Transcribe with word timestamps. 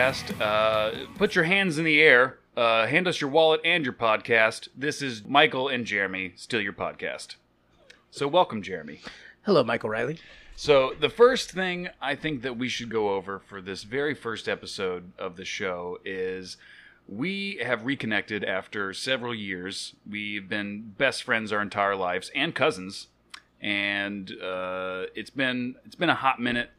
welcome 0.00 0.26
to 0.26 0.44
our 0.44 0.50
podcast. 0.50 1.04
Uh, 1.04 1.06
put 1.16 1.34
your 1.34 1.44
hands 1.44 1.78
in 1.78 1.84
the 1.84 2.00
air. 2.00 2.38
Uh, 2.56 2.86
hand 2.86 3.06
us 3.06 3.20
your 3.20 3.30
wallet 3.30 3.60
and 3.64 3.84
your 3.84 3.92
podcast. 3.92 4.68
This 4.76 5.02
is 5.02 5.24
Michael 5.26 5.68
and 5.68 5.84
Jeremy, 5.84 6.32
still 6.36 6.60
your 6.60 6.72
podcast. 6.72 7.36
So, 8.10 8.26
welcome, 8.26 8.62
Jeremy. 8.62 9.00
Hello, 9.42 9.62
Michael 9.62 9.90
Riley. 9.90 10.18
So, 10.56 10.94
the 10.98 11.10
first 11.10 11.50
thing 11.50 11.90
I 12.00 12.14
think 12.14 12.42
that 12.42 12.56
we 12.56 12.68
should 12.68 12.88
go 12.88 13.10
over 13.10 13.38
for 13.38 13.60
this 13.60 13.82
very 13.82 14.14
first 14.14 14.48
episode 14.48 15.12
of 15.18 15.36
the 15.36 15.44
show 15.44 15.98
is 16.04 16.56
we 17.06 17.60
have 17.62 17.84
reconnected 17.84 18.42
after 18.44 18.94
several 18.94 19.34
years. 19.34 19.94
We've 20.08 20.48
been 20.48 20.94
best 20.96 21.22
friends 21.22 21.52
our 21.52 21.62
entire 21.62 21.96
lives 21.96 22.30
and 22.34 22.54
cousins, 22.54 23.08
and 23.60 24.30
uh, 24.42 25.04
it's 25.14 25.30
been 25.30 25.76
it's 25.84 25.94
been 25.94 26.10
a 26.10 26.14
hot 26.14 26.40
minute. 26.40 26.70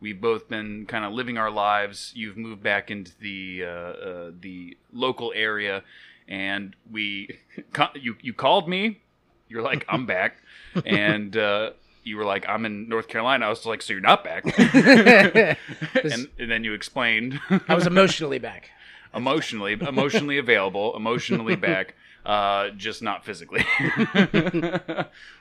We've 0.00 0.20
both 0.20 0.48
been 0.48 0.86
kind 0.86 1.04
of 1.04 1.12
living 1.12 1.38
our 1.38 1.50
lives. 1.50 2.12
You've 2.14 2.36
moved 2.36 2.62
back 2.62 2.90
into 2.90 3.12
the 3.18 3.64
uh, 3.64 3.68
uh, 3.68 4.30
the 4.38 4.76
local 4.92 5.32
area, 5.34 5.82
and 6.28 6.76
we 6.90 7.38
you 7.94 8.16
you 8.20 8.32
called 8.32 8.68
me. 8.68 9.00
You're 9.48 9.62
like, 9.62 9.84
I'm 9.88 10.06
back, 10.16 10.36
and 10.84 11.36
uh, 11.36 11.70
you 12.04 12.16
were 12.16 12.24
like, 12.24 12.46
I'm 12.48 12.66
in 12.66 12.88
North 12.88 13.08
Carolina. 13.08 13.46
I 13.46 13.48
was 13.48 13.64
like, 13.64 13.80
so 13.80 13.92
you're 13.94 14.02
not 14.02 14.22
back, 14.24 14.44
and, 14.58 16.28
and 16.38 16.50
then 16.50 16.62
you 16.64 16.72
explained 16.74 17.40
I 17.68 17.74
was 17.74 17.86
emotionally 17.86 18.38
back. 18.38 18.70
emotionally 19.14 19.72
emotionally 19.74 20.36
available, 20.38 20.94
emotionally 20.96 21.56
back, 21.56 21.94
uh, 22.26 22.68
just 22.70 23.02
not 23.02 23.24
physically. 23.24 23.64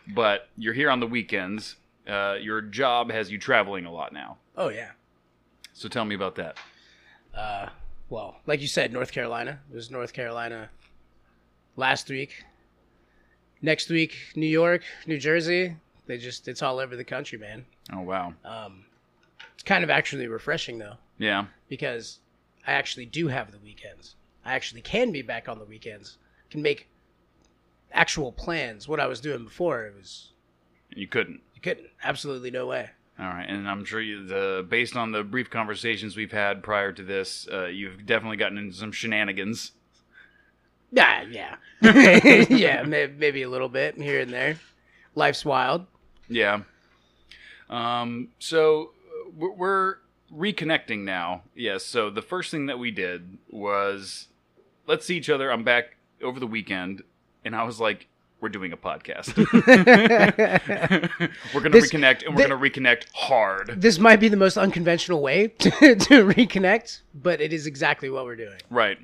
but 0.07 0.47
you're 0.57 0.73
here 0.73 0.89
on 0.89 0.99
the 0.99 1.07
weekends. 1.07 1.75
Uh, 2.07 2.35
your 2.39 2.61
job 2.61 3.11
has 3.11 3.31
you 3.31 3.37
traveling 3.37 3.85
a 3.85 3.91
lot 3.91 4.13
now. 4.13 4.37
Oh 4.57 4.69
yeah. 4.69 4.91
So 5.73 5.89
tell 5.89 6.05
me 6.05 6.15
about 6.15 6.35
that. 6.35 6.57
Uh, 7.33 7.67
well, 8.09 8.37
like 8.45 8.61
you 8.61 8.67
said, 8.67 8.93
North 8.93 9.11
Carolina. 9.11 9.59
It 9.71 9.75
was 9.75 9.91
North 9.91 10.13
Carolina 10.13 10.69
last 11.75 12.09
week. 12.09 12.43
Next 13.61 13.89
week, 13.89 14.15
New 14.35 14.45
York, 14.47 14.83
New 15.07 15.17
Jersey. 15.17 15.75
They 16.07 16.17
just 16.17 16.47
it's 16.47 16.61
all 16.61 16.79
over 16.79 16.95
the 16.95 17.03
country, 17.03 17.37
man. 17.37 17.65
Oh 17.93 18.01
wow. 18.01 18.33
Um, 18.43 18.85
it's 19.53 19.63
kind 19.63 19.83
of 19.83 19.89
actually 19.89 20.27
refreshing 20.27 20.77
though, 20.77 20.95
Yeah. 21.17 21.45
because 21.67 22.19
I 22.67 22.73
actually 22.73 23.05
do 23.07 23.27
have 23.27 23.51
the 23.51 23.57
weekends. 23.59 24.15
I 24.45 24.53
actually 24.53 24.81
can 24.81 25.11
be 25.11 25.21
back 25.23 25.49
on 25.49 25.57
the 25.59 25.65
weekends. 25.65 26.17
Can 26.51 26.61
make 26.61 26.87
actual 27.91 28.31
plans. 28.31 28.87
What 28.87 28.99
I 28.99 29.07
was 29.07 29.19
doing 29.19 29.43
before, 29.43 29.85
it 29.85 29.95
was 29.95 30.31
You 30.95 31.07
couldn't. 31.07 31.41
you 31.55 31.61
couldn't. 31.61 31.87
Absolutely 32.03 32.51
no 32.51 32.67
way. 32.67 32.91
All 33.17 33.25
right, 33.27 33.47
and 33.47 33.67
I'm 33.69 33.85
sure 33.85 34.01
you, 34.01 34.25
the 34.25 34.65
based 34.67 34.97
on 34.97 35.11
the 35.13 35.23
brief 35.23 35.49
conversations 35.49 36.17
we've 36.17 36.31
had 36.33 36.61
prior 36.63 36.91
to 36.91 37.01
this, 37.03 37.47
uh, 37.51 37.67
you've 37.67 38.05
definitely 38.05 38.35
gotten 38.37 38.57
into 38.57 38.75
some 38.75 38.91
shenanigans. 38.91 39.71
Yeah, 40.91 41.23
yeah, 41.29 41.55
yeah. 42.49 42.83
May, 42.83 43.07
maybe 43.07 43.41
a 43.43 43.49
little 43.49 43.69
bit 43.69 43.95
here 43.95 44.19
and 44.19 44.31
there. 44.33 44.59
Life's 45.15 45.45
wild. 45.45 45.85
Yeah. 46.27 46.61
Um. 47.69 48.29
So 48.39 48.91
we're- 49.35 49.55
we're 49.57 49.95
reconnecting 50.33 50.99
now. 51.05 51.43
Yes. 51.55 51.85
So 51.85 52.09
the 52.09 52.21
first 52.21 52.51
thing 52.51 52.65
that 52.65 52.79
we 52.79 52.91
did 52.91 53.37
was 53.49 54.27
let's 54.87 55.05
see 55.05 55.15
each 55.17 55.29
other. 55.29 55.51
I'm 55.51 55.63
back 55.63 55.95
over 56.21 56.39
the 56.39 56.47
weekend, 56.47 57.01
and 57.45 57.55
I 57.55 57.63
was 57.63 57.79
like, 57.79 58.07
"We're 58.45 58.49
doing 58.49 58.73
a 58.73 58.77
podcast. 58.77 59.35
we're 61.51 61.61
gonna 61.61 61.77
reconnect, 61.77 62.27
and 62.27 62.35
we're 62.35 62.47
gonna 62.47 62.61
reconnect 62.61 63.05
hard." 63.11 63.81
This 63.81 63.97
might 63.97 64.19
be 64.19 64.27
the 64.27 64.37
most 64.37 64.55
unconventional 64.55 65.23
way 65.23 65.47
to, 65.57 65.71
to 65.71 66.23
reconnect, 66.23 66.99
but 67.15 67.41
it 67.41 67.51
is 67.51 67.65
exactly 67.65 68.07
what 68.07 68.25
we're 68.25 68.35
doing. 68.35 68.59
Right. 68.69 68.99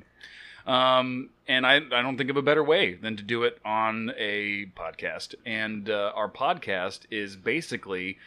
Um, 0.67 1.31
and 1.47 1.65
I, 1.65 1.77
I 1.77 2.03
don't 2.03 2.19
think 2.19 2.29
of 2.29 2.37
a 2.37 2.43
better 2.43 2.63
way 2.63 2.93
than 2.93 3.17
to 3.17 3.23
do 3.23 3.41
it 3.45 3.57
on 3.65 4.11
a 4.15 4.67
podcast. 4.77 5.33
And 5.43 5.89
uh, 5.89 6.11
our 6.13 6.29
podcast 6.29 7.07
is 7.09 7.35
basically 7.35 8.19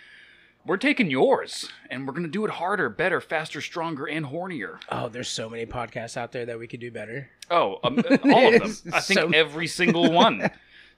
we're 0.67 0.79
taking 0.79 1.13
yours 1.13 1.71
and 1.91 2.09
we're 2.09 2.13
going 2.13 2.25
to 2.25 2.29
do 2.29 2.45
it 2.45 2.51
harder, 2.51 2.89
better, 2.89 3.21
faster, 3.21 3.61
stronger, 3.61 4.07
and 4.07 4.27
hornier. 4.27 4.81
Oh, 4.89 5.09
there's 5.09 5.29
so 5.29 5.49
many 5.49 5.65
podcasts 5.65 6.17
out 6.17 6.33
there 6.33 6.45
that 6.47 6.59
we 6.59 6.67
could 6.67 6.81
do 6.81 6.91
better. 6.91 7.31
Oh, 7.53 7.79
um, 7.85 8.03
all 8.25 8.53
of 8.53 8.61
them. 8.61 8.77
I 8.93 8.99
think 9.01 9.21
So- 9.21 9.31
every 9.31 9.69
single 9.69 10.11
one. 10.11 10.51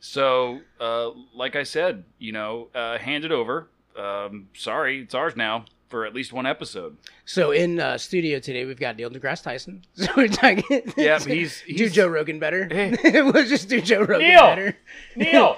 So, 0.09 0.61
uh, 0.81 1.11
like 1.35 1.57
I 1.57 1.65
said, 1.65 2.05
you 2.19 2.31
know, 2.33 2.69
uh, 2.75 2.97
hand 2.97 3.25
it 3.25 3.33
over. 3.33 3.69
Um, 3.99 4.49
sorry, 4.55 5.01
it's 5.03 5.15
ours 5.15 5.35
now 5.37 5.65
for 5.89 6.07
at 6.07 6.15
least 6.15 6.33
one 6.33 6.47
episode. 6.47 6.97
So 7.25 7.51
in 7.51 7.81
uh, 7.81 7.99
studio 7.99 8.39
today, 8.39 8.65
we've 8.65 8.79
got 8.79 8.97
Neil 8.97 9.11
deGrasse 9.11 9.43
Tyson. 9.43 9.85
So 9.95 10.07
we're 10.17 10.29
talking. 10.29 10.93
Yeah, 10.97 11.19
he's- 11.27 11.63
do 11.67 11.89
Joe 11.89 12.07
Rogan 12.07 12.39
better. 12.39 12.69
Hey. 12.71 12.97
we'll 13.23 13.45
just 13.47 13.69
do 13.69 13.81
Joe 13.81 14.01
Rogan 14.03 14.29
Neil! 14.29 14.43
better. 14.43 14.77
Neil! 15.17 15.57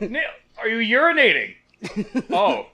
Neil, 0.00 0.22
are 0.58 0.68
you 0.68 0.96
urinating? 0.98 1.54
Oh. 2.30 2.66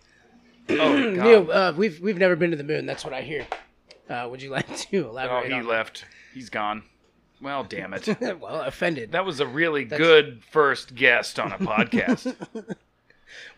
Oh, 0.69 1.15
God. 1.15 1.25
Neil, 1.25 1.51
uh, 1.51 1.73
we've 1.77 1.99
we've 2.01 2.19
never 2.19 2.37
been 2.37 2.51
to 2.51 2.57
the 2.57 2.65
moon. 2.65 2.85
That's 2.87 3.05
what 3.05 3.13
I 3.15 3.23
hear. 3.23 3.47
Uh, 4.09 4.29
would 4.31 4.43
you 4.43 4.51
like 4.51 4.75
to 4.77 5.09
elaborate? 5.09 5.51
Oh, 5.51 5.57
he 5.57 5.63
left. 5.63 6.05
He's 6.35 6.51
gone. 6.51 6.83
Well, 7.41 7.65
damn 7.65 7.93
it. 7.95 8.07
well, 8.41 8.63
offended. 8.63 9.13
That 9.13 9.25
was 9.27 9.41
a 9.41 9.47
really 9.47 9.85
good 9.85 10.43
first 10.51 10.95
guest 10.95 11.39
on 11.39 11.53
a 11.53 11.59
podcast. 11.59 12.35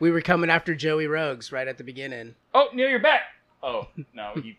we 0.01 0.11
were 0.11 0.21
coming 0.23 0.51
after 0.51 0.75
Joey 0.75 1.07
Rogues 1.07 1.53
right 1.53 1.69
at 1.69 1.79
the 1.79 1.85
beginning. 1.85 2.35
oh, 2.55 2.69
Neil, 2.75 2.89
you're 2.89 2.99
back. 2.99 3.23
Oh, 3.63 3.89
no, 4.15 4.33
he 4.43 4.59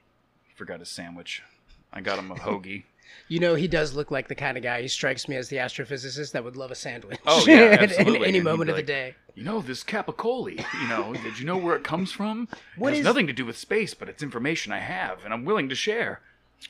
forgot 0.55 0.79
his 0.79 0.89
sandwich. 0.89 1.43
I 1.93 2.01
got 2.01 2.19
him 2.19 2.31
a 2.31 2.35
hoagie. 2.35 2.83
You 3.29 3.39
know, 3.39 3.55
he 3.55 3.67
does 3.67 3.93
look 3.93 4.09
like 4.11 4.27
the 4.29 4.35
kind 4.35 4.57
of 4.57 4.63
guy. 4.63 4.81
He 4.81 4.87
strikes 4.89 5.27
me 5.27 5.35
as 5.37 5.49
the 5.49 5.57
astrophysicist 5.57 6.31
that 6.33 6.43
would 6.43 6.55
love 6.55 6.71
a 6.71 6.75
sandwich. 6.75 7.19
Oh, 7.25 7.43
yeah, 7.47 7.55
at- 7.55 7.81
absolutely. 7.83 8.27
any 8.27 8.37
And 8.37 8.45
moment 8.45 8.69
of 8.69 8.75
the 8.77 8.83
day. 8.83 9.15
You 9.35 9.43
know, 9.43 9.61
this 9.61 9.83
Capicoli, 9.83 10.63
you 10.81 10.87
know, 10.87 11.13
did 11.13 11.39
you 11.39 11.45
know 11.45 11.57
where 11.57 11.75
it 11.75 11.83
comes 11.83 12.11
from? 12.11 12.47
What 12.77 12.89
it 12.89 12.97
has 12.97 12.99
is- 12.99 13.05
nothing 13.05 13.27
to 13.27 13.33
do 13.33 13.45
with 13.45 13.57
space, 13.57 13.93
but 13.93 14.07
it's 14.09 14.23
information 14.23 14.71
I 14.71 14.79
have, 14.79 15.23
and 15.25 15.33
I'm 15.33 15.43
willing 15.45 15.67
to 15.69 15.75
share. 15.75 16.21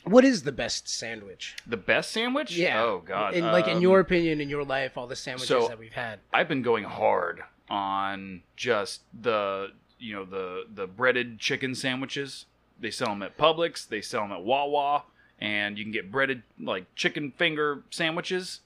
What 0.03 0.23
is 0.25 0.43
the 0.43 0.51
best 0.51 0.87
sandwich? 0.89 1.55
The 1.65 1.77
best 1.77 2.11
sandwich? 2.11 2.55
Yeah. 2.55 2.81
Oh, 2.81 3.01
God. 3.05 3.33
In, 3.33 3.45
like 3.45 3.67
in 3.67 3.77
Um, 3.77 3.81
your 3.81 3.99
opinion, 3.99 4.41
in 4.41 4.49
your 4.49 4.63
life, 4.63 4.97
all 4.97 5.07
the 5.07 5.15
sandwiches 5.15 5.47
so- 5.47 5.67
that 5.67 5.79
we've 5.79 5.93
had. 5.93 6.19
I've 6.33 6.47
been 6.47 6.61
going 6.61 6.83
hard 6.83 7.41
on 7.69 8.41
just 8.55 9.01
the 9.19 9.71
you 9.99 10.13
know 10.13 10.23
the 10.25 10.65
the 10.73 10.87
breaded 10.87 11.39
chicken 11.39 11.73
sandwiches. 11.75 12.45
They 12.79 12.91
sell 12.91 13.07
them 13.09 13.23
at 13.23 13.37
Publix. 13.37 13.87
They 13.87 14.01
sell 14.01 14.21
them 14.21 14.31
at 14.31 14.43
Wawa, 14.43 15.03
and 15.41 15.77
you 15.77 15.83
can 15.83 15.91
get 15.91 16.11
breaded 16.11 16.43
like 16.59 16.93
chicken 16.95 17.31
finger 17.31 17.83
sandwiches. 17.89 18.61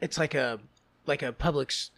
It's 0.00 0.18
like 0.18 0.34
a 0.34 0.60
like 1.06 1.22
a 1.22 1.32
Publix 1.32 1.90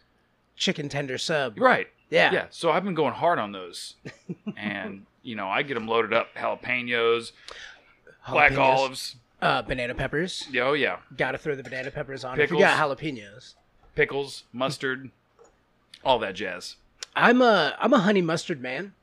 chicken 0.57 0.89
tender 0.89 1.19
sub. 1.19 1.59
Right. 1.59 1.89
Yeah. 2.11 2.33
Yeah. 2.33 2.47
So 2.51 2.71
I've 2.71 2.85
been 2.85 2.95
going 2.95 3.15
hard 3.15 3.39
on 3.39 3.53
those, 3.53 3.95
and 4.57 5.07
you 5.23 5.37
know 5.37 5.49
I 5.49 5.63
get 5.63 5.75
them 5.75 5.87
loaded 5.87 6.13
up 6.13 6.35
jalapenos, 6.35 7.33
black 8.31 8.53
Jalapenos. 8.53 8.59
olives. 8.59 9.17
Uh, 9.43 9.61
banana 9.63 9.95
peppers. 9.95 10.47
Yeah, 10.51 10.63
Oh 10.63 10.73
yeah, 10.73 10.99
Got 11.17 11.33
to 11.33 11.39
throw 11.39 11.55
the 11.55 11.63
banana 11.63 11.91
peppers 11.91 12.25
on. 12.25 12.37
Pickles. 12.37 12.51
If 12.51 12.53
you 12.53 12.59
got 12.65 12.79
jalapenos. 12.99 13.55
pickles, 13.95 14.45
mustard, 14.53 15.11
all 16.05 16.19
that 16.21 16.35
jazz. 16.35 16.77
I'm 17.15 17.43
a 17.43 17.77
I'm 17.79 17.93
a 17.93 17.99
honey 17.99 18.23
mustard 18.23 18.61
man. 18.63 18.95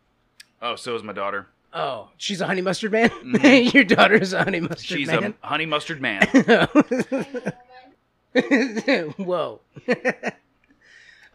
Oh, 0.62 0.76
so 0.76 0.96
is 0.96 1.04
my 1.04 1.14
daughter. 1.14 1.48
Oh, 1.74 2.10
she's 2.18 2.42
a 2.42 2.48
honey 2.48 2.62
mustard 2.62 2.92
man. 2.92 3.12
your 3.74 3.84
daughter 3.84 4.16
is 4.16 4.34
a 4.34 4.44
honey 4.44 4.60
mustard 4.62 4.78
Mm-hmm. 4.80 4.96
She's 4.98 5.08
man. 5.08 5.34
a 5.44 5.48
honey 5.48 5.66
mustard 5.66 6.02
man. 6.02 6.28
Whoa. 9.18 9.62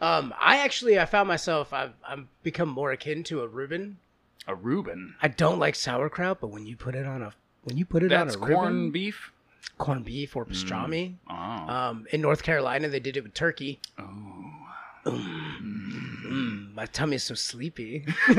um, 0.01 0.33
I 0.39 0.57
actually 0.59 0.99
I 0.99 1.05
found 1.05 1.27
myself 1.27 1.73
I've 1.73 1.93
I'm 2.07 2.29
become 2.43 2.69
more 2.69 2.91
akin 2.91 3.23
to 3.25 3.41
a 3.41 3.47
Reuben. 3.47 3.97
a 4.47 4.55
Reuben. 4.55 5.15
I 5.21 5.27
don't 5.29 5.59
like 5.59 5.75
sauerkraut, 5.75 6.39
but 6.41 6.47
when 6.47 6.65
you 6.65 6.75
put 6.75 6.95
it 6.95 7.05
on 7.05 7.21
a 7.21 7.33
when 7.67 7.75
you 7.77 7.83
put 7.85 8.01
it 8.01 8.09
That's 8.09 8.37
on 8.37 8.43
a 8.43 8.45
corn 8.53 8.73
Reuben, 8.75 8.91
beef. 8.91 9.31
corned 9.77 10.05
beef 10.05 10.37
or 10.37 10.45
pastrami. 10.45 11.15
Oh. 11.29 11.33
Um, 11.33 12.07
in 12.13 12.21
North 12.21 12.41
Carolina, 12.41 12.87
they 12.87 13.01
did 13.01 13.17
it 13.17 13.23
with 13.23 13.33
turkey. 13.33 13.81
Mm, 15.05 16.73
my 16.73 16.85
tummy's 16.85 17.23
so 17.23 17.35
sleepy. 17.35 18.05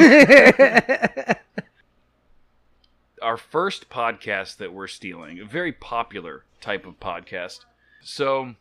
our 3.20 3.36
first 3.36 3.90
podcast 3.90 4.56
that 4.56 4.72
we're 4.72 4.86
stealing, 4.86 5.40
a 5.40 5.44
very 5.44 5.72
popular 5.72 6.44
type 6.62 6.86
of 6.86 6.98
podcast. 6.98 7.60
So, 8.00 8.54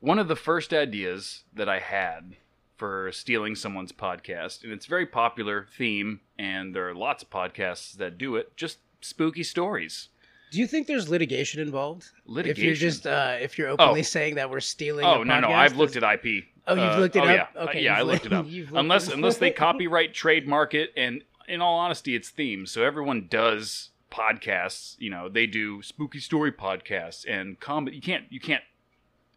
one 0.00 0.18
of 0.18 0.28
the 0.28 0.36
first 0.36 0.74
ideas 0.74 1.44
that 1.54 1.68
I 1.68 1.78
had 1.78 2.36
for 2.76 3.10
stealing 3.12 3.54
someone's 3.54 3.92
podcast, 3.92 4.64
and 4.64 4.72
it's 4.72 4.84
a 4.86 4.90
very 4.90 5.06
popular 5.06 5.66
theme, 5.78 6.20
and 6.38 6.74
there 6.74 6.88
are 6.88 6.94
lots 6.94 7.22
of 7.22 7.30
podcasts 7.30 7.94
that 7.94 8.18
do 8.18 8.36
it, 8.36 8.54
just 8.56 8.78
spooky 9.04 9.42
stories. 9.42 10.08
Do 10.50 10.60
you 10.60 10.66
think 10.66 10.86
there's 10.86 11.08
litigation 11.08 11.60
involved? 11.60 12.10
Litigation. 12.26 12.60
If 12.60 12.64
you're 12.80 12.90
just 12.90 13.06
uh, 13.06 13.36
if 13.40 13.58
you're 13.58 13.68
openly 13.68 14.00
Oh. 14.00 14.04
saying 14.04 14.36
that 14.36 14.50
we're 14.50 14.60
stealing. 14.60 15.04
Oh 15.04 15.22
no, 15.22 15.40
no, 15.40 15.48
I've 15.48 15.76
looked 15.76 15.96
at 15.96 16.02
IP. 16.02 16.44
Oh, 16.66 16.74
you've 16.74 16.84
Uh, 16.84 16.98
looked 16.98 17.16
it 17.16 17.20
oh, 17.20 17.24
up? 17.24 17.50
Yeah, 17.54 17.62
Okay, 17.64 17.82
yeah, 17.82 17.98
I 17.98 18.02
looked 18.02 18.24
it 18.26 18.32
up. 18.32 18.46
Unless 18.74 19.08
unless 19.08 19.38
they 19.38 19.50
copyright 19.50 20.14
trademark 20.14 20.72
it 20.74 20.92
and 20.96 21.22
in 21.48 21.60
all 21.60 21.76
honesty, 21.78 22.14
it's 22.14 22.30
themed. 22.30 22.68
So 22.68 22.82
everyone 22.84 23.26
does 23.28 23.90
podcasts. 24.10 24.94
You 24.98 25.10
know, 25.10 25.28
they 25.28 25.46
do 25.46 25.82
spooky 25.82 26.20
story 26.20 26.52
podcasts 26.52 27.24
and 27.28 27.58
comedy. 27.60 27.96
You 27.96 28.02
can't 28.02 28.24
you 28.30 28.40
can't 28.40 28.62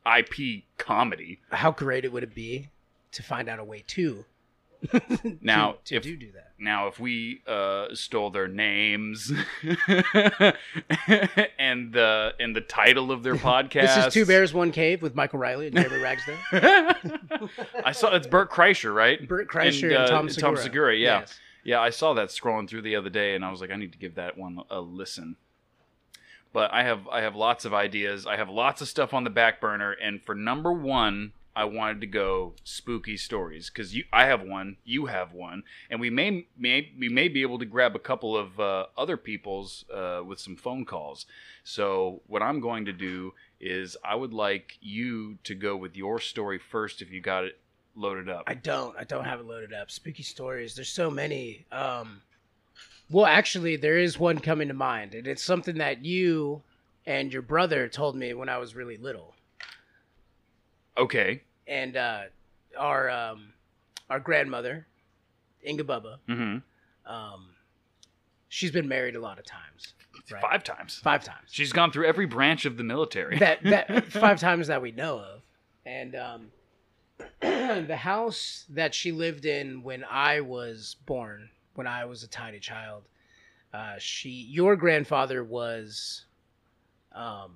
IP 0.06 0.64
comedy. 0.78 1.40
How 1.52 1.72
great 1.72 2.06
it 2.06 2.14
would 2.14 2.24
it 2.24 2.34
be 2.36 2.70
to 3.12 3.24
find 3.24 3.50
out 3.50 3.60
a 3.60 3.64
way 3.64 3.84
to 3.88 4.24
Now, 5.42 5.78
to 5.86 5.96
if 5.96 6.04
do 6.04 6.16
do 6.16 6.32
that. 6.34 6.54
now 6.60 6.88
if 6.88 7.00
we 7.00 7.42
uh, 7.48 7.88
stole 7.94 8.30
their 8.30 8.48
names 8.48 9.32
and 11.58 11.92
the 11.94 12.34
and 12.40 12.56
the 12.56 12.62
title 12.62 13.12
of 13.12 13.24
their 13.24 13.36
podcast, 13.36 13.72
This 13.96 14.06
is 14.08 14.14
Two 14.14 14.26
Bears 14.26 14.54
One 14.54 14.72
Cave 14.72 15.02
with 15.02 15.16
Michael 15.16 15.40
Riley 15.40 15.68
and 15.68 15.76
Jeremy 15.76 16.02
Ragsdale, 16.02 16.38
I 17.84 17.92
saw 17.92 18.16
it's 18.16 18.28
Burt 18.28 18.52
Kreischer, 18.52 18.94
right? 18.94 19.28
Burt 19.28 19.50
Kreischer 19.50 19.88
and, 19.88 19.98
uh, 19.98 20.08
Tom 20.08 20.30
Segura. 20.30 20.56
Tom 20.56 20.64
Segura, 20.64 20.96
yeah. 20.96 21.20
Yes. 21.22 21.40
Yeah, 21.64 21.82
I 21.82 21.90
saw 21.90 22.14
that 22.14 22.30
scrolling 22.30 22.70
through 22.70 22.84
the 22.84 22.96
other 22.96 23.10
day, 23.10 23.36
and 23.36 23.44
I 23.44 23.52
was 23.52 23.60
like, 23.60 23.72
I 23.72 23.76
need 23.76 23.92
to 23.92 23.98
give 23.98 24.16
that 24.16 24.38
one 24.38 24.60
a 24.70 24.80
listen. 24.80 25.36
But 26.54 26.72
I 26.72 26.84
have 26.84 27.08
I 27.10 27.22
have 27.22 27.36
lots 27.36 27.66
of 27.66 27.74
ideas. 27.74 28.26
I 28.26 28.38
have 28.38 28.50
lots 28.50 28.82
of 28.82 28.88
stuff 28.88 29.14
on 29.14 29.24
the 29.26 29.30
back 29.30 29.60
burner, 29.60 29.92
and 29.92 30.22
for 30.24 30.34
number 30.34 30.72
one, 30.72 31.34
I 31.58 31.64
wanted 31.64 32.02
to 32.02 32.08
go 32.08 32.54
spooky 32.64 33.18
stories 33.18 33.72
because 33.72 33.96
you 33.96 34.04
I 34.14 34.28
have 34.28 34.44
one, 34.44 34.78
you 34.86 35.08
have 35.08 35.34
one, 35.34 35.64
and 35.90 36.00
we 36.00 36.12
may 36.12 36.46
may 36.56 36.92
we 36.96 37.10
may 37.10 37.30
be 37.30 37.42
able 37.42 37.58
to 37.58 37.66
grab 37.66 37.96
a 37.96 38.00
couple 38.00 38.38
of 38.38 38.60
uh, 38.60 38.86
other 38.96 39.18
people's 39.18 39.84
uh, 39.92 40.22
with 40.24 40.40
some 40.40 40.56
phone 40.56 40.86
calls. 40.86 41.26
So 41.64 42.22
what 42.28 42.44
I'm 42.44 42.60
going 42.60 42.86
to 42.86 42.94
do 42.94 43.34
is 43.60 43.98
I 44.06 44.14
would 44.14 44.34
like 44.34 44.78
you 44.82 45.40
to 45.46 45.56
go 45.56 45.76
with 45.76 45.98
your 45.98 46.20
story 46.20 46.60
first 46.60 47.02
if 47.02 47.10
you 47.10 47.22
got 47.22 47.46
it 47.46 47.58
loaded 47.96 48.30
up. 48.30 48.44
I 48.46 48.54
don't. 48.54 48.96
I 48.96 49.04
don't 49.04 49.26
have 49.26 49.40
it 49.40 49.48
loaded 49.48 49.74
up. 49.74 49.90
Spooky 49.90 50.22
stories. 50.22 50.76
There's 50.76 50.90
so 50.90 51.10
many. 51.10 51.66
Um, 51.72 52.22
well, 53.10 53.26
actually, 53.26 53.78
there 53.78 53.98
is 53.98 54.20
one 54.20 54.38
coming 54.38 54.68
to 54.68 54.76
mind, 54.76 55.16
and 55.16 55.26
it's 55.26 55.44
something 55.44 55.80
that 55.80 56.06
you 56.06 56.62
and 57.08 57.34
your 57.34 57.42
brother 57.42 57.88
told 57.88 58.16
me 58.16 58.36
when 58.36 58.48
I 58.48 58.60
was 58.60 58.76
really 58.76 58.98
little. 58.98 59.34
okay. 60.96 61.42
And 61.68 61.98
uh, 61.98 62.22
our 62.78 63.10
um, 63.10 63.54
our 64.10 64.20
grandmother, 64.20 64.88
Inga 65.66 65.84
Bubba, 65.84 66.18
Mm-hmm. 66.30 67.12
um, 67.14 67.50
she's 68.50 68.72
been 68.72 68.88
married 68.88 69.16
a 69.16 69.20
lot 69.20 69.38
of 69.40 69.46
times. 69.46 69.94
Right. 70.32 70.42
Five 70.42 70.64
times. 70.64 71.00
Five 71.04 71.24
times. 71.24 71.50
She's 71.52 71.72
gone 71.72 71.92
through 71.92 72.06
every 72.08 72.26
branch 72.26 72.66
of 72.66 72.76
the 72.78 72.84
military. 72.84 73.38
that 73.40 73.64
that 73.64 74.06
five 74.12 74.40
times 74.40 74.68
that 74.68 74.82
we 74.82 74.92
know 74.92 75.20
of, 75.20 75.42
and 75.86 76.16
um, 76.16 76.48
the 77.42 77.96
house 77.98 78.66
that 78.70 78.94
she 78.94 79.12
lived 79.12 79.46
in 79.46 79.84
when 79.84 80.04
I 80.10 80.42
was 80.42 80.96
born, 81.06 81.50
when 81.76 81.88
I 81.88 82.06
was 82.06 82.24
a 82.24 82.28
tiny 82.28 82.60
child, 82.60 83.04
uh, 83.74 83.96
she 84.00 84.30
your 84.30 84.76
grandfather 84.76 85.44
was 85.44 86.26
um, 87.14 87.52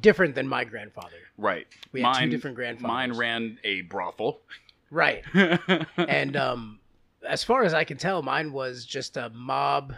different 0.00 0.34
than 0.34 0.48
my 0.48 0.64
grandfather. 0.64 1.16
right. 1.38 1.66
We 1.92 2.02
had 2.02 2.20
two 2.20 2.28
different 2.30 2.56
grandfathers. 2.56 2.88
Mine 2.88 3.12
ran 3.12 3.58
a 3.64 3.82
brothel. 3.82 4.40
Right, 4.90 5.24
and 5.96 6.36
um, 6.36 6.78
as 7.28 7.42
far 7.42 7.64
as 7.64 7.74
I 7.74 7.82
can 7.84 7.96
tell, 7.96 8.22
mine 8.22 8.52
was 8.52 8.84
just 8.86 9.16
a 9.16 9.30
mob. 9.30 9.94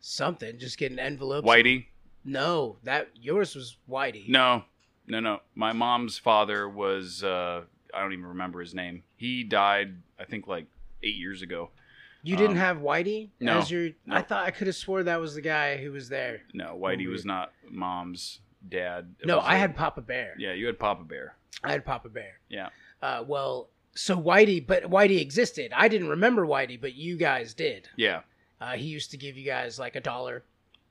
Something, 0.00 0.58
just 0.58 0.78
getting 0.78 0.98
envelopes. 0.98 1.46
Whitey. 1.48 1.86
No, 2.24 2.76
that 2.84 3.08
yours 3.20 3.54
was 3.54 3.76
Whitey. 3.90 4.28
No, 4.28 4.64
no, 5.06 5.20
no. 5.20 5.40
My 5.54 5.72
mom's 5.72 6.16
father 6.18 6.68
was. 6.68 7.22
Uh, 7.24 7.62
I 7.92 8.00
don't 8.00 8.12
even 8.12 8.26
remember 8.26 8.60
his 8.60 8.74
name. 8.74 9.02
He 9.16 9.42
died. 9.42 9.96
I 10.18 10.24
think 10.24 10.46
like 10.46 10.66
eight 11.02 11.16
years 11.16 11.42
ago. 11.42 11.70
You 12.22 12.36
didn't 12.36 12.52
Um, 12.52 12.56
have 12.58 12.78
Whitey 12.78 13.28
no, 13.40 13.58
as 13.58 13.70
your. 13.70 13.90
no. 14.06 14.16
I 14.16 14.22
thought 14.22 14.44
I 14.46 14.50
could 14.50 14.66
have 14.68 14.76
swore 14.76 15.02
that 15.04 15.20
was 15.20 15.34
the 15.34 15.40
guy 15.40 15.76
who 15.76 15.92
was 15.92 16.08
there. 16.08 16.42
No, 16.54 16.78
Whitey 16.80 17.08
was 17.08 17.24
not 17.24 17.52
mom's 17.68 18.40
dad. 18.68 19.14
No, 19.24 19.40
I 19.40 19.56
had 19.56 19.76
Papa 19.76 20.00
Bear. 20.00 20.34
Yeah, 20.38 20.52
you 20.52 20.66
had 20.66 20.78
Papa 20.78 21.04
Bear. 21.04 21.36
I 21.62 21.72
had 21.72 21.84
Papa 21.84 22.08
Bear. 22.08 22.38
Yeah. 22.48 22.68
Uh, 23.02 23.24
well, 23.26 23.68
so 23.94 24.16
Whitey, 24.16 24.64
but 24.64 24.84
Whitey 24.84 25.20
existed. 25.20 25.72
I 25.74 25.88
didn't 25.88 26.08
remember 26.08 26.46
Whitey, 26.46 26.80
but 26.80 26.94
you 26.94 27.16
guys 27.16 27.54
did. 27.54 27.88
Yeah. 27.96 28.20
Uh, 28.60 28.72
he 28.72 28.86
used 28.86 29.10
to 29.10 29.16
give 29.16 29.36
you 29.36 29.44
guys 29.44 29.78
like 29.78 29.96
a 29.96 30.00
dollar 30.00 30.42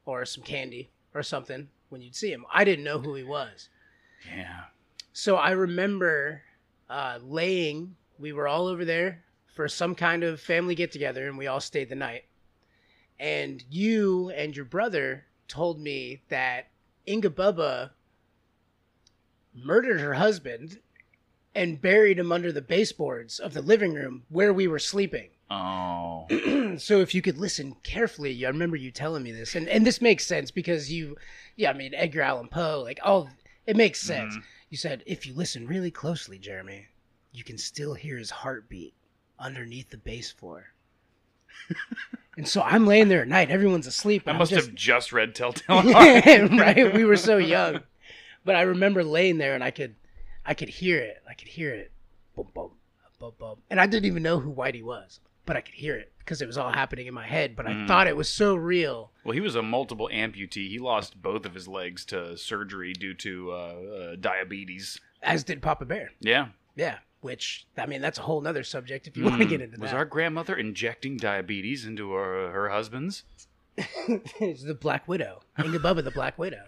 or 0.06 0.26
some 0.26 0.44
candy 0.44 0.90
or 1.14 1.24
something 1.24 1.68
when 1.90 2.02
you'd 2.02 2.16
see 2.16 2.32
him. 2.32 2.46
I 2.52 2.64
didn't 2.64 2.86
know 2.86 3.00
who 3.00 3.16
he 3.16 3.24
was. 3.24 3.70
Yeah. 4.36 4.66
So 5.14 5.36
I 5.36 5.52
remember 5.52 6.42
uh, 6.90 7.20
laying. 7.24 7.96
We 8.20 8.34
were 8.34 8.48
all 8.48 8.68
over 8.68 8.86
there 8.86 9.24
for 9.56 9.68
some 9.68 9.96
kind 9.96 10.24
of 10.24 10.40
family 10.40 10.76
get 10.76 10.92
together, 10.92 11.28
and 11.28 11.38
we 11.38 11.48
all 11.48 11.62
stayed 11.62 11.90
the 11.90 11.96
night. 11.96 12.26
And 13.20 13.64
you 13.70 14.30
and 14.32 14.56
your 14.56 14.66
brother 14.66 15.26
told 15.48 15.80
me 15.80 16.22
that 16.30 16.68
Inga 17.08 17.30
Bubba 17.30 17.92
murdered 19.54 20.02
her 20.02 20.16
husband 20.16 20.80
and 21.54 21.82
buried 21.82 22.20
him 22.20 22.32
under 22.32 22.52
the 22.52 22.62
baseboards 22.62 23.40
of 23.40 23.54
the 23.54 23.62
living 23.62 23.94
room 23.94 24.24
where 24.30 24.54
we 24.54 24.68
were 24.68 24.80
sleeping. 24.80 25.30
Oh. 25.48 26.26
so 26.80 27.02
if 27.02 27.14
you 27.14 27.22
could 27.22 27.38
listen 27.38 27.76
carefully, 27.84 28.44
I 28.44 28.50
remember 28.50 28.78
you 28.78 28.90
telling 28.90 29.22
me 29.22 29.32
this, 29.32 29.54
and 29.54 29.70
and 29.70 29.86
this 29.86 30.02
makes 30.02 30.26
sense 30.26 30.50
because 30.50 30.92
you, 30.92 31.18
yeah, 31.56 31.70
I 31.70 31.74
mean 31.74 31.94
Edgar 31.94 32.24
Allan 32.24 32.48
Poe, 32.48 32.82
like 32.84 33.00
oh, 33.06 33.30
it 33.68 33.76
makes 33.78 34.02
sense. 34.02 34.36
Mhm. 34.36 34.44
You 34.72 34.78
said 34.78 35.04
if 35.06 35.28
you 35.28 35.36
listen 35.36 35.68
really 35.68 35.92
closely, 35.92 36.40
Jeremy, 36.40 36.88
you 37.32 37.44
can 37.44 37.60
still 37.60 37.94
hear 37.94 38.18
his 38.18 38.32
heartbeat 38.32 38.96
underneath 39.38 39.92
the 39.92 39.98
base 39.98 40.32
floor. 40.32 40.74
and 42.38 42.48
so 42.48 42.62
I'm 42.62 42.86
laying 42.86 43.08
there 43.08 43.22
at 43.22 43.28
night, 43.28 43.50
everyone's 43.50 43.88
asleep. 43.88 44.24
I 44.28 44.34
must 44.34 44.52
just- 44.52 44.68
have 44.68 44.76
just 44.76 45.14
read 45.14 45.36
Telltale 45.36 45.84
right? 46.58 46.94
We 46.94 47.06
were 47.06 47.18
so 47.18 47.38
young, 47.38 47.82
but 48.44 48.56
I 48.56 48.62
remember 48.62 49.04
laying 49.04 49.38
there 49.38 49.56
and 49.56 49.64
I 49.64 49.72
could, 49.72 49.96
I 50.46 50.54
could 50.54 50.70
hear 50.70 51.00
it. 51.00 51.22
I 51.30 51.34
could 51.34 51.48
hear 51.48 51.74
it, 51.74 51.92
boom, 52.36 52.48
boom, 52.54 52.72
boom, 53.20 53.32
boom, 53.40 53.58
and 53.70 53.80
I 53.80 53.86
didn't 53.88 54.06
even 54.06 54.24
know 54.24 54.40
who 54.40 54.54
Whitey 54.54 54.84
was, 54.84 55.20
but 55.46 55.56
I 55.58 55.62
could 55.62 55.76
hear 55.76 55.96
it 55.96 56.12
because 56.20 56.42
it 56.42 56.48
was 56.48 56.58
all 56.58 56.72
happening 56.72 57.06
in 57.08 57.14
my 57.14 57.26
head. 57.26 57.56
But 57.56 57.68
I 57.68 57.72
Mm. 57.72 57.88
thought 57.88 58.08
it 58.08 58.18
was 58.18 58.28
so 58.30 58.56
real. 58.56 59.12
Well, 59.24 59.34
he 59.34 59.42
was 59.42 59.56
a 59.56 59.62
multiple 59.62 60.10
amputee. 60.12 60.70
He 60.70 60.80
lost 60.80 61.22
both 61.22 61.46
of 61.46 61.54
his 61.54 61.68
legs 61.68 62.04
to 62.06 62.36
surgery 62.38 62.94
due 62.94 63.14
to 63.16 63.52
uh, 63.52 63.56
uh, 63.56 64.16
diabetes. 64.20 65.00
As 65.22 65.44
did 65.44 65.62
Papa 65.62 65.86
Bear. 65.86 66.12
Yeah. 66.20 66.48
Yeah, 66.76 66.98
which 67.26 67.68
I 67.78 67.86
mean 67.86 68.00
that's 68.02 68.18
a 68.20 68.22
whole 68.22 68.40
nother 68.40 68.64
subject 68.64 69.08
if 69.08 69.18
you 69.18 69.26
want 69.26 69.40
to 69.42 69.46
Mm. 69.46 69.50
get 69.50 69.62
into 69.62 69.76
that. 69.78 69.82
Was 69.82 69.92
that. 69.92 69.98
our 69.98 70.06
grandmother 70.06 70.56
injecting 70.56 71.18
diabetes 71.18 71.86
into 71.86 72.14
her, 72.14 72.52
her 72.52 72.70
husband's? 72.70 73.24
it's 74.40 74.64
the 74.64 74.74
Black 74.74 75.06
Widow, 75.08 75.42
Inga 75.60 75.80
Bubba, 75.80 76.02
the 76.04 76.12
Black 76.12 76.38
Widow. 76.40 76.64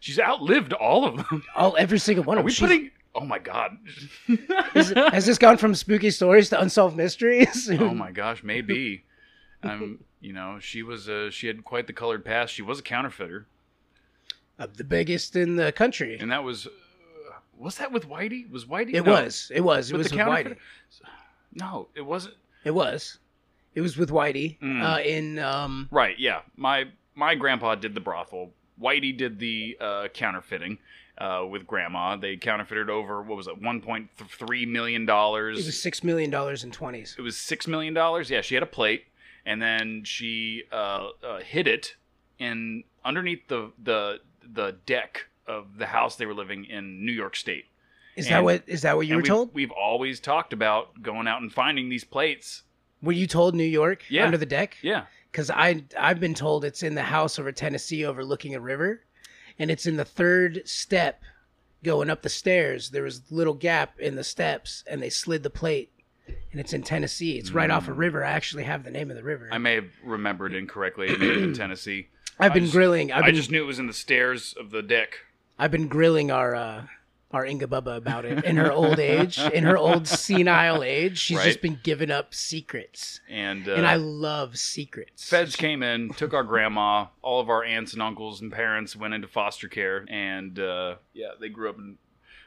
She's 0.00 0.20
outlived 0.20 0.74
all 0.74 1.06
of 1.06 1.16
them. 1.16 1.42
Oh, 1.56 1.72
every 1.72 1.98
single 1.98 2.24
one 2.24 2.36
Are 2.36 2.40
of 2.40 2.42
them. 2.42 2.46
we 2.46 2.52
She's- 2.52 2.68
putting? 2.70 2.90
Oh 3.14 3.24
my 3.24 3.38
god! 3.38 3.78
Is- 4.74 4.90
has 4.90 5.24
this 5.24 5.38
gone 5.38 5.56
from 5.56 5.74
spooky 5.74 6.10
stories 6.10 6.50
to 6.50 6.60
unsolved 6.60 6.98
mysteries? 6.98 7.70
oh 7.80 7.94
my 7.94 8.12
gosh, 8.12 8.42
maybe. 8.44 9.04
Um, 9.62 10.00
you 10.20 10.34
know, 10.34 10.58
she 10.60 10.82
was 10.82 11.08
uh, 11.08 11.30
she 11.30 11.46
had 11.46 11.64
quite 11.64 11.86
the 11.86 11.94
colored 11.94 12.26
past. 12.26 12.52
She 12.52 12.60
was 12.60 12.80
a 12.80 12.82
counterfeiter, 12.82 13.46
Uh, 14.58 14.66
the 14.70 14.84
biggest 14.84 15.34
in 15.34 15.56
the 15.56 15.72
country. 15.72 16.18
and 16.20 16.30
that 16.30 16.44
was 16.44 16.68
was 17.58 17.76
that 17.78 17.92
with 17.92 18.08
Whitey? 18.08 18.48
Was 18.50 18.64
Whitey? 18.66 18.94
It 18.94 19.04
No. 19.06 19.12
was. 19.12 19.50
It 19.54 19.60
was. 19.62 19.90
It 19.90 19.94
With 19.96 20.04
was 20.06 20.12
with? 20.12 20.20
Whitey. 20.20 20.56
No, 21.54 21.88
it 21.94 22.02
wasn't. 22.02 22.34
It 22.64 22.72
was. 22.72 23.18
It 23.74 23.80
was 23.80 23.96
with 23.96 24.10
Whitey 24.10 24.58
Mm. 24.60 24.82
uh, 24.82 25.00
in 25.02 25.38
um, 25.38 25.88
Right? 25.90 26.18
Yeah, 26.18 26.40
my 26.56 26.86
my 27.14 27.34
grandpa 27.34 27.74
did 27.74 27.94
the 27.94 28.00
brothel. 28.00 28.52
Whitey 28.80 29.16
did 29.16 29.38
the 29.38 29.76
uh, 29.80 30.08
counterfeiting 30.08 30.78
uh, 31.18 31.46
with 31.48 31.66
grandma. 31.66 32.16
They 32.16 32.36
counterfeited 32.36 32.90
over 32.90 33.22
what 33.22 33.36
was 33.36 33.46
it, 33.46 33.60
one 33.60 33.80
point 33.80 34.10
three 34.16 34.66
million 34.66 35.06
dollars. 35.06 35.58
it 35.58 35.66
was 35.66 35.80
six 35.80 36.02
million 36.04 36.30
dollars 36.30 36.62
in 36.64 36.70
twenties. 36.72 37.14
it 37.18 37.22
was 37.22 37.36
six 37.36 37.66
million 37.66 37.94
dollars. 37.94 38.28
Yeah, 38.30 38.40
she 38.42 38.54
had 38.54 38.62
a 38.62 38.66
plate, 38.66 39.04
and 39.46 39.60
then 39.62 40.04
she 40.04 40.64
uh, 40.72 41.08
uh, 41.26 41.40
hid 41.40 41.66
it 41.66 41.96
in 42.38 42.84
underneath 43.04 43.48
the 43.48 43.72
the 43.82 44.20
the 44.42 44.76
deck 44.84 45.26
of 45.48 45.78
the 45.78 45.86
house 45.86 46.16
they 46.16 46.26
were 46.26 46.34
living 46.34 46.64
in 46.64 47.04
New 47.04 47.12
York 47.12 47.36
State. 47.36 47.66
Is 48.16 48.28
that 48.28 48.42
what 48.44 48.62
is 48.66 48.82
that 48.82 48.96
what 48.96 49.06
you 49.06 49.14
were 49.16 49.20
we've, 49.22 49.28
told? 49.28 49.54
We've 49.54 49.70
always 49.70 50.20
talked 50.20 50.52
about 50.52 51.02
going 51.02 51.26
out 51.28 51.42
and 51.42 51.52
finding 51.52 51.88
these 51.90 52.04
plates. 52.04 52.62
Were 53.02 53.12
you 53.12 53.26
told 53.26 53.54
New 53.54 53.62
York 53.64 54.04
Yeah. 54.08 54.24
under 54.24 54.38
the 54.38 54.46
deck? 54.46 54.76
Yeah, 54.80 55.04
Because 55.30 55.50
I 55.50 55.84
I've 55.98 56.18
been 56.18 56.32
told 56.34 56.64
it's 56.64 56.82
in 56.82 56.94
the 56.94 57.02
house 57.02 57.38
over 57.38 57.52
Tennessee 57.52 58.06
overlooking 58.06 58.54
a 58.54 58.60
river, 58.60 59.02
and 59.58 59.70
it's 59.70 59.84
in 59.86 59.96
the 59.96 60.04
third 60.04 60.62
step 60.66 61.20
going 61.84 62.08
up 62.08 62.22
the 62.22 62.30
stairs. 62.30 62.88
There 62.90 63.02
was 63.02 63.18
a 63.30 63.34
little 63.34 63.52
gap 63.54 64.00
in 64.00 64.16
the 64.16 64.24
steps, 64.24 64.82
and 64.86 65.02
they 65.02 65.10
slid 65.10 65.42
the 65.42 65.50
plate, 65.50 65.90
and 66.50 66.58
it's 66.58 66.72
in 66.72 66.82
Tennessee. 66.82 67.36
It's 67.36 67.50
right 67.52 67.70
off 67.70 67.86
a 67.86 67.92
river. 67.92 68.24
I 68.24 68.30
actually 68.30 68.64
have 68.64 68.82
the 68.82 68.90
name 68.90 69.10
of 69.10 69.16
the 69.16 69.22
river. 69.22 69.46
Mm. 69.52 69.54
I 69.54 69.58
may 69.58 69.74
have 69.74 69.90
remembered 70.02 70.54
incorrectly. 70.54 71.08
It 71.08 71.20
may 71.20 71.26
have 71.26 71.36
been 71.36 71.54
Tennessee. 71.64 72.08
I've 72.40 72.52
I 72.52 72.54
been 72.54 72.62
just- 72.64 72.72
grilling. 72.74 73.12
I've 73.12 73.24
I 73.24 73.26
been 73.26 73.34
just 73.36 73.50
knew 73.50 73.62
it 73.62 73.66
was 73.66 73.78
in 73.78 73.86
the 73.88 73.92
stairs 73.92 74.54
of 74.58 74.70
the 74.70 74.82
deck. 74.82 75.18
I've 75.58 75.70
been 75.70 75.88
grilling 75.88 76.30
our 76.30 76.54
uh, 76.54 76.82
our 77.32 77.44
Inga 77.44 77.66
Bubba 77.66 77.96
about 77.96 78.24
it 78.24 78.44
in 78.44 78.56
her 78.56 78.70
old 78.72 78.98
age, 78.98 79.38
in 79.38 79.64
her 79.64 79.76
old 79.76 80.06
senile 80.08 80.82
age. 80.82 81.18
She's 81.18 81.36
Right. 81.38 81.46
just 81.46 81.60
been 81.60 81.78
giving 81.82 82.10
up 82.10 82.32
secrets, 82.34 83.20
And 83.28 83.68
uh, 83.68 83.72
and 83.74 83.86
I 83.86 83.96
love 83.96 84.56
secrets. 84.58 85.28
feds 85.28 85.56
came 85.56 85.82
in, 85.82 86.10
took 86.14 86.32
our 86.34 86.44
grandma, 86.44 87.06
all 87.22 87.40
of 87.40 87.48
our 87.50 87.64
aunts 87.64 87.92
and 87.94 88.02
uncles 88.02 88.40
and 88.40 88.52
parents 88.52 88.94
went 88.96 89.12
into 89.14 89.28
foster 89.28 89.68
care, 89.68 90.04
and 90.08 90.58
uh, 90.58 90.96
yeah, 91.14 91.30
they 91.40 91.48
grew 91.48 91.68
up 91.68 91.78
in 91.78 91.98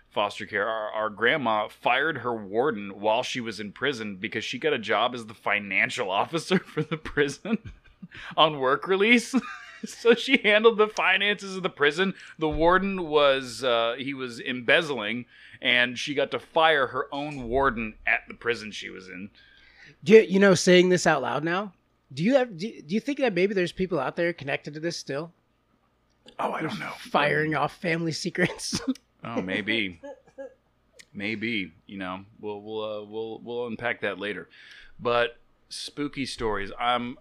foster 0.10 0.46
care. 0.46 0.68
Our, 0.68 0.90
our 0.92 1.10
grandma 1.10 1.68
fired 1.68 2.20
her 2.20 2.34
warden 2.34 3.00
while 3.00 3.22
she 3.22 3.42
was 3.42 3.60
in 3.60 3.72
prison 3.74 4.16
because 4.16 4.44
she 4.44 4.58
got 4.58 4.74
a 4.74 4.80
job 4.80 5.14
as 5.14 5.26
the 5.26 5.34
financial 5.36 6.10
officer 6.22 6.58
for 6.60 6.82
the 6.84 6.98
prison 6.98 7.58
on 8.38 8.60
work 8.60 8.88
release. 8.88 9.36
so 9.86 10.14
she 10.16 10.38
handled 10.38 10.78
the 10.78 10.88
finances 10.88 11.56
of 11.56 11.64
the 11.64 11.70
prison. 11.70 12.14
The 12.38 12.50
warden 12.50 13.08
was 13.08 13.64
uh, 13.64 13.96
he 13.98 14.14
was 14.14 14.40
embezzling, 14.40 15.26
and 15.62 15.98
she 15.98 16.14
got 16.14 16.32
to 16.32 16.40
fire 16.40 16.88
her 16.88 17.08
own 17.14 17.44
warden 17.50 17.96
at 18.08 18.22
the 18.28 18.34
prison 18.34 18.72
she 18.72 18.90
was 18.90 19.08
in. 19.08 19.30
Do 20.04 20.14
you, 20.14 20.22
you 20.22 20.40
know, 20.40 20.54
saying 20.56 20.90
this 20.90 21.06
out 21.08 21.22
loud 21.22 21.44
now? 21.44 21.74
Do 22.14 22.24
you 22.24 22.36
have? 22.36 22.58
Do 22.58 22.68
you, 22.68 22.82
do 22.82 22.96
you 22.96 23.02
think 23.02 23.20
that 23.20 23.34
maybe 23.34 23.54
there's 23.54 23.72
people 23.72 24.00
out 24.00 24.16
there 24.16 24.34
connected 24.34 24.74
to 24.74 24.80
this 24.80 24.98
still, 24.98 25.32
Oh, 26.40 26.52
I 26.52 26.62
don't 26.62 26.80
know. 26.80 26.92
firing 26.98 27.56
off 27.56 27.76
family 27.78 28.12
secrets? 28.12 28.82
Oh, 29.22 29.42
maybe, 29.42 30.00
maybe. 31.14 31.74
You 31.88 31.98
know, 31.98 32.26
we'll 32.40 32.62
we'll 32.62 32.84
uh, 32.84 33.04
we'll 33.04 33.40
we'll 33.44 33.68
unpack 33.68 34.02
that 34.02 34.18
later. 34.20 34.48
But 35.00 35.38
spooky 35.70 36.26
stories. 36.26 36.72
Um, 36.80 37.18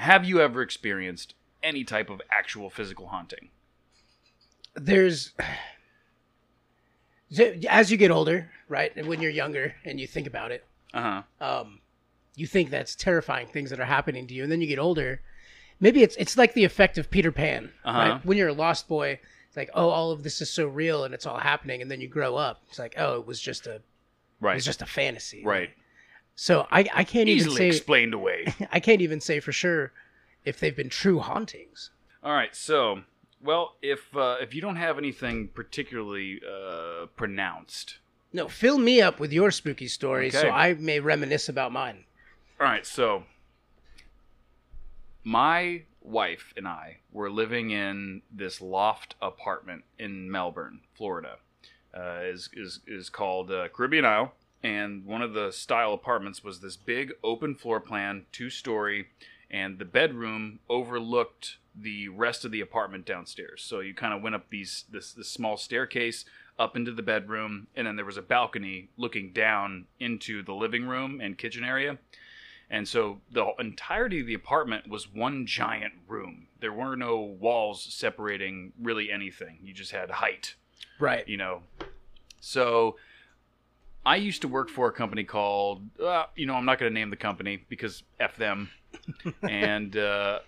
have 0.00 0.24
you 0.24 0.40
ever 0.40 0.62
experienced 0.62 1.34
any 1.62 1.84
type 1.84 2.10
of 2.10 2.20
actual 2.30 2.70
physical 2.70 3.08
haunting? 3.08 3.50
there's 4.74 5.32
as 7.68 7.90
you 7.90 7.96
get 7.96 8.10
older, 8.10 8.50
right? 8.68 8.92
And 8.96 9.06
when 9.06 9.20
you're 9.20 9.30
younger 9.30 9.74
and 9.84 10.00
you 10.00 10.06
think 10.06 10.26
about 10.26 10.50
it, 10.52 10.64
Uh 10.92 11.22
huh. 11.40 11.44
um, 11.46 11.80
you 12.34 12.46
think 12.46 12.70
that's 12.70 12.94
terrifying 12.94 13.46
things 13.48 13.70
that 13.70 13.80
are 13.80 13.84
happening 13.84 14.26
to 14.28 14.34
you, 14.34 14.42
and 14.42 14.50
then 14.50 14.60
you 14.60 14.66
get 14.66 14.78
older. 14.78 15.20
Maybe 15.80 16.02
it's 16.02 16.16
it's 16.16 16.36
like 16.36 16.54
the 16.54 16.64
effect 16.64 16.98
of 16.98 17.10
Peter 17.10 17.32
Pan, 17.32 17.72
Uh-huh. 17.84 17.98
right? 17.98 18.24
When 18.24 18.36
you're 18.36 18.48
a 18.48 18.52
lost 18.52 18.88
boy, 18.88 19.20
it's 19.48 19.56
like, 19.56 19.70
oh, 19.74 19.88
all 19.90 20.10
of 20.12 20.22
this 20.22 20.40
is 20.40 20.50
so 20.50 20.66
real, 20.66 21.04
and 21.04 21.14
it's 21.14 21.26
all 21.26 21.38
happening, 21.38 21.82
and 21.82 21.90
then 21.90 22.00
you 22.00 22.08
grow 22.08 22.36
up. 22.36 22.62
It's 22.68 22.78
like, 22.78 22.94
oh, 22.96 23.20
it 23.20 23.26
was 23.26 23.40
just 23.40 23.66
a 23.66 23.80
right. 24.40 24.52
it 24.52 24.56
was 24.56 24.64
just 24.64 24.82
a 24.82 24.86
fantasy, 24.86 25.42
right. 25.44 25.70
So 26.40 26.66
I 26.70 26.88
I 26.94 27.04
can't 27.04 27.28
Easily 27.28 27.66
even 27.66 27.72
say 27.72 27.76
explained 27.76 28.14
away. 28.14 28.46
I 28.72 28.80
can't 28.80 29.02
even 29.02 29.20
say 29.20 29.40
for 29.40 29.52
sure 29.52 29.92
if 30.46 30.58
they've 30.58 30.74
been 30.74 30.88
true 30.88 31.18
hauntings. 31.18 31.90
All 32.22 32.32
right. 32.32 32.56
So, 32.56 33.02
well, 33.42 33.76
if 33.82 34.16
uh, 34.16 34.38
if 34.40 34.54
you 34.54 34.62
don't 34.62 34.76
have 34.76 34.96
anything 34.96 35.48
particularly 35.48 36.40
uh, 36.40 37.06
pronounced, 37.14 37.98
No, 38.32 38.48
fill 38.48 38.78
me 38.78 39.02
up 39.02 39.20
with 39.20 39.34
your 39.34 39.50
spooky 39.50 39.86
stories 39.86 40.34
Okay. 40.34 40.48
so 40.48 40.50
I 40.50 40.72
may 40.72 40.98
reminisce 40.98 41.50
about 41.50 41.72
mine. 41.72 42.04
All 42.58 42.66
right, 42.66 42.86
so 42.86 43.24
my 45.22 45.82
wife 46.00 46.54
and 46.56 46.66
I 46.66 47.00
were 47.12 47.30
living 47.30 47.68
in 47.68 48.22
this 48.32 48.62
loft 48.62 49.14
apartment 49.20 49.84
in 49.98 50.30
Melbourne, 50.30 50.80
Florida. 50.96 51.36
Uh, 51.94 52.20
is 52.22 52.48
is 52.54 52.80
is 52.86 53.10
called 53.10 53.50
uh, 53.50 53.68
Caribbean 53.68 54.06
Isle, 54.06 54.32
and 54.62 55.04
one 55.04 55.22
of 55.22 55.32
the 55.34 55.50
style 55.52 55.92
apartments 55.92 56.44
was 56.44 56.60
this 56.60 56.76
big 56.76 57.12
open 57.24 57.54
floor 57.54 57.80
plan, 57.80 58.26
two 58.32 58.50
story, 58.50 59.06
and 59.50 59.78
the 59.78 59.84
bedroom 59.84 60.60
overlooked 60.68 61.56
the 61.74 62.08
rest 62.08 62.44
of 62.44 62.50
the 62.50 62.60
apartment 62.60 63.04
downstairs. 63.06 63.62
So 63.62 63.80
you 63.80 63.94
kind 63.94 64.12
of 64.12 64.22
went 64.22 64.34
up 64.34 64.50
these 64.50 64.84
this 64.90 65.12
this 65.12 65.28
small 65.30 65.56
staircase 65.56 66.24
up 66.58 66.76
into 66.76 66.92
the 66.92 67.02
bedroom, 67.02 67.68
and 67.74 67.86
then 67.86 67.96
there 67.96 68.04
was 68.04 68.18
a 68.18 68.22
balcony 68.22 68.88
looking 68.96 69.32
down 69.32 69.86
into 69.98 70.42
the 70.42 70.52
living 70.54 70.86
room 70.86 71.20
and 71.20 71.38
kitchen 71.38 71.64
area. 71.64 71.98
And 72.68 72.86
so 72.86 73.20
the 73.32 73.46
entirety 73.58 74.20
of 74.20 74.26
the 74.26 74.34
apartment 74.34 74.88
was 74.88 75.12
one 75.12 75.44
giant 75.46 75.94
room. 76.06 76.46
There 76.60 76.72
were 76.72 76.94
no 76.96 77.18
walls 77.18 77.82
separating 77.82 78.72
really 78.80 79.10
anything. 79.10 79.58
You 79.62 79.72
just 79.72 79.90
had 79.90 80.10
height, 80.10 80.54
Right. 81.00 81.26
you 81.26 81.36
know. 81.36 81.62
So 82.40 82.96
I 84.04 84.16
used 84.16 84.42
to 84.42 84.48
work 84.48 84.70
for 84.70 84.88
a 84.88 84.92
company 84.92 85.24
called, 85.24 85.82
uh, 86.02 86.24
you 86.34 86.46
know, 86.46 86.54
I'm 86.54 86.64
not 86.64 86.78
going 86.78 86.90
to 86.90 86.94
name 86.94 87.10
the 87.10 87.16
company 87.16 87.64
because 87.68 88.02
F 88.18 88.36
them. 88.36 88.70
and 89.42 89.96
uh, 89.96 90.40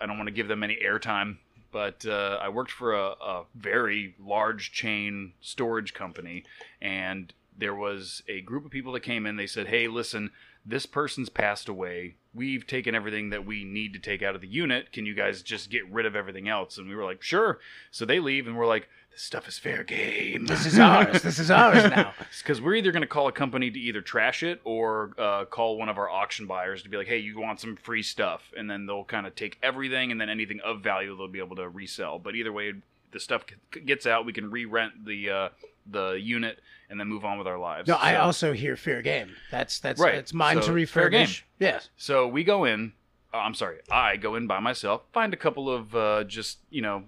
I 0.00 0.06
don't 0.06 0.16
want 0.16 0.28
to 0.28 0.34
give 0.34 0.48
them 0.48 0.62
any 0.62 0.76
airtime. 0.84 1.38
But 1.72 2.06
uh, 2.06 2.38
I 2.40 2.48
worked 2.48 2.70
for 2.70 2.94
a, 2.94 3.10
a 3.20 3.44
very 3.54 4.14
large 4.18 4.72
chain 4.72 5.32
storage 5.40 5.92
company, 5.92 6.44
and 6.80 7.32
there 7.58 7.74
was 7.74 8.22
a 8.28 8.40
group 8.40 8.64
of 8.64 8.70
people 8.70 8.92
that 8.92 9.00
came 9.00 9.26
in. 9.26 9.36
They 9.36 9.46
said, 9.46 9.66
"Hey, 9.66 9.86
listen, 9.86 10.30
this 10.66 10.84
person's 10.84 11.28
passed 11.28 11.68
away. 11.68 12.16
We've 12.34 12.66
taken 12.66 12.94
everything 12.94 13.30
that 13.30 13.46
we 13.46 13.64
need 13.64 13.92
to 13.94 13.98
take 13.98 14.22
out 14.22 14.34
of 14.34 14.40
the 14.40 14.48
unit. 14.48 14.92
Can 14.92 15.06
you 15.06 15.14
guys 15.14 15.42
just 15.42 15.70
get 15.70 15.88
rid 15.90 16.04
of 16.04 16.16
everything 16.16 16.48
else?" 16.48 16.76
And 16.76 16.88
we 16.88 16.96
were 16.96 17.04
like, 17.04 17.22
"Sure." 17.22 17.60
So 17.90 18.04
they 18.04 18.18
leave, 18.18 18.46
and 18.46 18.56
we're 18.58 18.66
like, 18.66 18.88
"This 19.12 19.22
stuff 19.22 19.48
is 19.48 19.58
fair 19.58 19.84
game. 19.84 20.46
This 20.46 20.66
is 20.66 20.78
ours. 20.78 21.22
this 21.22 21.38
is 21.38 21.50
ours 21.50 21.84
now. 21.90 22.12
Because 22.42 22.60
we're 22.60 22.74
either 22.74 22.92
going 22.92 23.02
to 23.02 23.06
call 23.08 23.28
a 23.28 23.32
company 23.32 23.70
to 23.70 23.78
either 23.78 24.02
trash 24.02 24.42
it 24.42 24.60
or 24.64 25.12
uh, 25.16 25.44
call 25.46 25.78
one 25.78 25.88
of 25.88 25.98
our 25.98 26.10
auction 26.10 26.46
buyers 26.46 26.82
to 26.82 26.88
be 26.88 26.96
like, 26.96 27.06
hey, 27.06 27.18
you 27.18 27.38
want 27.38 27.60
some 27.60 27.76
free 27.76 28.02
stuff? 28.02 28.52
And 28.56 28.68
then 28.68 28.86
they'll 28.86 29.04
kind 29.04 29.26
of 29.26 29.34
take 29.34 29.58
everything 29.62 30.10
and 30.10 30.20
then 30.20 30.28
anything 30.28 30.60
of 30.64 30.82
value 30.82 31.16
they'll 31.16 31.28
be 31.28 31.38
able 31.38 31.56
to 31.56 31.68
resell. 31.68 32.18
But 32.18 32.34
either 32.34 32.52
way, 32.52 32.74
the 33.12 33.20
stuff 33.20 33.44
gets 33.86 34.04
out. 34.04 34.26
We 34.26 34.32
can 34.32 34.50
re 34.50 34.64
rent 34.64 35.06
the, 35.06 35.30
uh, 35.30 35.48
the 35.90 36.12
unit 36.12 36.58
and 36.90 36.98
then 37.00 37.08
move 37.08 37.24
on 37.24 37.38
with 37.38 37.46
our 37.46 37.58
lives. 37.58 37.88
No, 37.88 37.94
I 37.96 38.16
also 38.16 38.52
hear 38.52 38.76
fair 38.76 39.02
game. 39.02 39.30
That's 39.50 39.78
that's 39.80 40.00
Right. 40.00 40.14
it's 40.14 40.32
mine 40.32 40.62
So, 40.62 40.74
to 40.74 40.86
fair 40.86 41.08
game. 41.08 41.26
refurbish. 41.26 41.42
Yes. 41.58 41.88
So 41.96 42.28
we 42.28 42.44
go 42.44 42.64
in. 42.64 42.92
Uh, 43.34 43.38
I'm 43.38 43.54
sorry, 43.54 43.78
I 43.90 44.16
go 44.16 44.34
in 44.36 44.46
by 44.46 44.60
myself, 44.60 45.02
find 45.12 45.34
a 45.34 45.36
couple 45.36 45.68
of 45.68 45.94
uh, 45.96 46.24
just 46.24 46.58
you 46.70 46.80
know 46.82 47.04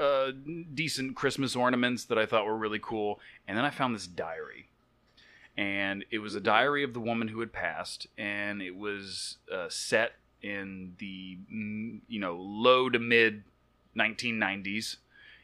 uh, 0.00 0.32
decent 0.74 1.14
Christmas 1.14 1.54
ornaments 1.54 2.04
that 2.06 2.18
I 2.18 2.24
thought 2.26 2.46
were 2.46 2.56
really 2.56 2.80
cool, 2.82 3.20
and 3.46 3.56
then 3.56 3.64
I 3.66 3.70
found 3.70 3.94
this 3.94 4.06
diary, 4.06 4.68
and 5.56 6.04
it 6.10 6.18
was 6.20 6.34
a 6.34 6.40
diary 6.40 6.82
of 6.84 6.94
the 6.94 7.00
woman 7.00 7.28
who 7.28 7.40
had 7.40 7.52
passed, 7.52 8.06
and 8.16 8.62
it 8.62 8.76
was 8.76 9.36
uh, 9.52 9.68
set 9.68 10.12
in 10.42 10.94
the 10.98 11.36
mm, 11.52 12.00
you 12.08 12.18
know 12.18 12.34
low 12.36 12.88
to 12.88 12.98
mid 12.98 13.44
1990s, 13.96 14.96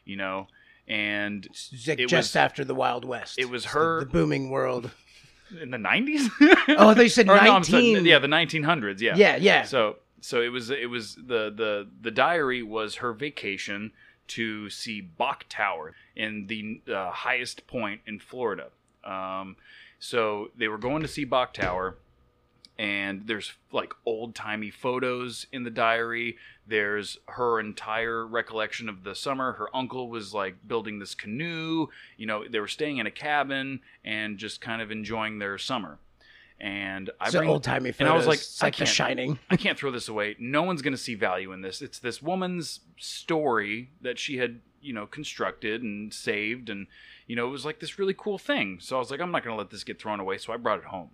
you 0.05 0.15
know, 0.15 0.47
and 0.87 1.47
like 1.87 1.99
just 1.99 2.11
was- 2.11 2.35
after 2.35 2.63
the 2.63 2.75
Wild 2.75 3.05
West. 3.05 3.37
it 3.39 3.49
was 3.49 3.65
her- 3.65 3.99
the, 3.99 4.05
the 4.05 4.11
booming 4.11 4.49
world. 4.49 4.91
in 5.61 5.71
the 5.71 5.77
90s. 5.77 6.29
Oh, 6.77 6.93
they 6.93 7.07
said 7.07 7.29
Or 7.29 7.35
no, 7.37 7.53
19. 7.59 8.05
yeah, 8.05 8.19
the 8.19 8.27
1900s. 8.27 8.99
Yeah, 9.01 9.15
Yeah, 9.15 9.35
yeah. 9.37 9.63
So 9.63 9.97
so 10.21 10.41
it 10.41 10.49
was 10.49 10.69
it 10.71 10.89
was 10.89 11.15
the 11.15 11.51
the 11.55 11.87
the 12.01 12.11
diary 12.11 12.63
was 12.63 12.95
her 12.95 13.13
vacation 13.13 13.91
to 14.29 14.69
see 14.71 15.01
Bok 15.01 15.45
Tower 15.49 15.93
in 16.15 16.47
the 16.47 16.81
uh, 16.91 17.11
highest 17.11 17.67
point 17.67 18.01
in 18.07 18.17
Florida. 18.19 18.69
Um, 19.03 19.55
so 19.99 20.49
they 20.57 20.67
were 20.67 20.79
going 20.79 21.03
to 21.03 21.07
see 21.07 21.25
Bok 21.25 21.53
Tower, 21.53 21.97
and 22.77 23.25
there's 23.27 23.53
like 23.71 23.93
old 24.05 24.35
timey 24.35 24.69
photos 24.69 25.47
in 25.51 25.63
the 25.63 25.69
diary. 25.69 26.37
There's 26.67 27.17
her 27.27 27.59
entire 27.59 28.25
recollection 28.25 28.89
of 28.89 29.03
the 29.03 29.15
summer. 29.15 29.53
Her 29.53 29.73
uncle 29.75 30.09
was 30.09 30.33
like 30.33 30.67
building 30.67 30.99
this 30.99 31.15
canoe. 31.15 31.87
You 32.17 32.25
know, 32.25 32.43
they 32.47 32.59
were 32.59 32.67
staying 32.67 32.97
in 32.97 33.05
a 33.07 33.11
cabin 33.11 33.81
and 34.03 34.37
just 34.37 34.61
kind 34.61 34.81
of 34.81 34.91
enjoying 34.91 35.39
their 35.39 35.57
summer. 35.57 35.99
And 36.59 37.09
I 37.19 37.29
so 37.29 37.39
bring 37.39 37.49
old 37.49 37.63
timey 37.63 37.91
photos. 37.91 37.99
and 37.99 38.09
I 38.09 38.15
was 38.15 38.27
like, 38.27 38.39
it's 38.39 38.63
I 38.63 38.67
like 38.67 38.75
The 38.75 38.85
can't- 38.85 38.89
Shining. 38.95 39.39
I 39.49 39.57
can't 39.57 39.77
throw 39.77 39.91
this 39.91 40.07
away. 40.07 40.35
No 40.39 40.63
one's 40.63 40.81
going 40.81 40.93
to 40.93 40.97
see 40.97 41.13
value 41.15 41.51
in 41.51 41.61
this. 41.61 41.81
It's 41.81 41.99
this 41.99 42.21
woman's 42.21 42.79
story 42.97 43.89
that 44.01 44.17
she 44.19 44.37
had, 44.37 44.61
you 44.81 44.93
know, 44.93 45.05
constructed 45.05 45.83
and 45.83 46.13
saved. 46.13 46.69
And, 46.69 46.87
you 47.27 47.35
know, 47.35 47.45
it 47.47 47.51
was 47.51 47.65
like 47.65 47.79
this 47.79 47.99
really 47.99 48.15
cool 48.17 48.37
thing. 48.37 48.79
So 48.81 48.95
I 48.95 48.99
was 48.99 49.11
like, 49.11 49.19
I'm 49.19 49.31
not 49.31 49.43
going 49.43 49.53
to 49.53 49.57
let 49.57 49.69
this 49.69 49.83
get 49.83 49.99
thrown 50.01 50.19
away. 50.19 50.37
So 50.37 50.53
I 50.53 50.57
brought 50.57 50.79
it 50.79 50.85
home. 50.85 51.09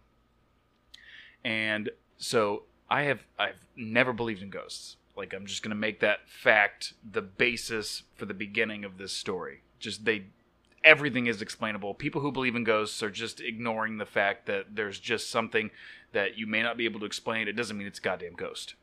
And 1.44 1.90
so 2.18 2.64
I 2.90 3.04
have, 3.04 3.24
I've 3.40 3.66
never 3.76 4.14
believed 4.14 4.42
in 4.42 4.50
ghosts. 4.50 4.98
Like, 5.16 5.34
I'm 5.34 5.46
just 5.46 5.62
going 5.64 5.72
to 5.72 5.76
make 5.76 6.00
that 6.00 6.28
fact 6.28 6.94
the 7.10 7.22
basis 7.22 8.04
for 8.16 8.26
the 8.26 8.34
beginning 8.34 8.86
of 8.86 8.98
this 8.98 9.12
story. 9.12 9.62
Just 9.80 10.06
they, 10.06 10.26
everything 10.84 11.28
is 11.28 11.42
explainable. 11.42 11.94
People 11.94 12.22
who 12.22 12.32
believe 12.32 12.56
in 12.56 12.64
ghosts 12.64 13.04
are 13.04 13.10
just 13.10 13.42
ignoring 13.42 13.98
the 13.98 14.06
fact 14.06 14.46
that 14.46 14.76
there's 14.76 15.00
just 15.00 15.30
something 15.30 15.70
that 16.14 16.38
you 16.38 16.48
may 16.48 16.62
not 16.62 16.78
be 16.78 16.86
able 16.86 17.00
to 17.00 17.06
explain. 17.06 17.48
It 17.48 17.56
doesn't 17.56 17.78
mean 17.78 17.88
it's 17.88 18.00
a 18.00 18.02
goddamn 18.02 18.34
ghost. 18.34 18.76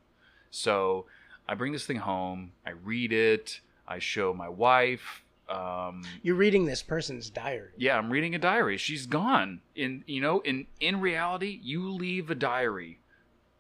So 0.51 1.07
I 1.49 1.55
bring 1.55 1.73
this 1.73 1.87
thing 1.87 1.99
home. 1.99 2.53
I 2.67 2.71
read 2.71 3.13
it. 3.13 3.61
I 3.87 3.99
show 3.99 4.35
my 4.35 4.49
wife. 4.49 5.23
Um, 5.49 6.03
You're 6.23 6.35
reading 6.37 6.67
this 6.67 6.83
person's 6.83 7.31
diary. 7.31 7.71
yeah, 7.77 7.97
I'm 7.97 8.11
reading 8.11 8.35
a 8.35 8.39
diary. 8.39 8.77
She's 8.77 9.07
gone. 9.07 9.61
In 9.75 10.05
you 10.07 10.21
know, 10.21 10.41
in 10.41 10.67
in 10.81 11.01
reality, 11.01 11.59
you 11.63 11.89
leave 11.91 12.31
a 12.31 12.35
diary 12.35 12.99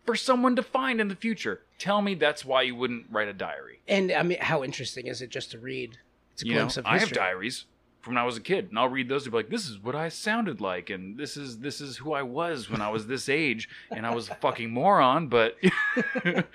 for 0.04 0.14
someone 0.16 0.56
to 0.56 0.62
find 0.62 1.00
in 1.00 1.08
the 1.08 1.16
future. 1.16 1.62
Tell 1.78 2.02
me 2.02 2.14
that's 2.14 2.44
why 2.44 2.62
you 2.62 2.74
wouldn't 2.74 3.06
write 3.10 3.28
a 3.28 3.32
diary. 3.32 3.80
And 3.86 4.12
I 4.12 4.22
mean, 4.22 4.38
how 4.40 4.62
interesting 4.64 5.06
is 5.06 5.22
it 5.22 5.30
just 5.30 5.50
to 5.52 5.58
read? 5.58 5.98
It's 6.34 6.42
a 6.42 6.46
You 6.46 6.52
know, 6.54 6.58
glimpse 6.60 6.76
of 6.76 6.86
I 6.86 6.98
have 6.98 7.10
diaries 7.12 7.64
from 8.08 8.14
when 8.14 8.22
I 8.22 8.24
was 8.24 8.38
a 8.38 8.40
kid, 8.40 8.68
and 8.70 8.78
I'll 8.78 8.88
read 8.88 9.08
those 9.08 9.24
and 9.24 9.32
be 9.32 9.36
like, 9.36 9.50
"This 9.50 9.68
is 9.68 9.78
what 9.78 9.94
I 9.94 10.08
sounded 10.08 10.62
like, 10.62 10.88
and 10.88 11.18
this 11.18 11.36
is 11.36 11.58
this 11.58 11.80
is 11.80 11.98
who 11.98 12.14
I 12.14 12.22
was 12.22 12.70
when 12.70 12.80
I 12.80 12.88
was 12.88 13.06
this 13.06 13.28
age, 13.28 13.68
and 13.90 14.06
I 14.06 14.14
was 14.14 14.30
a 14.30 14.34
fucking 14.34 14.70
moron." 14.70 15.28
But 15.28 15.56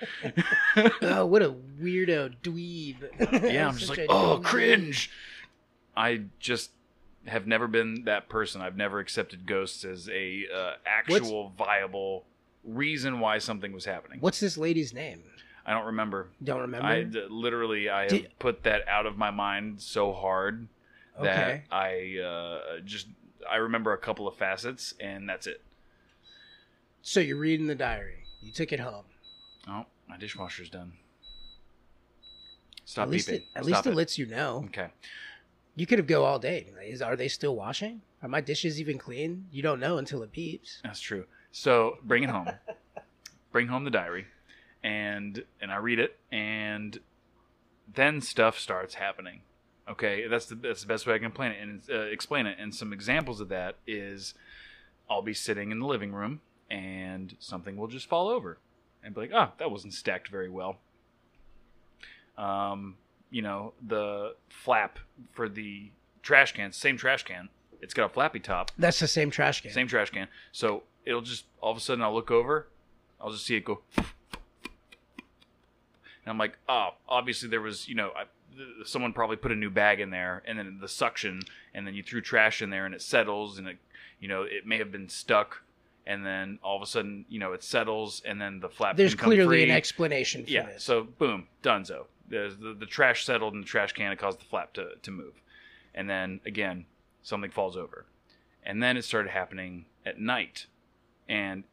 oh, 1.00 1.26
what 1.26 1.42
a 1.42 1.54
weirdo 1.80 2.34
dweeb. 2.42 3.52
yeah, 3.52 3.68
I'm 3.68 3.76
just 3.76 3.88
like, 3.88 4.06
oh, 4.08 4.40
dweeb." 4.40 4.44
cringe. 4.44 5.10
I 5.96 6.22
just 6.40 6.72
have 7.26 7.46
never 7.46 7.68
been 7.68 8.04
that 8.04 8.28
person. 8.28 8.60
I've 8.60 8.76
never 8.76 8.98
accepted 8.98 9.46
ghosts 9.46 9.84
as 9.84 10.08
a 10.08 10.46
uh, 10.52 10.72
actual 10.84 11.52
viable 11.56 12.24
reason 12.64 13.20
why 13.20 13.38
something 13.38 13.72
was 13.72 13.84
happening. 13.84 14.18
What's 14.20 14.40
this 14.40 14.58
lady's 14.58 14.92
name? 14.92 15.22
I 15.64 15.72
don't 15.72 15.86
remember. 15.86 16.28
Don't 16.42 16.62
remember. 16.62 16.86
I 16.86 17.06
literally 17.30 17.88
I 17.88 18.12
have 18.12 18.38
put 18.40 18.64
that 18.64 18.86
out 18.88 19.06
of 19.06 19.16
my 19.16 19.30
mind 19.30 19.80
so 19.80 20.12
hard 20.12 20.66
that 21.20 21.26
Okay. 21.26 21.62
I 21.70 22.22
uh, 22.22 22.80
just 22.84 23.08
I 23.50 23.56
remember 23.56 23.92
a 23.92 23.98
couple 23.98 24.26
of 24.26 24.36
facets 24.36 24.94
and 25.00 25.28
that's 25.28 25.46
it. 25.46 25.62
So 27.02 27.20
you're 27.20 27.36
reading 27.38 27.66
the 27.66 27.74
diary. 27.74 28.24
You 28.40 28.52
took 28.52 28.72
it 28.72 28.80
home. 28.80 29.04
Oh, 29.68 29.84
my 30.08 30.16
dishwasher's 30.16 30.70
done. 30.70 30.92
Stop 32.84 33.04
at 33.04 33.10
least 33.10 33.28
beeping. 33.28 33.32
it, 33.34 33.44
at 33.56 33.64
Stop 33.64 33.66
least 33.66 33.86
it, 33.86 33.90
it. 33.90 33.94
lets 33.96 34.18
you 34.18 34.26
know. 34.26 34.64
Okay. 34.66 34.88
You 35.76 35.86
could 35.86 35.98
have 35.98 36.06
go 36.06 36.24
all 36.24 36.38
day. 36.38 36.70
Like, 36.76 36.88
Is, 36.88 37.02
are 37.02 37.16
they 37.16 37.28
still 37.28 37.56
washing? 37.56 38.02
Are 38.22 38.28
my 38.28 38.40
dishes 38.40 38.80
even 38.80 38.98
clean? 38.98 39.46
You 39.50 39.62
don't 39.62 39.80
know 39.80 39.98
until 39.98 40.22
it 40.22 40.32
beeps. 40.32 40.80
That's 40.82 41.00
true. 41.00 41.24
So 41.52 41.98
bring 42.02 42.22
it 42.22 42.30
home. 42.30 42.48
bring 43.52 43.68
home 43.68 43.84
the 43.84 43.90
diary, 43.90 44.26
and 44.82 45.44
and 45.60 45.70
I 45.72 45.76
read 45.76 45.98
it, 45.98 46.18
and 46.32 46.98
then 47.92 48.20
stuff 48.20 48.58
starts 48.58 48.94
happening. 48.94 49.42
Okay, 49.86 50.26
that's 50.26 50.46
the 50.46 50.54
that's 50.54 50.80
the 50.80 50.86
best 50.86 51.06
way 51.06 51.14
I 51.14 51.18
can 51.18 51.26
explain 51.26 51.52
it 51.52 51.60
and 51.60 51.82
uh, 51.90 52.00
explain 52.04 52.46
it. 52.46 52.56
And 52.58 52.74
some 52.74 52.92
examples 52.92 53.40
of 53.40 53.48
that 53.50 53.76
is, 53.86 54.34
I'll 55.10 55.22
be 55.22 55.34
sitting 55.34 55.70
in 55.70 55.78
the 55.78 55.86
living 55.86 56.12
room, 56.12 56.40
and 56.70 57.36
something 57.38 57.76
will 57.76 57.88
just 57.88 58.08
fall 58.08 58.28
over, 58.28 58.58
and 59.02 59.14
be 59.14 59.22
like, 59.22 59.30
ah, 59.34 59.52
that 59.58 59.70
wasn't 59.70 59.92
stacked 59.92 60.28
very 60.28 60.48
well. 60.48 60.78
Um, 62.38 62.96
you 63.30 63.42
know, 63.42 63.74
the 63.86 64.36
flap 64.48 64.98
for 65.32 65.48
the 65.48 65.90
trash 66.22 66.52
can, 66.52 66.72
same 66.72 66.96
trash 66.96 67.22
can. 67.22 67.50
It's 67.82 67.92
got 67.92 68.06
a 68.06 68.08
flappy 68.08 68.40
top. 68.40 68.70
That's 68.78 69.00
the 69.00 69.06
same 69.06 69.30
trash 69.30 69.60
can. 69.60 69.70
Same 69.72 69.86
trash 69.86 70.08
can. 70.08 70.28
So 70.50 70.84
it'll 71.04 71.20
just 71.20 71.44
all 71.60 71.72
of 71.72 71.76
a 71.76 71.80
sudden 71.80 72.02
I'll 72.02 72.14
look 72.14 72.30
over, 72.30 72.68
I'll 73.20 73.32
just 73.32 73.44
see 73.44 73.56
it 73.56 73.66
go, 73.66 73.82
and 73.96 74.06
I'm 76.26 76.38
like, 76.38 76.56
oh, 76.68 76.90
obviously 77.06 77.50
there 77.50 77.60
was, 77.60 77.86
you 77.86 77.94
know, 77.94 78.12
I, 78.16 78.24
someone 78.84 79.12
probably 79.12 79.36
put 79.36 79.52
a 79.52 79.56
new 79.56 79.70
bag 79.70 80.00
in 80.00 80.10
there, 80.10 80.42
and 80.46 80.58
then 80.58 80.78
the 80.80 80.88
suction, 80.88 81.42
and 81.74 81.86
then 81.86 81.94
you 81.94 82.02
threw 82.02 82.20
trash 82.20 82.62
in 82.62 82.70
there, 82.70 82.86
and 82.86 82.94
it 82.94 83.02
settles, 83.02 83.58
and 83.58 83.68
it, 83.68 83.78
you 84.20 84.28
know, 84.28 84.42
it 84.42 84.66
may 84.66 84.78
have 84.78 84.92
been 84.92 85.08
stuck, 85.08 85.62
and 86.06 86.24
then 86.24 86.58
all 86.62 86.76
of 86.76 86.82
a 86.82 86.86
sudden, 86.86 87.24
you 87.28 87.38
know, 87.38 87.52
it 87.52 87.62
settles, 87.62 88.22
and 88.24 88.40
then 88.40 88.60
the 88.60 88.68
flap. 88.68 88.96
There's 88.96 89.14
clearly 89.14 89.46
free. 89.58 89.64
an 89.64 89.70
explanation 89.70 90.44
for 90.44 90.50
Yeah. 90.50 90.66
this. 90.66 90.84
So 90.84 91.04
boom, 91.04 91.48
donezo. 91.62 92.06
There's 92.28 92.56
the, 92.56 92.74
the 92.78 92.86
trash 92.86 93.24
settled 93.24 93.54
in 93.54 93.60
the 93.60 93.66
trash 93.66 93.92
can. 93.92 94.12
It 94.12 94.18
caused 94.18 94.40
the 94.40 94.44
flap 94.46 94.72
to, 94.74 94.90
to 95.02 95.10
move. 95.10 95.34
And 95.94 96.08
then 96.08 96.40
again, 96.46 96.86
something 97.22 97.50
falls 97.50 97.76
over. 97.76 98.06
And 98.62 98.82
then 98.82 98.96
it 98.96 99.04
started 99.04 99.30
happening 99.30 99.84
at 100.06 100.18
night 100.18 100.66
and 101.28 101.64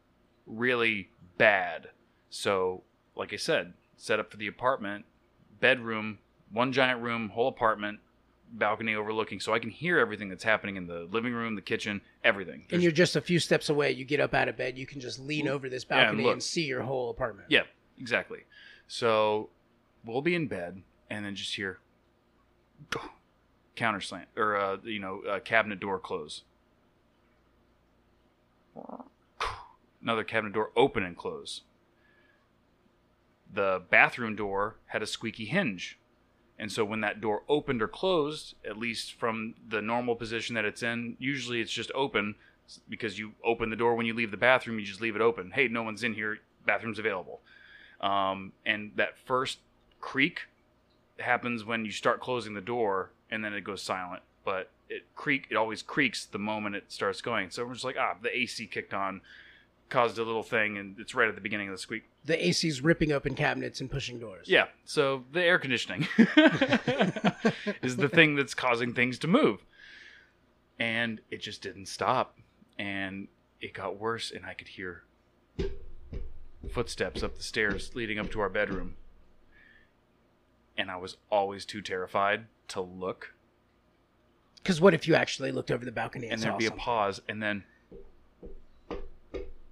really 0.46 1.08
bad. 1.38 1.88
So, 2.28 2.82
like 3.16 3.32
I 3.32 3.36
said, 3.36 3.72
set 3.96 4.20
up 4.20 4.30
for 4.30 4.36
the 4.36 4.46
apartment, 4.46 5.04
bedroom, 5.58 6.18
one 6.52 6.72
giant 6.72 7.00
room, 7.02 7.30
whole 7.30 7.48
apartment, 7.48 8.00
balcony 8.52 8.94
overlooking. 8.94 9.40
So 9.40 9.54
I 9.54 9.58
can 9.58 9.70
hear 9.70 9.98
everything 9.98 10.28
that's 10.28 10.44
happening 10.44 10.76
in 10.76 10.86
the 10.86 11.08
living 11.10 11.32
room, 11.32 11.54
the 11.54 11.62
kitchen, 11.62 12.02
everything. 12.22 12.60
and 12.62 12.68
There's- 12.68 12.82
you're 12.82 12.92
just 12.92 13.16
a 13.16 13.20
few 13.20 13.38
steps 13.38 13.68
away. 13.70 13.92
You 13.92 14.04
get 14.04 14.20
up 14.20 14.34
out 14.34 14.48
of 14.48 14.56
bed. 14.56 14.76
You 14.78 14.86
can 14.86 15.00
just 15.00 15.18
lean 15.18 15.48
over 15.48 15.68
this 15.68 15.82
and 15.84 15.88
balcony 15.88 16.24
look. 16.24 16.32
and 16.34 16.42
see 16.42 16.64
your 16.64 16.82
whole 16.82 17.10
apartment. 17.10 17.50
Yeah, 17.50 17.62
exactly. 17.98 18.40
So 18.88 19.48
we'll 20.04 20.20
be 20.22 20.34
in 20.34 20.48
bed 20.48 20.82
and 21.08 21.24
then 21.24 21.34
just 21.34 21.54
hear 21.54 21.78
counter 23.76 24.00
slam 24.00 24.26
or 24.36 24.56
uh, 24.56 24.76
you 24.84 24.98
know 24.98 25.22
uh, 25.22 25.40
cabinet 25.40 25.80
door 25.80 25.98
close. 25.98 26.42
Another 30.02 30.24
cabinet 30.24 30.52
door 30.52 30.70
open 30.76 31.02
and 31.04 31.16
close. 31.16 31.62
The 33.52 33.82
bathroom 33.90 34.34
door 34.34 34.76
had 34.86 35.02
a 35.02 35.06
squeaky 35.06 35.44
hinge. 35.44 35.98
And 36.62 36.70
so 36.70 36.84
when 36.84 37.00
that 37.00 37.20
door 37.20 37.42
opened 37.48 37.82
or 37.82 37.88
closed, 37.88 38.54
at 38.64 38.78
least 38.78 39.14
from 39.14 39.54
the 39.68 39.82
normal 39.82 40.14
position 40.14 40.54
that 40.54 40.64
it's 40.64 40.80
in, 40.80 41.16
usually 41.18 41.60
it's 41.60 41.72
just 41.72 41.90
open 41.92 42.36
because 42.88 43.18
you 43.18 43.32
open 43.44 43.68
the 43.68 43.74
door 43.74 43.96
when 43.96 44.06
you 44.06 44.14
leave 44.14 44.30
the 44.30 44.36
bathroom, 44.36 44.78
you 44.78 44.86
just 44.86 45.00
leave 45.00 45.16
it 45.16 45.20
open. 45.20 45.50
Hey, 45.50 45.66
no 45.66 45.82
one's 45.82 46.04
in 46.04 46.14
here, 46.14 46.38
bathroom's 46.64 47.00
available. 47.00 47.40
Um, 48.00 48.52
and 48.64 48.92
that 48.94 49.18
first 49.18 49.58
creak 50.00 50.42
happens 51.18 51.64
when 51.64 51.84
you 51.84 51.90
start 51.90 52.20
closing 52.20 52.54
the 52.54 52.60
door 52.60 53.10
and 53.28 53.44
then 53.44 53.54
it 53.54 53.64
goes 53.64 53.82
silent. 53.82 54.22
But 54.44 54.70
it 54.88 55.02
creak 55.16 55.48
it 55.50 55.56
always 55.56 55.82
creaks 55.82 56.26
the 56.26 56.38
moment 56.38 56.76
it 56.76 56.92
starts 56.92 57.20
going. 57.20 57.50
So 57.50 57.66
we're 57.66 57.72
just 57.72 57.84
like, 57.84 57.96
ah, 57.98 58.14
the 58.22 58.38
AC 58.38 58.68
kicked 58.68 58.94
on, 58.94 59.20
caused 59.92 60.18
a 60.18 60.24
little 60.24 60.42
thing, 60.42 60.78
and 60.78 60.98
it's 60.98 61.14
right 61.14 61.28
at 61.28 61.34
the 61.34 61.40
beginning 61.40 61.68
of 61.68 61.74
the 61.74 61.78
squeak. 61.78 62.04
The 62.24 62.48
AC's 62.48 62.80
ripping 62.80 63.12
open 63.12 63.34
cabinets 63.34 63.80
and 63.80 63.90
pushing 63.90 64.18
doors. 64.18 64.48
Yeah, 64.48 64.66
so 64.84 65.24
the 65.32 65.42
air 65.42 65.58
conditioning 65.58 66.08
is 67.82 67.96
the 67.96 68.08
thing 68.08 68.34
that's 68.34 68.54
causing 68.54 68.94
things 68.94 69.18
to 69.20 69.28
move. 69.28 69.64
And 70.78 71.20
it 71.30 71.42
just 71.42 71.62
didn't 71.62 71.86
stop. 71.86 72.38
And 72.78 73.28
it 73.60 73.74
got 73.74 74.00
worse, 74.00 74.32
and 74.32 74.46
I 74.46 74.54
could 74.54 74.68
hear 74.68 75.04
footsteps 76.70 77.22
up 77.22 77.36
the 77.36 77.42
stairs 77.42 77.94
leading 77.94 78.18
up 78.18 78.30
to 78.30 78.40
our 78.40 78.48
bedroom. 78.48 78.96
And 80.76 80.90
I 80.90 80.96
was 80.96 81.18
always 81.30 81.66
too 81.66 81.82
terrified 81.82 82.46
to 82.68 82.80
look. 82.80 83.34
Because 84.56 84.80
what 84.80 84.94
if 84.94 85.06
you 85.06 85.14
actually 85.14 85.52
looked 85.52 85.70
over 85.70 85.84
the 85.84 85.92
balcony 85.92 86.28
and, 86.28 86.34
And 86.34 86.42
there'd 86.42 86.58
be 86.58 86.66
a 86.66 86.70
pause, 86.70 87.20
and 87.28 87.42
then 87.42 87.64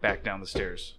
back 0.00 0.22
down 0.24 0.40
the 0.40 0.46
stairs. 0.46 0.94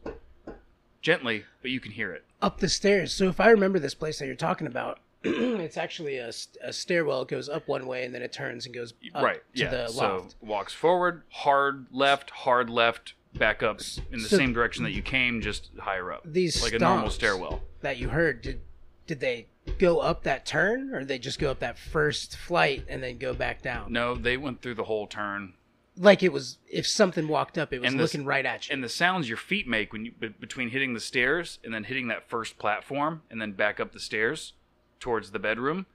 Gently, 1.01 1.45
but 1.61 1.71
you 1.71 1.79
can 1.79 1.91
hear 1.93 2.11
it. 2.13 2.23
up 2.41 2.59
the 2.59 2.69
stairs. 2.69 3.11
So 3.11 3.27
if 3.27 3.39
I 3.39 3.49
remember 3.49 3.79
this 3.79 3.95
place 3.95 4.19
that 4.19 4.27
you're 4.27 4.35
talking 4.35 4.67
about, 4.67 4.99
it's 5.23 5.77
actually 5.77 6.17
a, 6.17 6.31
a 6.63 6.71
stairwell. 6.73 7.23
It 7.23 7.27
goes 7.27 7.49
up 7.49 7.67
one 7.67 7.87
way 7.87 8.05
and 8.05 8.13
then 8.13 8.21
it 8.21 8.31
turns 8.31 8.65
and 8.67 8.73
goes 8.75 8.93
up 9.15 9.23
right 9.23 9.41
to 9.55 9.63
yeah 9.63 9.69
the 9.69 9.87
so 9.87 10.01
loft. 10.17 10.35
walks 10.41 10.73
forward 10.73 11.21
hard 11.29 11.85
left 11.91 12.29
hard 12.31 12.69
left 12.69 13.13
back 13.35 13.61
up 13.63 13.81
in 14.11 14.19
the 14.19 14.27
So- 14.27 14.37
same 14.37 14.51
direction 14.53 14.83
that 14.83 14.91
you 14.91 15.01
came 15.03 15.41
just 15.41 15.69
higher 15.79 16.11
up 16.11 16.21
These 16.25 16.61
like 16.63 16.73
a 16.73 16.79
normal 16.79 17.09
stomps 17.09 17.11
stairwell 17.13 17.61
that 17.81 17.97
you 17.97 18.09
heard, 18.09 18.41
did 18.41 18.61
did 19.07 19.19
they 19.19 19.47
go 19.77 19.99
up 19.99 20.23
that 20.23 20.45
turn 20.45 20.93
or 20.93 20.99
did 20.99 21.07
they 21.07 21.19
just 21.19 21.37
go 21.39 21.51
up 21.51 21.59
that 21.59 21.77
first 21.77 22.35
flight 22.37 22.85
and 22.87 23.01
then 23.03 23.17
go 23.19 23.33
back 23.35 23.61
down? 23.61 23.91
no 23.93 24.15
they 24.15 24.37
went 24.37 24.61
through 24.63 24.75
the 24.75 24.85
whole 24.85 25.05
turn 25.07 25.53
Like 25.97 26.23
it 26.23 26.31
was 26.31 26.57
if 26.69 26.87
something 26.87 27.27
walked 27.27 27.57
up, 27.57 27.73
it 27.73 27.79
was 27.81 27.91
And 27.91 27.99
this- 27.99 28.13
looking 28.13 28.25
right 28.25 28.45
at 28.45 28.67
you. 28.69 28.73
and 28.73 28.83
the 28.83 28.89
sounds 28.89 29.27
your 29.27 29.37
feet 29.37 29.67
make 29.67 29.91
when 29.91 30.05
you 30.05 30.11
be- 30.13 30.29
between 30.29 30.69
hitting 30.69 30.93
the 30.93 30.99
stairs 31.01 31.59
and 31.63 31.73
then 31.73 31.83
hitting 31.83 32.07
that 32.07 32.29
first 32.29 32.57
platform 32.57 33.23
and 33.29 33.41
then 33.41 33.51
back 33.51 33.79
up 33.79 33.91
the 33.91 33.99
stairs 33.99 34.53
towards 34.99 35.31
the 35.31 35.39
bedroom 35.39 35.85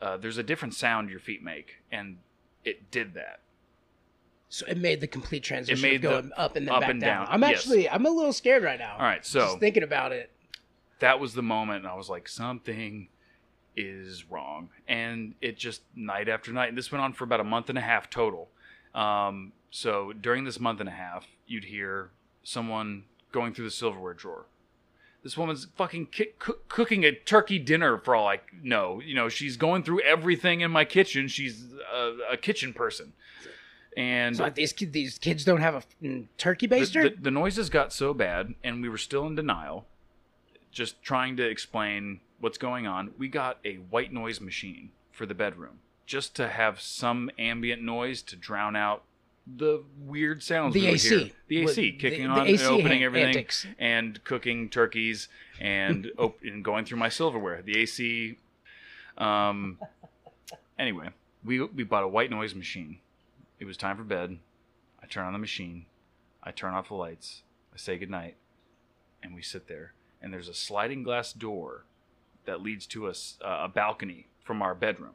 uh, 0.00 0.16
there's 0.16 0.38
a 0.38 0.42
different 0.42 0.74
sound 0.74 1.10
your 1.10 1.18
feet 1.20 1.42
make 1.42 1.82
and 1.92 2.16
it 2.64 2.90
did 2.90 3.12
that 3.14 3.40
so 4.48 4.64
it 4.66 4.78
made 4.78 5.00
the 5.00 5.06
complete 5.06 5.42
transition 5.42 5.84
It 5.84 5.88
made 5.88 5.96
of 5.96 6.02
the 6.02 6.08
going 6.08 6.30
up 6.36 6.56
and 6.56 6.66
then 6.66 6.74
up 6.74 6.80
back 6.80 6.90
and 6.90 7.00
down. 7.00 7.26
down, 7.26 7.34
I'm 7.34 7.42
yes. 7.42 7.58
actually 7.60 7.88
I'm 7.90 8.06
a 8.06 8.10
little 8.10 8.32
scared 8.32 8.62
right 8.62 8.78
now. 8.78 8.94
all 8.98 9.04
right 9.04 9.24
so 9.24 9.40
Just 9.40 9.58
thinking 9.60 9.82
about 9.82 10.12
it. 10.12 10.30
that 11.00 11.20
was 11.20 11.34
the 11.34 11.42
moment 11.42 11.80
and 11.84 11.88
I 11.88 11.94
was 11.94 12.08
like, 12.08 12.26
something 12.28 13.08
is 13.76 14.24
wrong. 14.30 14.68
And 14.88 15.34
it 15.40 15.56
just 15.56 15.80
night 15.96 16.28
after 16.28 16.52
night. 16.52 16.68
And 16.68 16.76
this 16.76 16.92
went 16.92 17.02
on 17.02 17.12
for 17.14 17.24
about 17.24 17.40
a 17.40 17.44
month 17.44 17.68
and 17.70 17.78
a 17.78 17.80
half 17.80 18.10
total. 18.10 18.48
Um, 18.94 19.52
so 19.70 20.12
during 20.12 20.44
this 20.44 20.60
month 20.60 20.80
and 20.80 20.88
a 20.88 20.92
half, 20.92 21.26
you'd 21.46 21.64
hear 21.64 22.10
someone 22.42 23.04
going 23.30 23.54
through 23.54 23.64
the 23.66 23.70
silverware 23.70 24.14
drawer. 24.14 24.46
This 25.22 25.36
woman's 25.36 25.66
fucking 25.76 26.06
ki- 26.06 26.32
cook 26.38 26.68
cooking 26.68 27.04
a 27.04 27.12
turkey 27.12 27.58
dinner 27.58 27.96
for 27.96 28.14
all 28.16 28.26
I 28.26 28.40
know. 28.60 29.00
You 29.00 29.14
know, 29.14 29.28
she's 29.28 29.56
going 29.56 29.84
through 29.84 30.00
everything 30.02 30.62
in 30.62 30.70
my 30.72 30.84
kitchen. 30.84 31.28
She's 31.28 31.64
a, 31.94 32.32
a 32.32 32.36
kitchen 32.36 32.72
person. 32.72 33.12
And 33.96 34.36
So 34.36 34.50
these 34.50 34.72
kid, 34.72 34.92
these 34.92 35.18
kids 35.18 35.44
don't 35.44 35.60
have 35.60 35.74
a 35.74 35.82
mm, 36.02 36.26
turkey 36.38 36.66
the, 36.66 36.76
baster. 36.76 37.14
the, 37.14 37.22
the 37.22 37.30
noises 37.30 37.68
got 37.68 37.92
so 37.92 38.14
bad 38.14 38.54
and 38.64 38.82
we 38.82 38.88
were 38.88 38.98
still 38.98 39.26
in 39.26 39.34
denial 39.34 39.86
just 40.70 41.02
trying 41.02 41.36
to 41.36 41.44
explain 41.44 42.20
what's 42.40 42.56
going 42.56 42.86
on 42.86 43.12
we 43.18 43.28
got 43.28 43.58
a 43.64 43.74
white 43.74 44.10
noise 44.10 44.40
machine 44.40 44.90
for 45.10 45.26
the 45.26 45.34
bedroom 45.34 45.78
just 46.06 46.34
to 46.36 46.48
have 46.48 46.80
some 46.80 47.30
ambient 47.38 47.82
noise 47.82 48.22
to 48.22 48.36
drown 48.36 48.76
out 48.76 49.02
the 49.56 49.82
weird 49.98 50.40
sounds 50.42 50.72
The 50.74 50.82
we 50.82 50.86
AC. 50.88 51.08
hear. 51.08 51.30
the 51.48 51.62
AC 51.62 51.92
kicking 51.98 52.28
the- 52.28 52.34
the 52.34 52.40
on 52.42 52.46
AC 52.46 52.64
and 52.64 52.72
opening 52.74 53.02
everything 53.02 53.28
antics. 53.30 53.66
and 53.78 54.22
cooking 54.24 54.68
turkeys 54.68 55.28
and, 55.60 56.10
op- 56.18 56.42
and 56.44 56.64
going 56.64 56.84
through 56.84 56.98
my 56.98 57.08
silverware 57.08 57.60
the 57.62 57.76
AC 57.78 58.38
um 59.18 59.78
anyway 60.78 61.08
we 61.44 61.60
we 61.60 61.82
bought 61.82 62.04
a 62.04 62.08
white 62.08 62.30
noise 62.30 62.54
machine. 62.54 62.98
It 63.58 63.64
was 63.64 63.76
time 63.76 63.96
for 63.96 64.04
bed. 64.04 64.38
I 65.02 65.06
turn 65.06 65.26
on 65.26 65.32
the 65.32 65.38
machine. 65.40 65.86
I 66.42 66.52
turn 66.52 66.72
off 66.74 66.86
the 66.88 66.94
lights. 66.94 67.42
I 67.74 67.78
say 67.78 67.98
goodnight, 67.98 68.36
and 69.24 69.34
we 69.34 69.42
sit 69.42 69.66
there. 69.66 69.92
And 70.20 70.32
there's 70.32 70.48
a 70.48 70.54
sliding 70.54 71.02
glass 71.02 71.32
door 71.32 71.82
that 72.44 72.60
leads 72.62 72.86
to 72.88 73.08
a, 73.08 73.10
uh, 73.10 73.64
a 73.64 73.68
balcony 73.68 74.28
from 74.44 74.62
our 74.62 74.74
bedroom. 74.76 75.14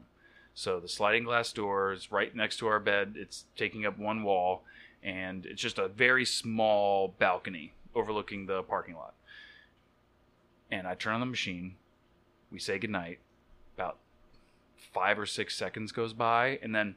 So 0.58 0.80
the 0.80 0.88
sliding 0.88 1.22
glass 1.22 1.52
door 1.52 1.92
is 1.92 2.10
right 2.10 2.34
next 2.34 2.56
to 2.56 2.66
our 2.66 2.80
bed. 2.80 3.14
It's 3.16 3.44
taking 3.56 3.86
up 3.86 3.96
one 3.96 4.24
wall, 4.24 4.64
and 5.04 5.46
it's 5.46 5.62
just 5.62 5.78
a 5.78 5.86
very 5.86 6.24
small 6.24 7.14
balcony 7.16 7.74
overlooking 7.94 8.46
the 8.46 8.64
parking 8.64 8.96
lot. 8.96 9.14
And 10.68 10.88
I 10.88 10.94
turn 10.96 11.14
on 11.14 11.20
the 11.20 11.26
machine. 11.26 11.76
We 12.50 12.58
say 12.58 12.76
goodnight. 12.80 13.20
About 13.76 13.98
five 14.92 15.16
or 15.16 15.26
six 15.26 15.54
seconds 15.56 15.92
goes 15.92 16.12
by, 16.12 16.58
and 16.60 16.74
then 16.74 16.96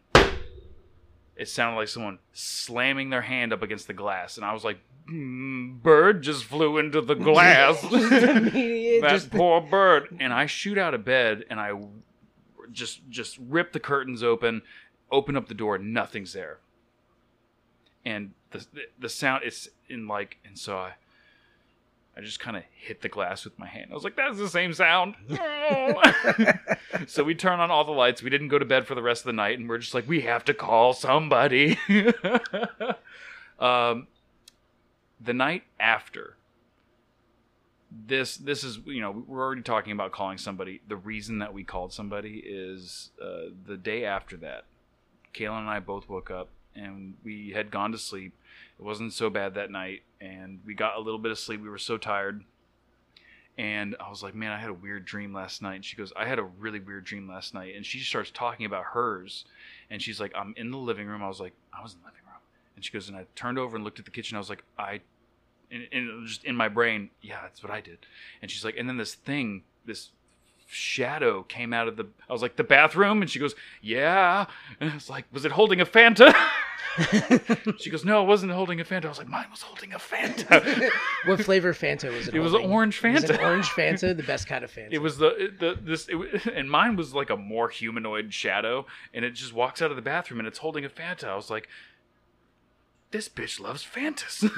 it 1.36 1.48
sounded 1.48 1.78
like 1.78 1.88
someone 1.88 2.18
slamming 2.34 3.12
their 3.12 3.22
hand 3.22 3.54
up 3.54 3.62
against 3.62 3.86
the 3.86 3.94
glass, 3.94 4.38
and 4.38 4.44
I 4.46 4.54
was 4.54 4.64
like, 4.64 4.80
"Mm, 5.08 5.84
"Bird 5.84 6.24
just 6.24 6.46
flew 6.46 6.80
into 6.80 7.00
the 7.00 7.14
glass." 7.30 7.80
That 7.92 9.10
just- 9.12 9.30
poor 9.30 9.62
bird. 9.62 10.18
And 10.20 10.34
I 10.34 10.48
shoot 10.48 10.80
out 10.80 10.96
of 10.96 11.06
bed, 11.06 11.46
and 11.52 11.60
I 11.60 11.74
just 12.72 13.02
just 13.10 13.38
rip 13.38 13.74
the 13.74 13.80
curtains 13.80 14.24
open, 14.24 14.62
open 15.12 15.36
up 15.36 15.48
the 15.48 15.54
door, 15.54 15.78
nothing's 15.78 16.34
there. 16.34 16.60
And 18.06 18.32
the 18.52 18.66
the 19.00 19.10
sound 19.10 19.44
is 19.44 19.70
in 19.90 20.08
like, 20.08 20.38
and 20.46 20.58
so 20.58 20.78
I. 20.78 20.94
I 22.14 22.20
just 22.20 22.42
kind 22.42 22.58
of 22.58 22.64
hit 22.76 23.02
the 23.02 23.08
glass 23.08 23.46
with 23.46 23.58
my 23.58 23.66
hand. 23.66 23.88
I 23.90 23.94
was 23.94 24.04
like, 24.04 24.18
"That's 24.18 24.38
the 24.38 24.50
same 24.50 24.74
sound." 24.74 25.16
so 27.08 27.24
we 27.24 27.34
turn 27.34 27.62
on 27.62 27.72
all 27.72 27.86
the 27.86 27.94
lights. 27.94 28.22
We 28.22 28.30
didn't 28.30 28.50
go 28.50 28.60
to 28.60 28.66
bed 28.66 28.86
for 28.86 28.96
the 28.96 29.02
rest 29.02 29.22
of 29.22 29.28
the 29.28 29.34
night, 29.34 29.58
and 29.58 29.70
we're 29.70 29.78
just 29.78 29.94
like, 29.94 30.10
"We 30.10 30.20
have 30.22 30.44
to 30.44 30.54
call 30.54 30.92
somebody." 30.92 31.80
um, 33.60 34.08
the 35.22 35.34
night 35.34 35.64
after, 35.80 36.36
this 37.92 38.38
this 38.38 38.64
is 38.64 38.80
you 38.86 39.02
know 39.02 39.12
we're 39.12 39.44
already 39.44 39.62
talking 39.62 39.92
about 39.92 40.12
calling 40.12 40.38
somebody. 40.38 40.82
The 40.88 40.96
reason 40.96 41.40
that 41.40 41.54
we 41.54 41.64
called 41.64 41.92
somebody 41.92 42.42
is 42.46 43.12
uh, 43.22 43.52
the 43.66 43.78
day 43.78 44.06
after 44.06 44.38
that, 44.38 44.66
Kayla 45.34 45.60
and 45.60 45.70
I 45.70 45.80
both 45.80 46.08
woke 46.08 46.32
up 46.32 46.50
and 46.76 47.16
we 47.24 47.52
had 47.52 47.72
gone 47.72 47.92
to 47.92 47.98
sleep. 47.98 48.34
It 48.80 48.84
wasn't 48.84 49.14
so 49.14 49.30
bad 49.30 49.56
that 49.56 49.72
night, 49.72 50.04
and 50.20 50.60
we 50.66 50.74
got 50.74 50.96
a 50.96 51.02
little 51.02 51.20
bit 51.20 51.32
of 51.32 51.40
sleep. 51.40 51.62
We 51.62 51.70
were 51.70 51.78
so 51.78 51.98
tired. 51.98 52.44
And 53.58 53.98
I 54.00 54.10
was 54.10 54.24
like, 54.24 54.34
man, 54.34 54.52
I 54.52 54.58
had 54.58 54.70
a 54.70 54.74
weird 54.74 55.06
dream 55.06 55.34
last 55.34 55.62
night. 55.62 55.76
And 55.76 55.86
she 55.86 55.98
goes, 55.98 56.14
I 56.16 56.26
had 56.26 56.40
a 56.40 56.44
really 56.44 56.80
weird 56.80 57.04
dream 57.04 57.28
last 57.28 57.54
night. 57.54 57.76
And 57.76 57.86
she 57.86 58.00
starts 58.00 58.32
talking 58.32 58.66
about 58.66 58.86
hers. 58.86 59.46
And 59.90 60.02
she's 60.02 60.22
like, 60.22 60.32
I'm 60.34 60.54
in 60.58 60.72
the 60.72 60.78
living 60.78 61.06
room. 61.06 61.22
I 61.22 61.28
was 61.28 61.40
like, 61.42 61.54
I 61.78 61.84
was 61.84 61.94
in 61.94 62.00
the 62.00 62.06
living 62.06 62.22
room. 62.26 62.40
And 62.76 62.84
she 62.84 62.92
goes, 62.92 63.10
and 63.10 63.18
I 63.18 63.26
turned 63.36 63.60
over 63.60 63.76
and 63.76 63.84
looked 63.84 64.00
at 64.00 64.06
the 64.06 64.12
kitchen. 64.12 64.38
I 64.38 64.40
was 64.40 64.50
like, 64.50 64.64
I, 64.80 65.02
and, 65.72 65.88
and 65.92 66.10
it 66.10 66.14
was 66.14 66.30
just 66.30 66.44
in 66.44 66.56
my 66.56 66.68
brain, 66.68 67.10
yeah, 67.22 67.40
that's 67.42 67.64
what 67.64 67.72
I 67.72 67.82
did. 67.82 68.00
And 68.42 68.50
she's 68.52 68.66
like, 68.66 68.76
and 68.78 68.88
then 68.88 68.98
this 68.98 69.16
thing, 69.16 69.64
this 69.86 70.10
shadow 70.68 71.44
came 71.44 71.74
out 71.74 71.88
of 71.88 71.98
the, 71.98 72.08
I 72.30 72.34
was 72.34 72.42
like, 72.42 72.56
the 72.56 72.64
bathroom? 72.64 73.22
And 73.22 73.30
she 73.30 73.40
goes, 73.40 73.56
yeah. 73.82 74.46
And 74.80 74.90
I 74.90 74.94
was 74.96 75.10
like, 75.10 75.26
was 75.32 75.46
it 75.46 75.52
holding 75.52 75.82
a 75.82 75.86
Fanta? 75.86 76.34
she 77.80 77.90
goes, 77.90 78.04
no, 78.04 78.24
it 78.24 78.26
wasn't 78.26 78.52
holding 78.52 78.80
a 78.80 78.84
Fanta. 78.84 79.06
I 79.06 79.10
was 79.10 79.18
like, 79.18 79.28
mine 79.28 79.48
was 79.50 79.62
holding 79.62 79.94
a 79.94 79.98
Fanta. 79.98 80.90
what 81.26 81.42
flavor 81.42 81.74
Fanta 81.74 82.14
was 82.14 82.28
it? 82.28 82.36
It 82.36 82.40
was 82.40 82.52
holding? 82.52 82.72
orange 82.72 83.02
Was 83.02 83.24
it 83.24 83.32
Fanta. 83.32 83.44
orange 83.44 83.66
Fanta, 83.70 84.16
the 84.16 84.24
best 84.24 84.48
kind 84.48 84.64
of 84.64 84.72
Fanta. 84.72 84.92
It 84.92 85.02
was 85.02 85.18
the 85.18 85.54
the 85.58 85.78
this 85.82 86.08
it, 86.10 86.46
and 86.48 86.70
mine 86.70 86.96
was 86.96 87.14
like 87.14 87.30
a 87.30 87.38
more 87.38 87.70
humanoid 87.70 88.34
shadow, 88.34 88.86
and 89.14 89.24
it 89.24 89.32
just 89.32 89.54
walks 89.54 89.82
out 89.82 89.90
of 89.90 89.96
the 89.96 90.02
bathroom 90.02 90.40
and 90.40 90.48
it's 90.48 90.60
holding 90.60 90.86
a 90.86 90.90
Fanta. 90.90 91.26
I 91.26 91.36
was 91.36 91.50
like, 91.50 91.70
"This 93.12 93.30
bitch 93.30 93.60
loves 93.60 93.86
Fantas," 93.86 94.50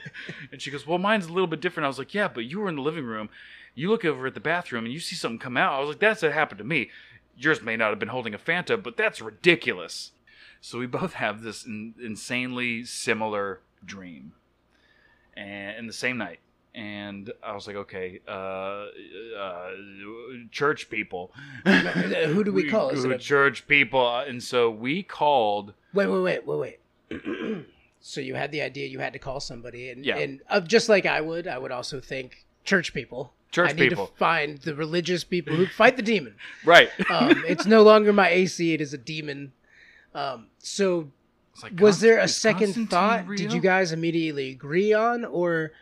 and 0.52 0.60
she 0.60 0.70
goes, 0.70 0.86
"Well, 0.86 0.98
mine's 0.98 1.26
a 1.26 1.32
little 1.32 1.46
bit 1.46 1.60
different." 1.60 1.84
I 1.84 1.88
was 1.88 1.98
like, 1.98 2.14
"Yeah, 2.14 2.28
but 2.28 2.44
you 2.44 2.60
were 2.60 2.68
in 2.68 2.76
the 2.76 2.82
living 2.82 3.04
room. 3.04 3.28
You 3.74 3.90
look 3.90 4.04
over 4.04 4.26
at 4.26 4.34
the 4.34 4.40
bathroom 4.40 4.84
and 4.84 4.92
you 4.92 5.00
see 5.00 5.16
something 5.16 5.38
come 5.38 5.56
out." 5.56 5.74
I 5.74 5.80
was 5.80 5.88
like, 5.88 5.98
"That's 5.98 6.22
what 6.22 6.32
happened 6.32 6.58
to 6.58 6.64
me. 6.64 6.90
Yours 7.36 7.62
may 7.62 7.76
not 7.76 7.90
have 7.90 7.98
been 7.98 8.08
holding 8.08 8.34
a 8.34 8.38
Fanta, 8.38 8.82
but 8.82 8.96
that's 8.96 9.20
ridiculous." 9.20 10.12
So 10.60 10.78
we 10.78 10.86
both 11.00 11.14
have 11.14 11.42
this 11.42 11.64
in, 11.64 11.94
insanely 12.02 12.84
similar 12.84 13.60
dream, 13.84 14.32
and 15.36 15.76
in 15.76 15.86
the 15.86 15.92
same 15.92 16.18
night 16.18 16.40
and 16.78 17.32
I 17.42 17.54
was 17.54 17.66
like, 17.66 17.74
okay, 17.74 18.20
uh, 18.28 18.86
uh, 19.36 19.70
church 20.52 20.88
people. 20.88 21.32
Who 21.64 22.44
do 22.44 22.52
we 22.52 22.68
call? 22.68 22.90
Is 22.90 23.04
it 23.04 23.10
a- 23.10 23.18
church 23.18 23.66
people? 23.66 24.16
And 24.18 24.40
so 24.40 24.70
we 24.70 25.02
called. 25.02 25.74
Wait, 25.92 26.06
wait, 26.06 26.20
wait, 26.20 26.46
wait, 26.46 26.78
wait. 27.10 27.66
so 28.00 28.20
you 28.20 28.34
had 28.34 28.52
the 28.52 28.62
idea 28.62 28.86
you 28.86 28.98
had 28.98 29.12
to 29.12 29.18
call 29.18 29.40
somebody, 29.40 29.90
and, 29.90 30.04
Yeah. 30.04 30.18
and 30.18 30.40
uh, 30.48 30.60
just 30.60 30.88
like 30.88 31.06
I 31.06 31.20
would, 31.20 31.46
I 31.46 31.58
would 31.58 31.72
also 31.72 32.00
think 32.00 32.44
church 32.64 32.94
people. 32.94 33.32
Church 33.50 33.70
I 33.70 33.72
need 33.72 33.88
people. 33.90 34.08
to 34.08 34.16
find 34.16 34.58
the 34.58 34.74
religious 34.74 35.24
people 35.24 35.56
who 35.56 35.66
fight 35.66 35.96
the 35.96 36.02
demon. 36.02 36.34
Right. 36.64 36.90
Um, 37.10 37.44
it's 37.46 37.66
no 37.66 37.82
longer 37.82 38.12
my 38.12 38.28
AC; 38.28 38.74
it 38.74 38.80
is 38.80 38.92
a 38.92 38.98
demon. 38.98 39.52
Um, 40.14 40.48
so, 40.58 41.10
like, 41.62 41.80
was 41.80 42.00
there 42.00 42.18
a 42.18 42.28
second 42.28 42.90
thought? 42.90 43.26
real? 43.26 43.38
Did 43.38 43.52
you 43.52 43.60
guys 43.60 43.92
immediately 43.92 44.50
agree 44.50 44.92
on, 44.92 45.24
or 45.24 45.72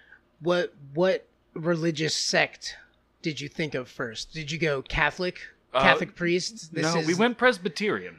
what? 0.41 0.75
What 0.95 1.27
religious 1.55 2.15
sect 2.15 2.77
did 3.23 3.41
you 3.41 3.49
think 3.49 3.75
of 3.75 3.89
first? 3.89 4.33
Did 4.33 4.53
you 4.53 4.59
go 4.59 4.83
Catholic? 4.83 5.41
Uh, 5.75 5.83
Catholic 5.83 6.15
priest? 6.15 6.73
This 6.73 6.95
no, 6.95 7.01
is, 7.01 7.07
we 7.07 7.15
went 7.15 7.37
Presbyterian. 7.37 8.17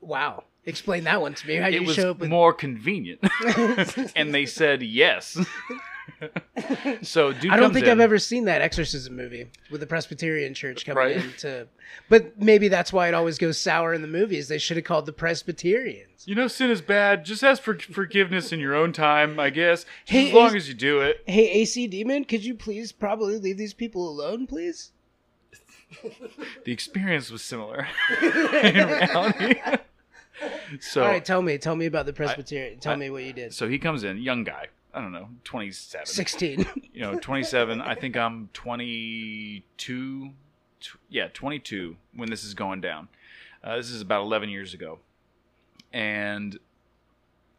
Wow. 0.00 0.44
Explain 0.66 1.04
that 1.04 1.20
one 1.20 1.34
to 1.34 1.46
me. 1.48 1.56
How 1.56 1.68
It 1.68 1.74
you 1.74 1.84
was 1.84 1.96
show 1.96 2.10
up 2.10 2.18
with 2.18 2.28
more 2.28 2.52
convenient, 2.52 3.20
and 4.16 4.34
they 4.34 4.44
said 4.46 4.82
yes. 4.82 5.38
so 7.02 7.32
dude 7.32 7.50
I 7.50 7.56
don't 7.56 7.66
comes 7.66 7.74
think 7.74 7.86
in. 7.86 7.92
I've 7.92 8.00
ever 8.00 8.18
seen 8.18 8.44
that 8.44 8.60
exorcism 8.60 9.16
movie 9.16 9.46
with 9.70 9.80
the 9.80 9.86
Presbyterian 9.86 10.52
church 10.52 10.84
coming 10.84 10.98
Right. 11.02 11.16
in 11.16 11.32
to 11.38 11.66
but 12.10 12.38
maybe 12.38 12.68
that's 12.68 12.92
why 12.92 13.08
it 13.08 13.14
always 13.14 13.38
goes 13.38 13.58
sour 13.58 13.94
in 13.94 14.02
the 14.02 14.08
movies. 14.08 14.48
They 14.48 14.58
should 14.58 14.76
have 14.76 14.84
called 14.84 15.06
the 15.06 15.12
Presbyterians. 15.12 16.26
You 16.26 16.34
know, 16.34 16.46
sin 16.46 16.70
is 16.70 16.82
bad. 16.82 17.24
Just 17.24 17.42
ask 17.42 17.62
for 17.62 17.78
forgiveness 17.78 18.52
in 18.52 18.60
your 18.60 18.74
own 18.74 18.92
time, 18.92 19.40
I 19.40 19.50
guess. 19.50 19.84
Just 20.04 20.10
Hey, 20.12 20.28
as 20.28 20.34
long 20.34 20.48
is- 20.48 20.54
as 20.56 20.68
you 20.68 20.74
do 20.74 21.00
it. 21.00 21.22
Hey 21.26 21.48
AC 21.52 21.86
Demon, 21.86 22.24
could 22.24 22.44
you 22.44 22.54
please 22.54 22.92
probably 22.92 23.38
leave 23.38 23.56
these 23.56 23.72
people 23.74 24.08
alone, 24.08 24.46
please? 24.46 24.92
The 26.64 26.72
experience 26.72 27.30
was 27.30 27.42
similar 27.42 27.88
in 28.22 28.88
reality. 28.88 29.56
So, 30.80 31.02
All 31.02 31.08
right, 31.08 31.24
tell 31.24 31.42
me, 31.42 31.58
tell 31.58 31.76
me 31.76 31.86
about 31.86 32.06
the 32.06 32.12
Presbyterian. 32.12 32.78
tell 32.78 32.92
I- 32.92 32.96
me 32.96 33.10
what 33.10 33.24
you 33.24 33.32
did. 33.32 33.52
so 33.52 33.68
he 33.68 33.78
comes 33.78 34.04
in, 34.04 34.18
young 34.18 34.44
guy. 34.44 34.68
I 34.92 35.00
don't 35.00 35.12
know, 35.12 35.28
twenty-seven. 35.44 36.06
16. 36.06 36.66
You 36.92 37.02
know, 37.02 37.18
twenty-seven. 37.20 37.80
I 37.80 37.94
think 37.94 38.16
I'm 38.16 38.48
twenty-two. 38.52 40.30
Tw- 40.80 40.96
yeah, 41.08 41.28
twenty-two 41.32 41.96
when 42.14 42.28
this 42.30 42.42
is 42.44 42.54
going 42.54 42.80
down. 42.80 43.08
Uh, 43.62 43.76
this 43.76 43.90
is 43.90 44.00
about 44.00 44.22
eleven 44.22 44.48
years 44.48 44.74
ago, 44.74 44.98
and 45.92 46.58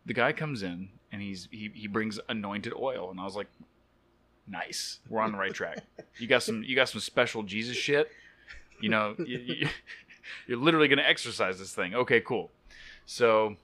the 0.06 0.14
guy 0.14 0.32
comes 0.34 0.64
in 0.64 0.90
and 1.12 1.22
he's 1.22 1.48
he 1.52 1.72
he 1.74 1.88
brings 1.88 2.20
anointed 2.30 2.74
oil, 2.74 3.10
and 3.12 3.20
I 3.20 3.24
was 3.24 3.36
like, 3.36 3.48
nice, 4.48 5.00
we're 5.10 5.22
on 5.22 5.32
the 5.32 5.38
right 5.38 5.54
track. 5.54 5.80
You 6.18 6.28
got 6.28 6.44
some 6.44 6.64
you 6.64 6.76
got 6.76 6.90
some 6.90 7.02
special 7.02 7.44
Jesus 7.44 7.78
shit. 7.78 8.10
You 8.80 8.90
know, 8.90 9.16
you, 9.20 9.38
you, 9.38 9.68
you're 10.48 10.58
literally 10.58 10.88
gonna 10.88 11.04
exorcise 11.04 11.60
this 11.60 11.74
thing. 11.74 11.94
Okay, 11.96 12.20
cool. 12.22 12.50
So 13.06 13.58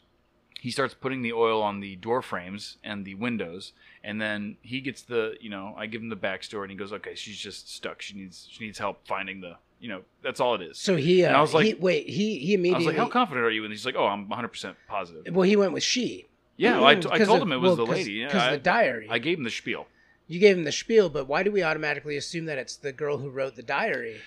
he 0.59 0.71
starts 0.71 0.93
putting 0.93 1.21
the 1.21 1.33
oil 1.33 1.61
on 1.61 1.79
the 1.79 1.95
door 1.97 2.21
frames 2.21 2.77
and 2.83 3.05
the 3.05 3.15
windows 3.15 3.73
and 4.03 4.19
then 4.19 4.57
he 4.61 4.81
gets 4.81 5.03
the 5.03 5.35
you 5.39 5.49
know 5.49 5.75
i 5.77 5.85
give 5.85 6.01
him 6.01 6.09
the 6.09 6.15
backstory 6.15 6.63
and 6.63 6.71
he 6.71 6.77
goes 6.77 6.91
okay 6.91 7.13
she's 7.15 7.37
just 7.37 7.73
stuck. 7.73 8.01
She 8.01 8.15
needs 8.15 8.47
she 8.49 8.65
needs 8.65 8.77
help 8.79 9.07
finding 9.07 9.41
the 9.41 9.57
you 9.79 9.89
know 9.89 10.01
that's 10.23 10.39
all 10.39 10.55
it 10.55 10.61
is. 10.61 10.79
So 10.79 10.95
he 10.95 11.23
uh, 11.23 11.27
And 11.27 11.37
I 11.37 11.41
was 11.41 11.53
like- 11.53 11.65
he, 11.67 11.73
wait, 11.75 12.09
he 12.09 12.39
he 12.39 12.53
i 12.53 12.55
immediately 12.55 12.87
was 12.87 12.95
like 12.95 12.97
how 12.97 13.09
confident 13.09 13.45
are 13.45 13.51
you? 13.51 13.63
And 13.63 13.71
he's 13.71 13.85
like 13.85 13.95
oh 13.95 14.07
i'm 14.07 14.27
100% 14.27 14.75
positive. 14.87 15.35
Well, 15.35 15.43
he 15.47 15.55
went 15.55 15.73
with 15.73 15.83
she. 15.83 16.25
yeah 16.57 16.77
well, 16.77 16.85
I, 16.85 16.95
t- 16.95 17.07
I 17.11 17.19
told 17.19 17.41
of- 17.41 17.47
him 17.47 17.51
it 17.51 17.57
was 17.57 17.77
well, 17.77 17.85
the 17.85 17.91
lady. 17.91 18.25
Because 18.25 18.41
I, 18.41 18.51
the 18.53 18.57
diary. 18.57 19.07
I 19.09 19.19
gave 19.19 19.37
him 19.37 19.43
the 19.43 19.51
spiel. 19.51 19.87
You 20.27 20.39
gave 20.39 20.57
him 20.57 20.63
the 20.65 20.71
spiel, 20.71 21.07
but 21.09 21.27
why 21.27 21.43
do 21.43 21.51
we 21.51 21.63
automatically 21.63 22.17
assume 22.17 22.45
that 22.45 22.57
it's 22.57 22.75
the 22.75 22.91
girl 22.91 23.19
who 23.19 23.29
wrote 23.29 23.55
the 23.55 23.63
diary? 23.63 24.17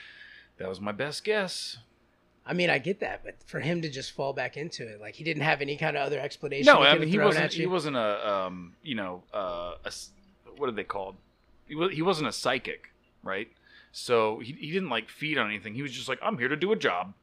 that 0.59 0.69
was 0.69 0.81
my 0.81 0.93
best 0.93 1.25
guess 1.25 1.79
I 2.47 2.53
mean, 2.53 2.71
I 2.71 2.79
get 2.79 3.01
that, 3.01 3.23
but 3.23 3.37
for 3.47 3.61
him 3.61 3.83
to 3.83 3.91
just 3.91 4.13
fall 4.13 4.33
back 4.33 4.57
into 4.57 4.87
it, 4.87 5.01
like 5.01 5.15
he 5.15 5.25
didn't 5.25 5.43
have 5.43 5.61
any 5.61 5.77
kind 5.77 5.97
of 5.97 6.05
other 6.05 6.19
explanation. 6.19 6.73
no 6.73 6.83
i 6.83 6.99
mean 6.99 7.09
he 7.09 7.19
wasn't. 7.19 7.53
He 7.53 7.67
wasn't 7.67 7.97
a 7.97 8.29
um 8.31 8.75
you 8.83 8.95
know 8.95 9.23
uh 9.33 9.75
a 9.85 9.93
what 10.57 10.69
are 10.69 10.73
they 10.73 10.85
called? 10.85 11.17
He, 11.69 11.75
wa- 11.77 11.89
he 11.89 12.03
wasn't 12.03 12.29
a 12.29 12.33
psychic 12.33 12.91
right? 13.23 13.49
So 13.93 14.39
he, 14.39 14.53
he 14.53 14.71
didn't 14.71 14.89
like 14.89 15.11
feed 15.11 15.37
on 15.37 15.47
anything. 15.47 15.75
He 15.75 15.83
was 15.83 15.93
just 15.93 16.09
like 16.09 16.19
i'm 16.23 16.39
here 16.39 16.49
to 16.49 16.57
do 16.57 16.73
a 16.73 16.77
job. 16.77 17.15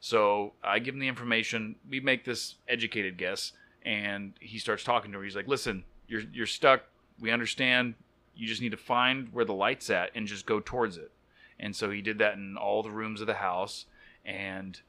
So 0.00 0.52
i 0.62 0.78
give 0.78 0.94
him 0.94 1.00
the 1.00 1.08
information 1.08 1.76
we 1.88 2.00
make 2.00 2.24
this 2.24 2.56
educated 2.68 3.16
guess 3.16 3.52
and 3.84 4.34
he 4.40 4.58
starts 4.58 4.84
talking 4.84 5.12
to 5.12 5.18
her. 5.18 5.24
He's 5.24 5.36
like 5.36 5.48
listen 5.48 5.84
you're 6.06 6.22
you're 6.32 6.46
stuck. 6.46 6.82
We 7.20 7.30
understand. 7.30 7.94
You 8.34 8.46
just 8.46 8.62
need 8.62 8.70
to 8.70 8.76
find 8.76 9.32
where 9.32 9.44
the 9.44 9.54
light's 9.54 9.90
at 9.90 10.10
and 10.14 10.26
just 10.26 10.46
go 10.46 10.60
towards 10.60 10.96
it. 10.96 11.10
And 11.58 11.74
so 11.74 11.90
he 11.90 12.00
did 12.00 12.18
that 12.18 12.34
in 12.34 12.56
all 12.56 12.82
the 12.84 12.90
rooms 12.90 13.20
of 13.20 13.26
the 13.26 13.34
house 13.34 13.86
and 14.24 14.80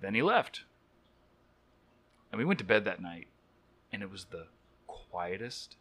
Then 0.00 0.14
he 0.14 0.22
left. 0.22 0.64
And 2.30 2.38
we 2.38 2.44
went 2.44 2.58
to 2.58 2.64
bed 2.64 2.84
that 2.84 3.00
night, 3.00 3.28
and 3.92 4.02
it 4.02 4.10
was 4.10 4.26
the 4.26 4.48
quietest, 4.86 5.76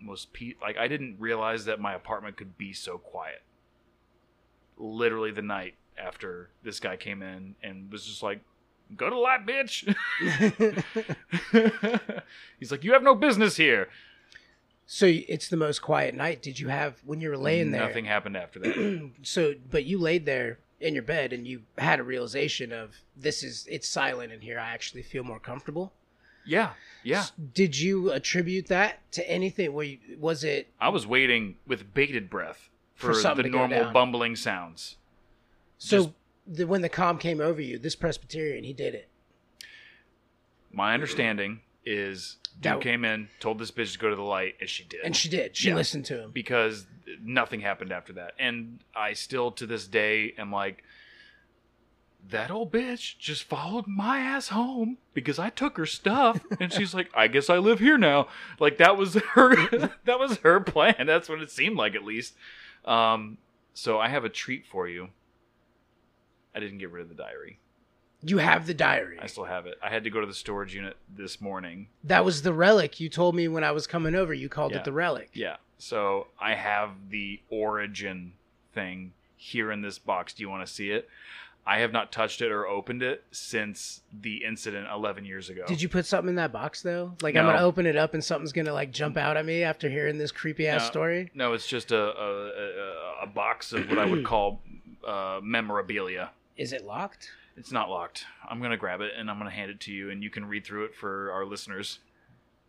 most 0.00 0.32
pe- 0.32 0.54
like 0.60 0.76
I 0.78 0.88
didn't 0.88 1.16
realize 1.18 1.64
that 1.66 1.80
my 1.80 1.94
apartment 1.94 2.36
could 2.36 2.56
be 2.56 2.72
so 2.72 2.96
quiet. 2.98 3.42
Literally 4.78 5.30
the 5.32 5.42
night 5.42 5.74
after 5.98 6.50
this 6.62 6.80
guy 6.80 6.96
came 6.96 7.22
in 7.22 7.56
and 7.62 7.90
was 7.90 8.06
just 8.06 8.22
like, 8.22 8.40
"Go 8.96 9.10
to 9.10 9.14
the 9.14 9.20
light, 9.20 9.44
bitch." 9.46 9.84
He's 12.58 12.70
like, 12.70 12.84
"You 12.84 12.92
have 12.92 13.02
no 13.02 13.14
business 13.14 13.56
here." 13.56 13.88
so 14.88 15.06
it's 15.06 15.48
the 15.48 15.56
most 15.56 15.82
quiet 15.82 16.14
night. 16.14 16.40
Did 16.42 16.60
you 16.60 16.68
have 16.68 17.00
when 17.04 17.20
you 17.20 17.28
were 17.28 17.36
laying 17.36 17.72
there? 17.72 17.86
Nothing 17.86 18.04
happened 18.04 18.36
after 18.36 18.60
that. 18.60 19.10
So, 19.22 19.54
but 19.68 19.84
you 19.84 19.98
laid 19.98 20.26
there 20.26 20.58
in 20.80 20.94
your 20.94 21.02
bed 21.02 21.32
and 21.32 21.46
you 21.46 21.62
had 21.78 21.98
a 22.00 22.02
realization 22.02 22.72
of 22.72 22.96
this 23.16 23.42
is 23.42 23.66
it's 23.70 23.88
silent 23.88 24.32
in 24.32 24.40
here. 24.40 24.58
I 24.58 24.70
actually 24.70 25.02
feel 25.02 25.24
more 25.24 25.40
comfortable. 25.40 25.92
yeah, 26.44 26.70
yeah. 27.02 27.24
Did 27.54 27.78
you 27.78 28.12
attribute 28.12 28.66
that 28.68 29.10
to 29.12 29.28
anything? 29.30 29.72
Were 29.72 29.82
you, 29.84 29.98
was 30.18 30.44
it 30.44 30.72
I 30.80 30.88
was 30.90 31.06
waiting 31.06 31.56
with 31.66 31.94
bated 31.94 32.28
breath 32.30 32.68
For 32.94 33.14
for, 33.14 33.34
the 33.34 33.48
normal 33.48 33.90
bumbling 33.92 34.36
sounds. 34.36 34.96
so? 35.78 35.96
Just- 35.98 36.10
the, 36.48 36.64
when 36.64 36.80
the 36.80 36.88
calm 36.88 37.18
came 37.18 37.40
over 37.40 37.60
you, 37.60 37.76
this 37.76 37.96
Presbyterian, 37.96 38.62
he 38.62 38.72
did 38.72 38.94
it. 38.94 39.08
My 40.72 40.94
understanding 40.94 41.60
is 41.86 42.36
That- 42.62 42.80
came 42.82 43.04
in, 43.04 43.28
told 43.40 43.58
this 43.58 43.70
bitch 43.70 43.92
to 43.92 43.98
go 43.98 44.10
to 44.10 44.16
the 44.16 44.22
light, 44.22 44.56
and 44.60 44.68
she 44.68 44.84
did. 44.84 45.00
And 45.04 45.16
she 45.16 45.28
did. 45.28 45.56
She 45.56 45.68
Yeah. 45.68 45.76
listened 45.76 46.04
to 46.06 46.20
him. 46.22 46.30
because 46.32 46.86
nothing 47.22 47.60
happened 47.60 47.92
after 47.92 48.12
that. 48.14 48.34
And 48.38 48.80
I 48.94 49.12
still 49.12 49.52
to 49.52 49.66
this 49.66 49.86
day 49.86 50.34
am 50.36 50.50
like, 50.50 50.82
that 52.28 52.50
old 52.50 52.72
bitch 52.72 53.16
just 53.18 53.44
followed 53.44 53.86
my 53.86 54.18
ass 54.18 54.48
home 54.48 54.98
because 55.14 55.38
I 55.38 55.48
took 55.50 55.76
her 55.76 55.86
stuff, 55.86 56.40
and 56.60 56.72
she's 56.72 56.92
like, 56.92 57.08
I 57.14 57.28
guess 57.28 57.48
I 57.48 57.58
live 57.58 57.78
here 57.78 57.96
now. 57.98 58.26
Like 58.58 58.78
that 58.78 58.96
was 58.96 59.14
her, 59.34 59.54
that 60.04 60.18
was 60.18 60.38
her 60.38 60.58
plan. 60.60 61.06
That's 61.06 61.28
what 61.28 61.40
it 61.40 61.50
seemed 61.52 61.76
like, 61.76 61.94
at 61.94 62.02
least. 62.04 62.34
Um, 62.84 63.38
so 63.74 64.00
I 64.00 64.08
have 64.08 64.24
a 64.24 64.28
treat 64.28 64.66
for 64.66 64.88
you. 64.88 65.10
I 66.54 66.58
didn't 66.60 66.78
get 66.78 66.90
rid 66.90 67.02
of 67.02 67.08
the 67.08 67.14
diary. 67.14 67.60
You 68.22 68.38
have 68.38 68.66
the 68.66 68.74
diary. 68.74 69.18
I 69.20 69.26
still 69.26 69.44
have 69.44 69.66
it. 69.66 69.78
I 69.82 69.88
had 69.90 70.04
to 70.04 70.10
go 70.10 70.20
to 70.20 70.26
the 70.26 70.34
storage 70.34 70.74
unit 70.74 70.96
this 71.14 71.40
morning. 71.40 71.88
That 72.04 72.24
was 72.24 72.42
the 72.42 72.52
relic 72.52 72.98
you 72.98 73.08
told 73.08 73.34
me 73.34 73.46
when 73.48 73.62
I 73.62 73.72
was 73.72 73.86
coming 73.86 74.14
over. 74.14 74.32
You 74.34 74.48
called 74.48 74.72
Yeah. 74.72 74.78
it 74.78 74.84
the 74.84 74.92
relic. 74.92 75.30
Yeah. 75.34 75.56
So 75.78 76.28
I 76.40 76.54
have 76.54 76.90
the 77.10 77.40
origin 77.50 78.32
thing 78.72 79.12
here 79.36 79.70
in 79.70 79.82
this 79.82 79.98
box. 79.98 80.32
Do 80.32 80.42
you 80.42 80.48
want 80.50 80.66
to 80.66 80.72
see 80.72 80.90
it? 80.90 81.08
I 81.68 81.80
have 81.80 81.92
not 81.92 82.12
touched 82.12 82.40
it 82.42 82.52
or 82.52 82.66
opened 82.66 83.02
it 83.02 83.24
since 83.32 84.00
the 84.12 84.44
incident 84.44 84.86
11 84.90 85.24
years 85.24 85.50
ago. 85.50 85.64
Did 85.66 85.82
you 85.82 85.88
put 85.88 86.06
something 86.06 86.28
in 86.30 86.34
that 86.36 86.52
box 86.52 86.80
though? 86.80 87.14
Like 87.20 87.34
I'm 87.36 87.44
No. 87.44 87.52
gonna 87.52 87.64
open 87.64 87.86
it 87.86 87.96
up 87.96 88.14
and 88.14 88.22
something's 88.24 88.52
gonna 88.52 88.72
like 88.72 88.92
jump 88.92 89.16
out 89.16 89.36
at 89.36 89.44
me 89.44 89.64
after 89.64 89.88
hearing 89.90 90.16
this 90.16 90.30
creepy 90.30 90.68
ass 90.68 90.82
No. 90.82 90.90
story. 90.90 91.30
No, 91.34 91.52
it's 91.54 91.66
just 91.66 91.90
a 91.90 91.98
a, 92.16 92.46
a, 92.46 93.22
a 93.24 93.26
box 93.26 93.72
of 93.72 93.88
what 93.88 93.98
I 93.98 94.04
would 94.06 94.24
call 94.32 94.60
uh, 95.06 95.40
memorabilia. 95.42 96.30
Is 96.56 96.72
it 96.72 96.84
locked? 96.84 97.30
It's 97.56 97.72
not 97.72 97.88
locked. 97.88 98.24
I'm 98.48 98.60
gonna 98.60 98.76
grab 98.76 99.00
it 99.00 99.12
and 99.16 99.30
I'm 99.30 99.38
gonna 99.38 99.50
hand 99.50 99.70
it 99.70 99.80
to 99.80 99.92
you, 99.92 100.10
and 100.10 100.22
you 100.22 100.30
can 100.30 100.44
read 100.46 100.64
through 100.66 100.84
it 100.84 100.94
for 100.94 101.30
our 101.32 101.44
listeners. 101.46 101.98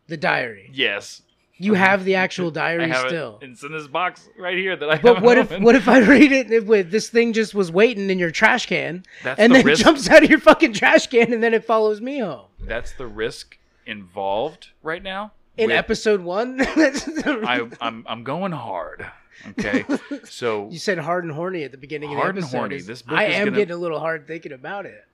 The 0.07 0.17
diary. 0.17 0.69
Yes, 0.73 1.21
You 1.57 1.73
um, 1.73 1.79
have 1.79 2.05
the 2.05 2.15
actual 2.15 2.47
I 2.47 2.51
diary 2.51 2.87
have 2.89 3.07
still. 3.09 3.39
it. 3.41 3.49
It's 3.49 3.63
in 3.63 3.73
this 3.73 3.87
box 3.87 4.29
right 4.39 4.57
here 4.57 4.75
that 4.77 4.89
I. 4.89 4.95
But 4.97 5.07
haven't 5.15 5.23
what 5.23 5.37
if 5.37 5.45
opened. 5.51 5.65
what 5.65 5.75
if 5.75 5.87
I 5.89 5.99
read 5.99 6.31
it 6.31 6.49
and 6.49 6.67
with 6.67 6.91
this 6.91 7.09
thing 7.09 7.33
just 7.33 7.53
was 7.53 7.69
waiting 7.71 8.09
in 8.09 8.17
your 8.19 8.31
trash 8.31 8.65
can 8.67 9.03
That's 9.23 9.39
and 9.39 9.51
the 9.51 9.57
then 9.57 9.65
risk. 9.65 9.83
jumps 9.83 10.09
out 10.09 10.23
of 10.23 10.29
your 10.29 10.39
fucking 10.39 10.71
trash 10.73 11.07
can 11.07 11.33
and 11.33 11.43
then 11.43 11.53
it 11.53 11.65
follows 11.65 11.99
me 11.99 12.19
home? 12.19 12.45
That's 12.61 12.93
the 12.93 13.07
risk 13.07 13.57
involved 13.85 14.69
right 14.83 15.03
now. 15.03 15.33
In 15.57 15.67
with- 15.67 15.75
episode 15.75 16.21
one, 16.21 16.61
I, 16.65 17.67
I'm 17.81 18.05
I'm 18.07 18.23
going 18.23 18.51
hard. 18.53 19.05
Okay, 19.49 19.85
so 20.25 20.69
you 20.69 20.79
said 20.79 20.97
hard 20.97 21.23
and 21.23 21.33
horny 21.33 21.63
at 21.63 21.71
the 21.71 21.77
beginning 21.77 22.09
Hard 22.13 22.29
of 22.29 22.35
the 22.35 22.41
and 22.41 22.49
horny. 22.49 22.81
This 22.81 23.01
book 23.01 23.17
I 23.17 23.25
am 23.25 23.45
gonna- 23.45 23.57
getting 23.57 23.73
a 23.73 23.77
little 23.77 23.99
hard 23.99 24.27
thinking 24.27 24.51
about 24.51 24.85
it. 24.85 25.05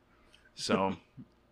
so 0.56 0.96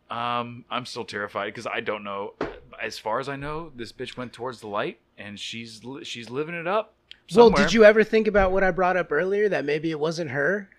um 0.09 0.65
I'm 0.69 0.85
still 0.85 1.05
terrified 1.05 1.47
because 1.47 1.67
I 1.67 1.79
don't 1.81 2.03
know. 2.03 2.33
As 2.81 2.97
far 2.97 3.19
as 3.19 3.29
I 3.29 3.35
know, 3.35 3.71
this 3.75 3.91
bitch 3.91 4.17
went 4.17 4.33
towards 4.33 4.59
the 4.61 4.67
light 4.67 4.99
and 5.17 5.39
she's 5.39 5.83
li- 5.83 6.03
she's 6.03 6.29
living 6.29 6.55
it 6.55 6.67
up. 6.67 6.93
Well, 7.35 7.49
did 7.49 7.71
you 7.73 7.85
ever 7.85 8.03
think 8.03 8.27
about 8.27 8.51
what 8.51 8.63
I 8.63 8.71
brought 8.71 8.97
up 8.97 9.11
earlier 9.11 9.47
that 9.49 9.63
maybe 9.63 9.89
it 9.91 9.99
wasn't 9.99 10.31
her? 10.31 10.69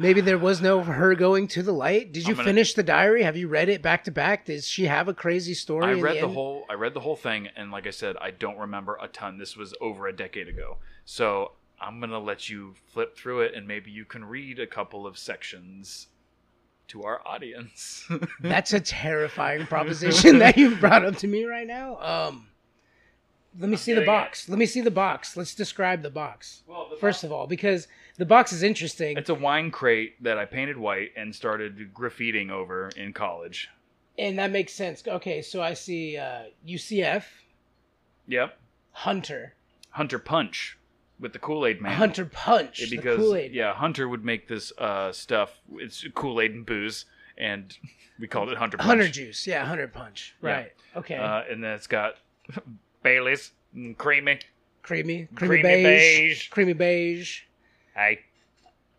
Maybe 0.00 0.20
there 0.20 0.38
was 0.38 0.60
no 0.60 0.82
her 0.82 1.14
going 1.16 1.48
to 1.48 1.62
the 1.62 1.72
light. 1.72 2.12
Did 2.12 2.26
you 2.26 2.34
gonna- 2.34 2.46
finish 2.46 2.74
the 2.74 2.82
diary? 2.84 3.22
Have 3.24 3.36
you 3.36 3.48
read 3.48 3.68
it 3.68 3.82
back 3.82 4.04
to 4.04 4.10
back? 4.12 4.44
Does 4.46 4.66
she 4.66 4.84
have 4.86 5.08
a 5.08 5.14
crazy 5.14 5.54
story? 5.54 5.86
I 5.86 5.92
read 6.00 6.16
the 6.16 6.22
end? 6.22 6.34
whole 6.34 6.64
I 6.70 6.74
read 6.74 6.94
the 6.94 7.00
whole 7.00 7.16
thing 7.16 7.48
and 7.56 7.70
like 7.72 7.86
I 7.86 7.90
said, 7.90 8.16
I 8.20 8.30
don't 8.30 8.58
remember 8.58 8.96
a 9.00 9.08
ton. 9.08 9.38
This 9.38 9.56
was 9.56 9.74
over 9.80 10.06
a 10.06 10.12
decade 10.12 10.48
ago. 10.48 10.78
So 11.10 11.52
I'm 11.80 12.00
gonna 12.00 12.18
let 12.18 12.50
you 12.50 12.74
flip 12.92 13.16
through 13.16 13.40
it 13.40 13.54
and 13.54 13.66
maybe 13.66 13.90
you 13.90 14.04
can 14.04 14.26
read 14.26 14.58
a 14.58 14.66
couple 14.66 15.06
of 15.06 15.16
sections 15.16 16.08
to 16.88 17.04
our 17.04 17.26
audience. 17.26 18.06
That's 18.42 18.74
a 18.74 18.80
terrifying 18.80 19.64
proposition 19.66 20.38
that 20.40 20.58
you've 20.58 20.80
brought 20.80 21.06
up 21.06 21.16
to 21.16 21.26
me 21.26 21.44
right 21.44 21.66
now. 21.66 21.96
Um, 21.96 22.48
let 23.58 23.70
me 23.70 23.76
see 23.78 23.92
the 23.92 24.00
getting 24.02 24.14
it. 24.14 24.18
box. 24.18 24.48
Let 24.50 24.58
me 24.58 24.66
see 24.66 24.82
the 24.82 24.90
box. 24.90 25.34
Let's 25.34 25.54
describe 25.54 26.02
the 26.02 26.10
box 26.10 26.62
well, 26.66 26.88
the 26.90 26.96
first 26.96 27.24
of 27.24 27.32
all, 27.32 27.46
because 27.46 27.88
the 28.18 28.26
box 28.26 28.52
is 28.52 28.62
interesting. 28.62 29.16
It's 29.16 29.30
a 29.30 29.34
wine 29.34 29.70
crate 29.70 30.22
that 30.22 30.36
I 30.36 30.44
painted 30.44 30.76
white 30.76 31.12
and 31.16 31.34
started 31.34 31.94
graffitiing 31.94 32.50
over 32.50 32.90
in 32.98 33.14
college. 33.14 33.70
and 34.18 34.38
that 34.38 34.50
makes 34.50 34.74
sense. 34.74 35.02
Okay, 35.08 35.40
so 35.40 35.62
I 35.62 35.72
see 35.72 36.18
uh, 36.18 36.42
UCF 36.68 37.24
Yep. 38.26 38.58
Hunter 38.92 39.54
Hunter 39.92 40.18
Punch 40.18 40.77
with 41.20 41.32
the 41.32 41.38
Kool 41.38 41.66
Aid 41.66 41.80
Man. 41.80 41.92
Hunter 41.92 42.24
Punch 42.26 42.80
Yeah, 42.80 42.86
the 42.90 42.96
because 42.96 43.16
Kool-Aid. 43.18 43.52
yeah, 43.52 43.72
Hunter 43.74 44.08
would 44.08 44.24
make 44.24 44.48
this 44.48 44.72
uh, 44.78 45.12
stuff. 45.12 45.58
It's 45.74 46.04
Kool 46.14 46.40
Aid 46.40 46.52
and 46.52 46.64
booze, 46.66 47.04
and 47.36 47.76
we 48.20 48.26
called 48.28 48.48
it 48.50 48.58
Hunter 48.58 48.76
Punch. 48.76 48.86
Hunter 48.88 49.08
juice, 49.08 49.46
yeah, 49.46 49.64
Hunter 49.64 49.88
Punch, 49.88 50.34
Yeah. 50.42 50.50
right? 50.50 50.72
Okay, 50.96 51.16
Uh, 51.16 51.42
and 51.50 51.62
then 51.62 51.72
it's 51.72 51.86
got 51.86 52.14
Bailey's 53.02 53.52
and 53.74 53.96
creamy. 53.98 54.38
creamy, 54.82 55.28
creamy, 55.34 55.62
creamy 55.62 55.62
beige, 55.62 56.28
beige. 56.28 56.48
creamy 56.50 56.72
beige, 56.72 57.42
Hey, 57.94 58.20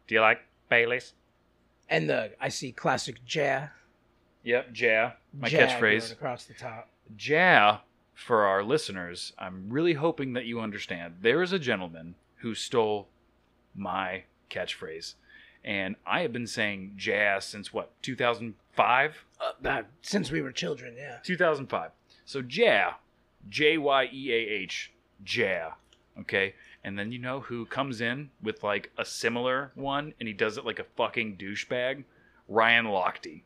do 0.07 0.15
you 0.15 0.21
like 0.21 0.39
Bailey's? 0.69 1.13
and 1.89 2.09
the 2.09 2.31
I 2.39 2.49
see 2.49 2.71
classic 2.71 3.17
Ja. 3.27 3.67
Yep, 4.43 4.67
Ja. 4.75 5.11
My 5.33 5.47
Ja 5.47 5.59
catchphrase. 5.67 6.11
across 6.11 6.45
the 6.45 6.53
top. 6.53 6.89
Ja, 7.17 7.79
for 8.19 8.45
our 8.45 8.63
listeners, 8.63 9.31
I'm 9.39 9.69
really 9.69 9.93
hoping 9.93 10.33
that 10.33 10.45
you 10.45 10.59
understand. 10.59 11.15
There 11.21 11.41
is 11.41 11.53
a 11.53 11.59
gentleman 11.59 12.15
who 12.37 12.53
stole 12.53 13.07
my 13.73 14.23
catchphrase. 14.49 15.15
And 15.63 15.95
I 16.05 16.21
have 16.21 16.33
been 16.33 16.47
saying 16.47 16.93
jazz 16.97 17.45
since 17.45 17.73
what, 17.73 17.91
2005? 18.01 19.25
Uh, 19.39 19.67
uh, 19.67 19.81
since 20.01 20.31
we 20.31 20.41
were 20.41 20.51
children, 20.51 20.95
yeah. 20.97 21.17
2005. 21.23 21.91
So 22.25 22.43
Ja, 22.47 22.93
J 23.47 23.77
Y 23.77 24.09
E 24.11 24.31
A 24.31 24.35
H, 24.35 24.91
Ja. 25.25 25.71
Okay? 26.19 26.55
And 26.83 26.99
then 26.99 27.11
you 27.11 27.19
know 27.19 27.39
who 27.39 27.65
comes 27.65 28.01
in 28.01 28.29
with 28.43 28.63
like 28.63 28.91
a 28.97 29.05
similar 29.05 29.71
one 29.75 30.13
and 30.19 30.27
he 30.27 30.33
does 30.33 30.57
it 30.57 30.65
like 30.65 30.79
a 30.79 30.85
fucking 30.97 31.37
douchebag? 31.37 32.03
Ryan 32.47 32.85
Lochte. 32.85 33.43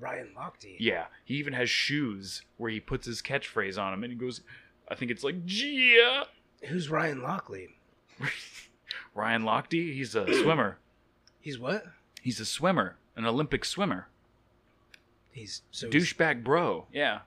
Ryan 0.00 0.28
Lochte. 0.36 0.76
Yeah, 0.78 1.06
he 1.24 1.34
even 1.34 1.52
has 1.52 1.70
shoes 1.70 2.42
where 2.56 2.70
he 2.70 2.80
puts 2.80 3.06
his 3.06 3.22
catchphrase 3.22 3.78
on 3.78 3.92
them 3.92 4.04
and 4.04 4.12
he 4.12 4.18
goes, 4.18 4.40
I 4.88 4.94
think 4.94 5.10
it's 5.10 5.24
like, 5.24 5.36
yeah. 5.46 6.24
Who's 6.68 6.90
Ryan 6.90 7.22
Lockley? 7.22 7.68
Ryan 9.14 9.42
Lochte, 9.42 9.72
he's 9.94 10.14
a 10.14 10.26
swimmer. 10.42 10.78
He's 11.40 11.58
what? 11.58 11.84
He's 12.22 12.40
a 12.40 12.44
swimmer, 12.44 12.96
an 13.16 13.26
Olympic 13.26 13.64
swimmer. 13.64 14.08
He's 15.30 15.62
so 15.70 15.88
Douchebag 15.88 16.44
bro. 16.44 16.86
Yeah. 16.92 17.20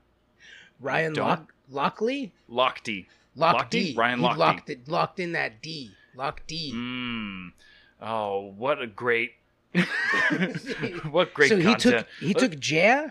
Ryan 0.80 1.14
Lock 1.14 1.54
Lockley. 1.70 2.32
Lochte. 2.50 3.06
Lock 3.36 3.66
Lochte? 3.66 3.70
D. 3.70 3.96
Ryan 3.98 4.20
Lochte. 4.20 4.38
locked 4.38 4.70
it, 4.70 4.88
locked 4.88 5.20
in 5.20 5.34
that 5.34 5.62
D. 5.62 5.92
Lock 6.16 6.42
D. 6.48 6.72
Mmm. 6.74 7.52
Oh, 8.02 8.54
what 8.58 8.82
a 8.82 8.88
great. 8.88 9.34
What 11.12 11.34
great 11.34 11.50
so 11.50 11.58
he 11.58 11.64
content. 11.64 11.82
took 11.82 12.08
he 12.20 12.28
Look, 12.34 12.38
took 12.52 12.70
Ja. 12.70 13.08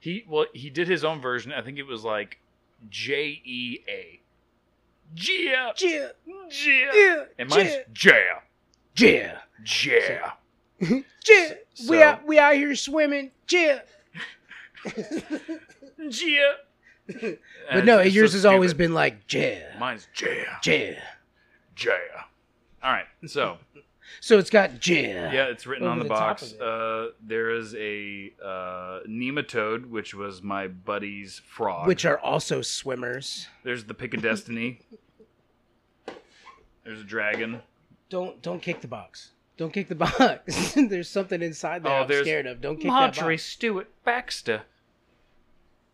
he 0.00 0.24
well 0.28 0.46
he 0.54 0.70
did 0.70 0.88
his 0.88 1.04
own 1.04 1.20
version. 1.20 1.52
I 1.52 1.62
think 1.62 1.78
it 1.78 1.86
was 1.86 2.04
like 2.04 2.38
J 2.88 3.40
E 3.44 3.78
A. 3.88 4.20
Ja. 5.16 5.72
Yeah. 5.78 6.08
Yeah. 6.50 7.24
And 7.38 7.48
mine's 7.48 7.74
Ja. 8.02 8.12
Yeah. 8.96 9.38
Ja. 9.64 9.92
Yeah. 9.98 10.32
Ja. 10.80 10.88
We 10.88 11.04
So- 11.74 12.02
out 12.02 12.26
we 12.26 12.38
out 12.38 12.54
here 12.54 12.74
swimming. 12.76 13.30
Ja. 13.50 13.78
Yeah. 15.98 16.52
But 17.72 17.84
no, 17.84 18.00
yours 18.00 18.32
has 18.34 18.44
always 18.44 18.74
been 18.74 18.92
like 18.94 19.32
Ja. 19.32 19.56
Mine's 19.78 20.06
Yeah. 20.20 20.58
Ja. 20.64 20.72
Yeah. 21.80 21.96
All 22.82 22.92
right. 22.92 23.06
So 23.26 23.58
So 24.20 24.38
it's 24.38 24.50
got 24.50 24.86
yeah. 24.86 25.32
Yeah, 25.32 25.44
it's 25.46 25.66
written 25.66 25.86
on 25.86 25.98
the, 25.98 26.04
the 26.04 26.08
top 26.10 26.18
box. 26.40 26.52
of 26.52 26.52
it. 26.52 26.62
Uh, 26.62 27.12
there 27.20 27.50
is 27.50 27.74
a 27.74 28.32
uh, 28.44 29.00
nematode, 29.08 29.88
which 29.88 30.14
was 30.14 30.42
my 30.42 30.68
buddy's 30.68 31.40
frog. 31.46 31.86
Which 31.86 32.04
are 32.04 32.18
also 32.18 32.62
swimmers. 32.62 33.46
There's 33.64 33.84
the 33.84 33.94
pick 33.94 34.14
of 34.14 34.22
destiny. 34.22 34.80
There's 36.84 37.00
a 37.00 37.04
dragon. 37.04 37.62
Don't 38.08 38.40
don't 38.42 38.62
kick 38.62 38.80
the 38.80 38.88
box. 38.88 39.32
Don't 39.56 39.72
kick 39.72 39.88
the 39.88 39.94
box. 40.18 40.74
there's 40.88 41.08
something 41.08 41.42
inside 41.42 41.82
there 41.82 41.92
Oh, 41.92 42.02
I'm 42.02 42.08
there's 42.08 42.26
scared 42.26 42.46
of. 42.46 42.60
Don't 42.60 42.76
kick 42.76 42.84
that 42.84 42.88
Marjorie 42.88 43.34
box. 43.34 43.44
Stewart 43.44 43.90
Baxter. 44.04 44.62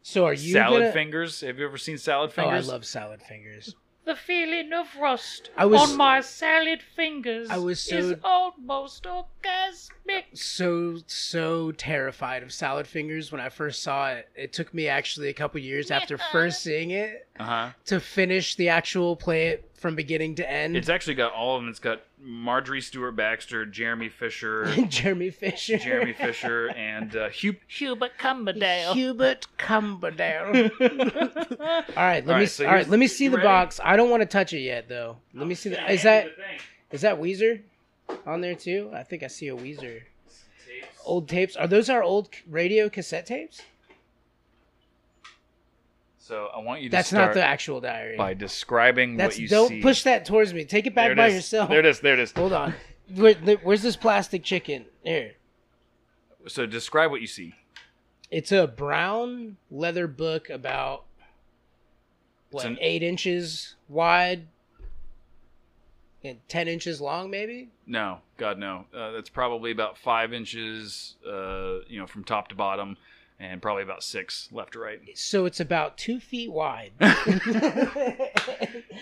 So 0.03 0.27
are 0.27 0.35
you 0.35 0.53
salad 0.53 0.83
gonna... 0.83 0.93
fingers. 0.93 1.41
Have 1.41 1.59
you 1.59 1.65
ever 1.65 1.79
seen 1.79 1.99
salad 1.99 2.33
fingers? 2.33 2.47
Oh, 2.47 2.51
I 2.51 2.59
fingers? 2.59 2.69
love 2.69 2.85
salad 2.85 3.23
fingers. 3.23 3.75
The 4.05 4.15
feeling 4.17 4.71
of 4.75 4.95
rust 4.97 5.49
I 5.57 5.65
was- 5.65 5.81
on 5.91 5.97
my 5.97 6.21
salad 6.21 6.83
fingers 6.83 7.49
I 7.51 7.57
was 7.57 7.81
so- 7.81 7.97
is 7.97 8.15
almost 8.23 9.05
orgasmic. 9.05 10.25
so 10.37 10.99
so 11.07 11.73
terrified 11.73 12.43
of 12.43 12.53
salad 12.53 12.87
fingers 12.87 13.33
when 13.33 13.41
I 13.41 13.49
first 13.49 13.83
saw 13.83 14.11
it. 14.13 14.29
It 14.37 14.53
took 14.53 14.75
me 14.75 14.89
actually 14.89 15.29
a 15.31 15.33
couple 15.33 15.59
years 15.61 15.91
after 15.91 16.19
first 16.19 16.63
seeing 16.63 16.91
it 16.91 17.27
Uh 17.39 17.45
huh. 17.45 17.71
to 17.87 17.99
finish 18.01 18.57
the 18.57 18.69
actual 18.69 19.17
play 19.17 19.49
it 19.49 19.74
from 19.85 19.95
beginning 19.95 20.35
to 20.35 20.51
end. 20.51 20.79
It's 20.79 20.89
actually 20.89 21.17
got 21.17 21.35
all 21.35 21.57
of 21.57 21.63
them. 21.63 21.69
It's 21.69 21.79
got 21.79 22.01
Marjorie 22.19 22.81
Stewart 22.81 23.15
Baxter, 23.15 23.67
Jeremy 23.67 24.09
Fisher, 24.09 24.65
Jeremy 24.89 25.29
Fisher. 25.29 25.77
Jeremy 25.77 26.15
Fisher, 26.15 26.71
and 26.71 27.15
uh, 27.15 27.29
Hugh. 27.29 27.57
Hubert 27.69 28.13
Cumberdale. 28.17 28.95
Hubert 28.95 29.47
Cumberdale. 29.59 30.71
all 30.81 32.03
right, 32.03 32.25
let 32.25 32.29
All 32.29 32.29
me 32.29 32.33
right, 32.33 32.49
so 32.49 32.65
all 32.67 32.73
right, 32.73 32.89
let 32.89 32.99
me 32.99 33.07
see 33.07 33.29
the 33.29 33.37
ready? 33.37 33.47
box. 33.47 33.79
I 33.85 33.97
don't 33.99 34.09
want 34.09 34.23
to 34.23 34.27
touch 34.27 34.55
it 34.55 34.61
yet 34.61 34.89
though. 34.89 35.19
Let 35.35 35.47
me 35.47 35.55
see 35.55 35.69
the 35.69 35.93
Is 35.93 36.03
that 36.05 36.29
is 36.91 37.03
that 37.03 37.21
Weezer 37.21 37.61
on 38.25 38.41
there 38.41 38.55
too? 38.55 38.91
I 38.95 39.03
think 39.03 39.23
I 39.23 39.27
see 39.27 39.49
a 39.49 39.55
Weezer. 39.55 40.01
Old 41.05 41.29
tapes. 41.29 41.57
Are 41.57 41.67
those 41.67 41.91
our 41.91 42.03
old 42.03 42.31
radio 42.49 42.89
cassette 42.89 43.27
tapes? 43.27 43.61
So 46.25 46.49
I 46.57 46.61
want 46.61 46.81
you 46.81 46.89
to 46.89 46.97
That's 46.97 47.09
start 47.09 47.27
not 47.29 47.35
the 47.35 47.45
actual 47.45 47.83
diary. 47.83 48.17
by 48.17 48.33
describing 48.33 49.19
That's 49.19 49.35
what 49.35 49.41
you 49.43 49.47
see. 49.47 49.55
don't 49.55 49.69
see. 49.69 49.83
push 49.83 50.05
that 50.05 50.25
towards 50.25 50.55
me. 50.55 50.65
Take 50.65 50.87
it 50.87 50.95
back 50.95 51.11
it 51.11 51.19
by 51.19 51.27
is. 51.27 51.35
yourself. 51.35 51.69
There 51.69 51.81
it 51.81 51.85
is. 51.85 52.01
There 52.01 52.15
it 52.15 52.19
is. 52.19 52.33
Hold 52.33 52.55
on. 52.55 52.73
Where, 53.15 53.35
where's 53.63 53.83
this 53.83 53.95
plastic 53.95 54.43
chicken? 54.43 54.87
Here. 55.03 55.33
So 56.47 56.65
describe 56.65 57.11
what 57.11 57.21
you 57.21 57.27
see. 57.27 57.53
It's 58.31 58.53
a 58.53 58.67
brown 58.67 59.59
leather 59.71 60.07
book 60.07 60.49
about 60.49 61.05
what 62.51 62.65
an- 62.65 62.79
eight 62.81 63.03
inches 63.03 63.75
wide 63.91 64.47
and 66.25 66.39
ten 66.49 66.69
inches 66.69 67.03
long, 67.03 67.31
maybe. 67.31 67.69
No, 67.87 68.21
God, 68.39 68.59
no. 68.59 68.87
Uh, 68.97 69.11
that's 69.11 69.29
probably 69.29 69.73
about 69.73 69.99
five 69.99 70.33
inches, 70.33 71.17
uh, 71.29 71.81
you 71.87 72.01
know, 72.01 72.07
from 72.07 72.25
top 72.25 72.49
to 72.49 72.55
bottom, 72.55 72.97
and 73.41 73.61
probably 73.63 73.83
about 73.83 74.03
six 74.03 74.49
left 74.53 74.73
to 74.75 74.79
right. 74.79 75.01
So 75.15 75.45
it's 75.47 75.61
about 75.61 75.97
two 75.99 76.21
feet 76.21 76.51
wide. 76.53 76.93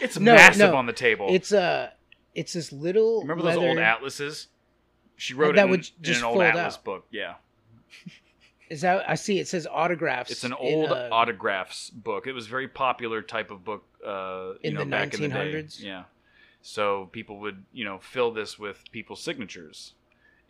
It's 0.01 0.19
No, 0.19 0.35
massive 0.35 0.71
no. 0.71 0.77
on 0.77 0.87
the 0.87 0.93
table. 0.93 1.29
It's 1.31 1.53
a, 1.53 1.93
it's 2.35 2.55
this 2.55 2.73
little. 2.73 3.21
Remember 3.21 3.43
those 3.45 3.57
leather, 3.57 3.69
old 3.69 3.79
atlases? 3.79 4.49
She 5.17 5.35
wrote 5.35 5.55
That 5.57 5.63
it 5.63 5.65
in, 5.67 5.71
would 5.71 5.81
in 5.81 6.03
just 6.03 6.21
an 6.21 6.25
old 6.25 6.35
fold 6.37 6.45
atlas 6.47 6.75
out. 6.77 6.85
book. 6.85 7.07
Yeah, 7.11 7.35
Is 8.69 8.81
that 8.81 9.09
I 9.09 9.15
see? 9.15 9.39
It 9.39 9.47
says 9.49 9.67
autographs. 9.71 10.31
it's 10.31 10.45
an 10.45 10.53
in, 10.53 10.59
old 10.59 10.91
uh, 10.91 11.09
autographs 11.13 11.91
book. 11.91 12.27
It 12.27 12.33
was 12.33 12.47
a 12.47 12.51
very 12.51 12.69
popular 12.69 13.23
type 13.23 13.51
of 13.51 13.65
book. 13.65 13.85
Uh, 14.05 14.55
you 14.63 14.71
In 14.71 14.75
know, 14.75 14.81
the 14.81 14.87
back 14.87 15.15
in 15.15 15.21
the 15.23 15.29
day. 15.29 15.53
1900s? 15.53 15.81
Yeah. 15.83 16.05
So 16.63 17.09
people 17.13 17.39
would, 17.41 17.65
you 17.73 17.85
know, 17.85 17.99
fill 17.99 18.33
this 18.33 18.59
with 18.59 18.83
people's 18.93 19.23
signatures, 19.23 19.95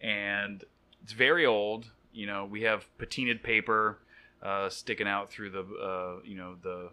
and 0.01 0.65
it's 1.03 1.13
very 1.13 1.45
old. 1.45 1.91
You 2.13 2.27
know, 2.27 2.45
we 2.45 2.63
have 2.63 2.85
patinaed 2.99 3.43
paper 3.43 3.99
uh, 4.43 4.69
sticking 4.69 5.09
out 5.09 5.31
through 5.31 5.51
the, 5.51 5.61
uh, 5.61 6.21
you 6.25 6.37
know, 6.37 6.57
the 6.63 6.91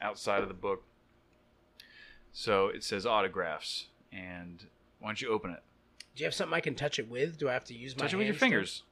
outside 0.00 0.42
of 0.42 0.48
the 0.48 0.54
book. 0.54 0.84
So 2.32 2.68
it 2.68 2.82
says 2.82 3.06
autographs, 3.06 3.86
and 4.12 4.66
why 4.98 5.08
don't 5.08 5.22
you 5.22 5.28
open 5.28 5.52
it? 5.52 5.62
Do 6.16 6.22
you 6.22 6.26
have 6.26 6.34
something 6.34 6.54
I 6.54 6.60
can 6.60 6.74
touch 6.74 6.98
it 6.98 7.08
with? 7.08 7.38
Do 7.38 7.48
I 7.48 7.52
have 7.52 7.64
to 7.64 7.74
use 7.74 7.96
my 7.96 8.02
Touch 8.02 8.14
it 8.14 8.16
with 8.16 8.26
your 8.26 8.34
fingers. 8.34 8.82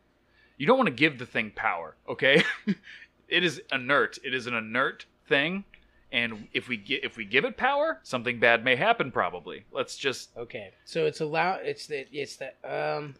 You 0.57 0.66
don't 0.66 0.77
want 0.77 0.88
to 0.88 0.94
give 0.94 1.18
the 1.18 1.27
thing 1.27 1.53
power, 1.55 1.96
okay? 2.09 2.44
it 3.29 3.44
is 3.44 3.61
inert. 3.72 4.18
It 4.25 4.35
is 4.35 4.46
an 4.46 4.55
inert 4.55 5.07
thing, 5.27 5.64
and 6.12 6.48
if 6.53 6.68
we 6.68 6.77
get 6.77 7.05
if 7.05 7.16
we 7.16 7.25
give 7.25 7.44
it 7.44 7.57
power, 7.57 8.01
something 8.03 8.38
bad 8.38 8.64
may 8.64 8.77
happen. 8.77 9.11
Probably. 9.11 9.64
Let's 9.72 9.96
just. 9.96 10.37
Okay, 10.37 10.72
so 10.85 11.07
it's 11.07 11.20
allow. 11.20 11.55
It's 11.55 11.87
the. 11.87 12.07
It's 12.12 12.37
the. 12.37 12.53
Um. 12.64 13.14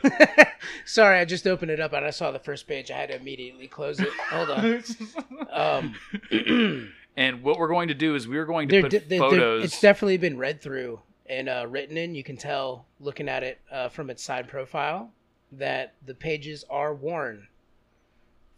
Sorry, 0.84 1.18
I 1.18 1.24
just 1.24 1.46
opened 1.46 1.70
it 1.70 1.80
up 1.80 1.92
and 1.92 2.04
I 2.04 2.10
saw 2.10 2.30
the 2.30 2.38
first 2.38 2.66
page. 2.66 2.90
I 2.90 2.96
had 2.96 3.08
to 3.10 3.16
immediately 3.16 3.68
close 3.68 4.00
it. 4.00 4.08
Hold 4.30 4.50
on. 4.50 4.82
Um. 5.52 5.94
and 7.16 7.42
what 7.42 7.58
we're 7.58 7.68
going 7.68 7.88
to 7.88 7.94
do 7.94 8.14
is 8.14 8.26
we're 8.26 8.46
going 8.46 8.68
to 8.68 8.72
They're, 8.74 8.82
put 8.82 8.90
de- 8.90 8.98
they're- 9.00 9.18
photos. 9.18 9.64
it's 9.64 9.80
definitely 9.80 10.16
been 10.16 10.38
read 10.38 10.62
through 10.62 11.00
and 11.26 11.48
uh, 11.48 11.66
written 11.68 11.96
in. 11.98 12.14
You 12.14 12.24
can 12.24 12.36
tell 12.38 12.86
looking 13.00 13.28
at 13.28 13.42
it 13.42 13.60
uh, 13.70 13.88
from 13.90 14.08
its 14.08 14.22
side 14.22 14.48
profile 14.48 15.10
that 15.52 15.92
the 16.06 16.14
pages 16.14 16.64
are 16.70 16.94
worn 16.94 17.46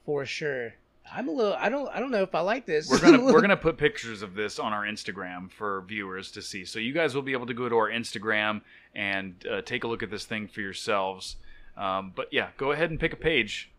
for 0.06 0.24
sure. 0.24 0.74
I'm 1.12 1.28
a 1.28 1.32
little. 1.32 1.54
I 1.54 1.68
don't. 1.68 1.88
I 1.94 2.00
don't 2.00 2.10
know 2.10 2.22
if 2.22 2.34
I 2.34 2.40
like 2.40 2.66
this. 2.66 2.88
we're 2.88 2.98
gonna 3.00 3.22
we're 3.22 3.40
gonna 3.42 3.56
put 3.56 3.76
pictures 3.76 4.22
of 4.22 4.34
this 4.34 4.58
on 4.58 4.72
our 4.72 4.84
Instagram 4.84 5.50
for 5.50 5.82
viewers 5.82 6.30
to 6.32 6.42
see. 6.42 6.64
So 6.64 6.78
you 6.78 6.92
guys 6.92 7.14
will 7.14 7.22
be 7.22 7.32
able 7.32 7.46
to 7.46 7.54
go 7.54 7.68
to 7.68 7.76
our 7.76 7.90
Instagram 7.90 8.62
and 8.94 9.34
uh, 9.50 9.60
take 9.62 9.84
a 9.84 9.88
look 9.88 10.02
at 10.02 10.10
this 10.10 10.24
thing 10.24 10.48
for 10.48 10.60
yourselves. 10.60 11.36
Um, 11.76 12.12
but 12.14 12.28
yeah, 12.32 12.48
go 12.56 12.72
ahead 12.72 12.90
and 12.90 12.98
pick 12.98 13.12
a 13.12 13.16
page. 13.16 13.70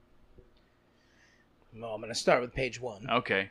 Well, 1.76 1.94
I'm 1.94 2.02
gonna 2.02 2.14
start 2.16 2.42
with 2.42 2.54
page 2.54 2.80
one. 2.80 3.10
Okay. 3.10 3.50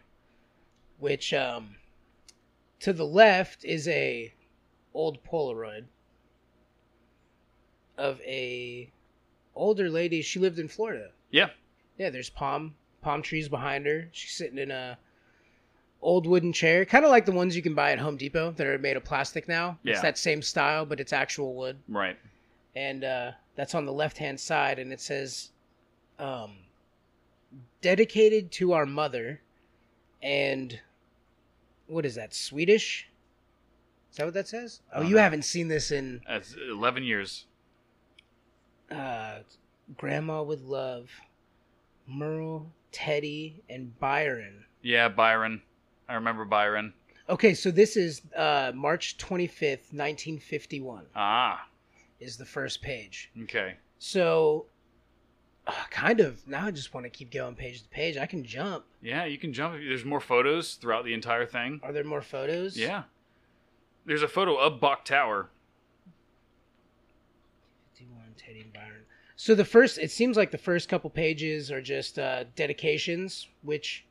which 0.99 1.35
um, 1.35 1.77
to 2.81 2.93
the 2.93 3.05
left 3.05 3.65
is 3.65 3.89
a 3.89 4.33
old 4.95 5.19
Polaroid 5.25 5.85
of 7.99 8.21
a 8.23 8.91
older 9.55 9.91
lady. 9.91 10.23
She 10.23 10.39
lived 10.39 10.59
in 10.59 10.69
Florida. 10.69 11.09
Yeah. 11.31 11.51
Yeah, 11.99 12.11
there's 12.11 12.31
palm 12.31 12.75
palm 13.05 13.23
trees 13.23 13.49
behind 13.49 13.87
her. 13.87 14.09
She's 14.13 14.33
sitting 14.33 14.59
in 14.59 14.71
a 14.71 14.99
old 16.03 16.27
wooden 16.27 16.53
chair, 16.53 16.85
kind 16.85 17.05
of 17.05 17.11
like 17.11 17.25
the 17.27 17.33
ones 17.33 17.55
you 17.57 17.63
can 17.63 17.75
buy 17.75 17.93
at 17.93 17.99
Home 17.99 18.17
Depot 18.17 18.51
that 18.53 18.67
are 18.67 18.79
made 18.79 18.97
of 18.97 19.05
plastic 19.05 19.47
now. 19.49 19.79
Yeah. 19.83 19.93
It's 19.93 20.03
that 20.03 20.19
same 20.19 20.43
style, 20.43 20.85
but 20.85 21.01
it's 21.01 21.13
actual 21.13 21.55
wood. 21.55 21.79
Right. 21.89 22.19
And 22.75 23.05
uh, 23.05 23.33
that's 23.57 23.75
on 23.75 23.87
the 23.87 23.93
left 23.93 24.19
hand 24.19 24.39
side, 24.41 24.79
and 24.79 24.93
it 24.93 25.01
says, 25.01 25.53
um, 26.19 26.57
"Dedicated 27.81 28.51
to 28.53 28.73
our 28.73 28.85
mother," 28.87 29.41
and 30.23 30.81
what 31.87 32.05
is 32.05 32.17
that? 32.17 32.35
Swedish? 32.35 33.09
Is 34.11 34.17
that 34.19 34.25
what 34.25 34.35
that 34.35 34.49
says? 34.49 34.81
Oh, 34.93 35.01
don't 35.01 35.11
you 35.11 35.17
haven't 35.19 35.45
seen 35.45 35.69
this 35.69 35.91
in 35.91 36.21
That's 36.27 36.55
eleven 36.69 37.03
years. 37.05 37.47
uh, 38.91 39.39
Grandma 39.97 40.43
with 40.43 40.63
Love, 40.63 41.11
Merle, 42.07 42.71
Teddy, 42.93 43.63
and 43.69 43.99
Byron. 43.99 44.65
Yeah, 44.83 45.09
Byron. 45.09 45.63
I 46.09 46.15
remember 46.15 46.45
Byron. 46.45 46.93
Okay, 47.29 47.55
so 47.55 47.71
this 47.71 47.97
is 47.97 48.21
uh, 48.37 48.73
March 48.75 49.17
25th, 49.17 49.93
1951, 49.93 51.07
Ah, 51.17 51.67
is 52.21 52.37
the 52.37 52.45
first 52.45 52.83
page. 52.83 53.31
okay. 53.45 53.75
So, 53.99 54.67
uh, 55.67 55.73
kind 55.91 56.21
of, 56.21 56.47
now 56.47 56.67
I 56.67 56.71
just 56.71 56.93
want 56.93 57.05
to 57.05 57.11
keep 57.11 57.31
going 57.33 57.55
page 57.55 57.83
to 57.83 57.89
page. 57.89 58.19
I 58.19 58.27
can 58.27 58.45
jump. 58.45 58.85
Yeah, 59.01 59.25
you 59.25 59.39
can 59.39 59.55
jump. 59.55 59.75
There's 59.77 60.05
more 60.05 60.21
photos 60.21 60.75
throughout 60.75 61.07
the 61.07 61.15
entire 61.15 61.47
thing. 61.47 61.81
Are 61.83 61.93
there 61.93 62.05
more 62.05 62.21
photos? 62.21 62.77
Yeah. 62.77 63.05
There's 64.05 64.23
a 64.23 64.29
photo 64.29 64.57
of 64.57 64.79
Bok 64.81 65.07
Tower. 65.07 65.49
51, 67.95 68.21
Teddy 68.37 68.61
and 68.61 68.73
Byron. 68.75 69.05
So 69.37 69.55
the 69.55 69.65
first, 69.65 69.99
it 69.99 70.11
seems 70.11 70.37
like 70.37 70.51
the 70.51 70.59
first 70.59 70.89
couple 70.89 71.11
pages 71.11 71.71
are 71.71 71.83
just 71.83 72.19
uh, 72.19 72.45
dedications, 72.55 73.49
which 73.63 74.05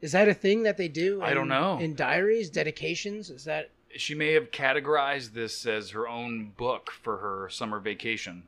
is 0.00 0.12
that 0.12 0.28
a 0.28 0.34
thing 0.34 0.64
that 0.64 0.76
they 0.76 0.88
do? 0.88 1.22
I 1.22 1.34
don't 1.34 1.48
know. 1.48 1.78
In 1.78 1.94
diaries, 1.94 2.50
dedications 2.50 3.30
is 3.30 3.44
that? 3.44 3.70
She 3.96 4.14
may 4.14 4.32
have 4.32 4.50
categorized 4.50 5.32
this 5.32 5.66
as 5.66 5.90
her 5.90 6.08
own 6.08 6.52
book 6.56 6.90
for 6.90 7.18
her 7.18 7.48
summer 7.48 7.80
vacation. 7.80 8.44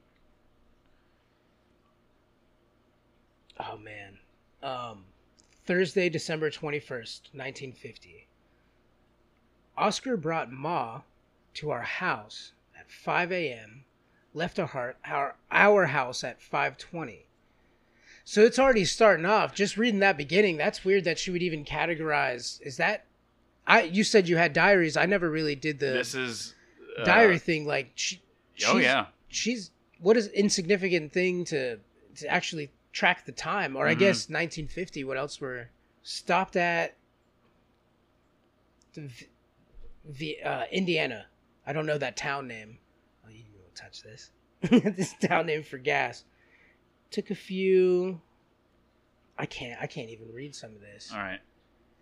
Oh 3.60 3.76
man, 3.76 4.18
um, 4.62 5.04
Thursday, 5.66 6.08
December 6.08 6.50
twenty 6.50 6.80
first, 6.80 7.28
nineteen 7.32 7.72
fifty. 7.72 8.26
Oscar 9.76 10.16
brought 10.16 10.50
Ma 10.50 11.02
to 11.54 11.70
our 11.70 11.82
house 11.82 12.52
at 12.78 12.90
five 12.90 13.30
a.m. 13.30 13.84
Left 14.34 14.58
our 14.58 14.66
heart 14.66 14.96
our 15.04 15.36
our 15.50 15.86
house 15.86 16.24
at 16.24 16.40
five 16.40 16.78
twenty. 16.78 17.26
So 18.24 18.42
it's 18.42 18.58
already 18.58 18.84
starting 18.84 19.26
off. 19.26 19.54
Just 19.54 19.76
reading 19.76 20.00
that 20.00 20.16
beginning, 20.16 20.56
that's 20.56 20.84
weird 20.84 21.04
that 21.04 21.18
she 21.18 21.30
would 21.30 21.42
even 21.42 21.64
categorize. 21.64 22.60
Is 22.62 22.76
that? 22.78 23.04
I 23.66 23.82
you 23.82 24.04
said 24.04 24.28
you 24.28 24.36
had 24.36 24.52
diaries. 24.52 24.96
I 24.96 25.06
never 25.06 25.30
really 25.30 25.54
did 25.54 25.78
the 25.80 25.86
this 25.86 26.14
is 26.14 26.54
uh, 26.98 27.04
diary 27.04 27.38
thing. 27.38 27.66
Like 27.66 27.90
she, 27.94 28.22
oh 28.68 28.78
yeah. 28.78 29.06
she's 29.28 29.70
what 29.98 30.16
is 30.16 30.28
insignificant 30.28 31.12
thing 31.12 31.44
to 31.46 31.78
to 32.16 32.26
actually 32.28 32.70
track 32.92 33.24
the 33.24 33.32
time 33.32 33.74
or 33.74 33.86
i 33.86 33.94
Mhm. 33.94 33.98
guess 34.00 34.28
1950 34.28 35.02
what 35.04 35.16
else 35.16 35.40
were 35.40 35.68
stopped 36.02 36.56
at 36.56 36.94
the 38.94 39.08
v, 40.04 40.36
uh, 40.44 40.64
indiana 40.70 41.24
i 41.66 41.72
don't 41.72 41.86
know 41.86 41.96
that 41.96 42.16
town 42.18 42.46
name 42.46 42.76
touch 43.82 44.02
this 44.02 44.30
this 44.96 45.14
down 45.20 45.46
name 45.46 45.62
for 45.62 45.78
gas 45.78 46.24
took 47.10 47.30
a 47.30 47.34
few 47.34 48.20
i 49.38 49.46
can't 49.46 49.80
i 49.82 49.86
can't 49.86 50.10
even 50.10 50.32
read 50.32 50.54
some 50.54 50.70
of 50.74 50.80
this 50.80 51.10
All 51.12 51.18
right. 51.18 51.40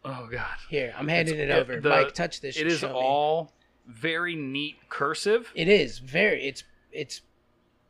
Oh 0.05 0.29
god. 0.31 0.47
here 0.69 0.93
i'm 0.97 1.09
handing 1.09 1.35
It's- 1.39 1.57
it 1.57 1.61
over 1.61 1.81
the- 1.81 1.89
mike 1.89 2.15
touch 2.15 2.41
this 2.41 2.57
It 2.57 2.67
is 2.67 2.81
show 2.81 2.89
me. 2.89 2.95
all 2.95 3.53
very 3.87 4.37
neat 4.37 4.77
cursive. 4.89 5.51
it 5.55 5.69
is 5.69 5.99
very 5.99 6.45
it's 6.47 6.65
it's 6.93 7.23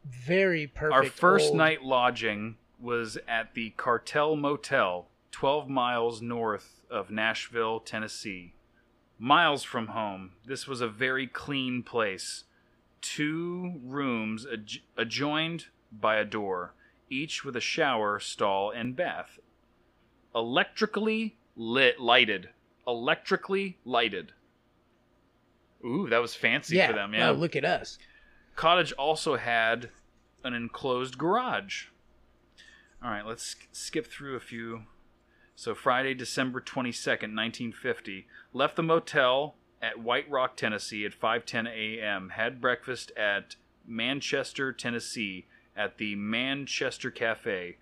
very 0.09 0.67
perfect 0.67 0.95
Our 0.95 1.05
first 1.05 1.49
old- 1.49 1.59
night 1.59 1.83
lodging 1.83 2.57
was 2.81 3.19
at 3.29 3.53
the 3.53 3.71
Cartel 3.77 4.35
Motel, 4.37 5.09
12 5.33 5.69
miles 5.69 6.23
north 6.23 6.81
of 6.91 7.11
Nashville, 7.11 7.79
Tennessee. 7.81 8.55
Miles 9.19 9.63
from 9.63 9.89
home, 9.89 10.31
this 10.47 10.67
was 10.67 10.81
a 10.81 10.89
very 10.89 11.27
clean 11.27 11.83
place. 11.83 12.45
Two 13.01 13.81
rooms 13.83 14.47
adj- 14.47 14.81
adjoined 14.97 15.67
by 15.91 16.17
a 16.17 16.25
door, 16.25 16.75
each 17.09 17.45
with 17.45 17.57
a 17.57 17.61
shower, 17.61 18.21
stall, 18.21 18.71
and 18.71 18.95
bath. 18.95 19.39
Electrically 20.35 21.37
lit, 21.57 21.99
lighted. 22.01 22.51
Electrically 22.87 23.79
lighted. 23.85 24.33
Ooh, 25.85 26.09
that 26.11 26.21
was 26.21 26.35
fancy 26.35 26.77
yeah 26.77 26.89
for 26.89 26.93
them. 26.93 27.15
Yeah. 27.15 27.31
oh, 27.31 27.33
look 27.33 27.57
at 27.57 27.65
us 27.65 27.99
Cottage 28.61 28.93
also 28.93 29.37
had 29.37 29.89
an 30.45 30.53
enclosed 30.53 31.17
garage. 31.17 31.87
All 33.03 33.11
right, 33.11 33.25
let's 33.25 33.57
skip 33.73 34.07
through 34.07 34.37
a 34.37 34.41
few. 34.41 34.83
So 35.57 35.75
Friday, 35.75 36.13
December 36.13 36.61
22nd, 36.61 37.35
1950, 37.35 38.27
left 38.53 38.77
the 38.77 38.83
motel 38.83 39.57
at 39.83 40.01
White 40.01 40.31
Rock, 40.31 40.57
Tennessee 40.57 41.05
at 41.05 41.19
5:10 41.19 41.67
a.m. 41.69 42.31
Had 42.31 42.61
breakfast 42.61 43.13
at 43.17 43.57
Manchester, 43.87 44.73
Tennessee 44.73 45.47
at 45.77 45.99
the 45.99 46.15
Manchester 46.17 47.11
Cafe. 47.11 47.77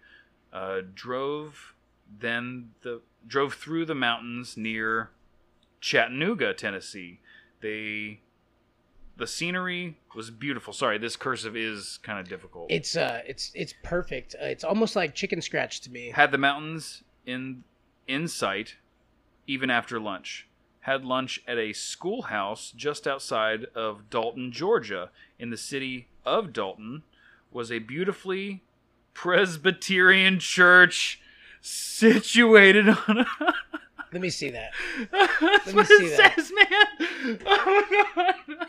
Uh, 0.52 0.80
drove 0.94 1.74
then 2.20 2.70
the 2.82 3.02
drove 3.26 3.54
through 3.54 3.84
the 3.84 3.94
mountains 3.94 4.56
near 4.56 5.10
Chattanooga, 5.80 6.54
Tennessee. 6.54 7.20
They 7.60 8.20
the 9.16 9.26
scenery 9.26 9.98
was 10.14 10.30
beautiful. 10.30 10.72
Sorry, 10.72 10.96
this 10.96 11.16
cursive 11.16 11.56
is 11.56 11.98
kind 12.02 12.18
of 12.18 12.28
difficult. 12.28 12.70
It's 12.70 12.96
uh, 12.96 13.22
it's 13.26 13.50
it's 13.54 13.74
perfect. 13.82 14.34
Uh, 14.40 14.46
it's 14.46 14.64
almost 14.64 14.96
like 14.96 15.14
chicken 15.14 15.42
scratch 15.42 15.80
to 15.82 15.90
me. 15.90 16.10
Had 16.14 16.30
the 16.30 16.38
mountains 16.38 17.02
in 17.26 17.64
in 18.06 18.28
sight 18.28 18.76
even 19.46 19.70
after 19.70 19.98
lunch. 20.00 20.47
Had 20.80 21.04
lunch 21.04 21.42
at 21.46 21.58
a 21.58 21.72
schoolhouse 21.72 22.72
just 22.74 23.06
outside 23.06 23.66
of 23.74 24.08
Dalton, 24.10 24.52
Georgia. 24.52 25.10
In 25.38 25.50
the 25.50 25.56
city 25.56 26.08
of 26.24 26.52
Dalton 26.52 27.02
was 27.50 27.70
a 27.70 27.78
beautifully 27.78 28.62
Presbyterian 29.14 30.38
church 30.38 31.20
situated 31.60 32.88
on 32.88 33.18
a 33.18 33.26
Let 34.12 34.22
me 34.22 34.30
see 34.30 34.50
that. 34.50 34.72
That's 35.40 35.66
me 35.66 35.72
what 35.74 35.86
see 35.86 35.94
it 35.94 36.16
that. 36.16 36.34
says, 36.34 36.52
man. 36.54 37.38
Oh 37.46 37.84
my 38.16 38.34
god. 38.46 38.66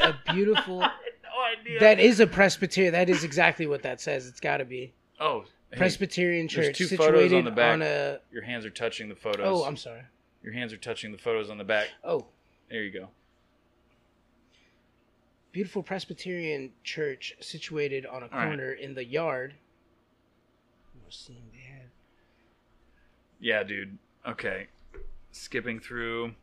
A 0.00 0.32
beautiful. 0.32 0.80
no 0.80 0.88
idea. 1.60 1.80
That 1.80 1.98
is 1.98 2.20
a 2.20 2.26
Presbyterian. 2.26 2.92
That 2.92 3.08
is 3.08 3.24
exactly 3.24 3.66
what 3.66 3.82
that 3.82 4.00
says. 4.00 4.26
It's 4.26 4.40
got 4.40 4.58
to 4.58 4.64
be 4.64 4.92
oh, 5.20 5.44
Presbyterian 5.76 6.48
there's 6.52 6.68
church 6.68 6.78
two 6.78 6.84
situated 6.86 7.30
photos 7.30 7.32
on 7.32 7.44
the 7.44 7.50
back. 7.50 7.72
on 7.74 7.82
a. 7.82 8.18
your 8.32 8.42
hands 8.42 8.64
are 8.64 8.70
touching 8.70 9.08
the 9.08 9.14
photos. 9.14 9.46
Oh, 9.46 9.64
I'm 9.64 9.76
sorry. 9.76 10.02
Your 10.42 10.52
hands 10.52 10.72
are 10.72 10.76
touching 10.78 11.12
the 11.12 11.18
photos 11.18 11.50
on 11.50 11.58
the 11.58 11.64
back. 11.64 11.88
Oh, 12.04 12.26
There 12.70 12.82
you 12.82 12.90
go. 12.90 13.08
beautiful 15.52 15.82
Presbyterian 15.82 16.72
church 16.82 17.34
situated 17.40 18.06
on 18.06 18.22
a 18.22 18.26
All 18.26 18.30
right. 18.32 18.46
corner 18.46 18.72
in 18.72 18.94
the 18.94 19.04
yard. 19.04 19.54
We're 20.94 21.10
seeing 21.10 21.42
they 21.52 21.58
Yeah, 23.40 23.62
dude. 23.62 23.98
Okay. 24.26 24.68
Skipping 25.30 25.80
through. 25.80 26.34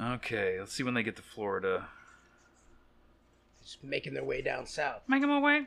Okay, 0.00 0.58
let's 0.58 0.72
see 0.72 0.82
when 0.82 0.94
they 0.94 1.02
get 1.02 1.16
to 1.16 1.22
Florida. 1.22 1.88
Just 3.62 3.84
making 3.84 4.14
their 4.14 4.24
way 4.24 4.40
down 4.40 4.66
south. 4.66 5.02
Making 5.08 5.28
my 5.28 5.38
way. 5.38 5.66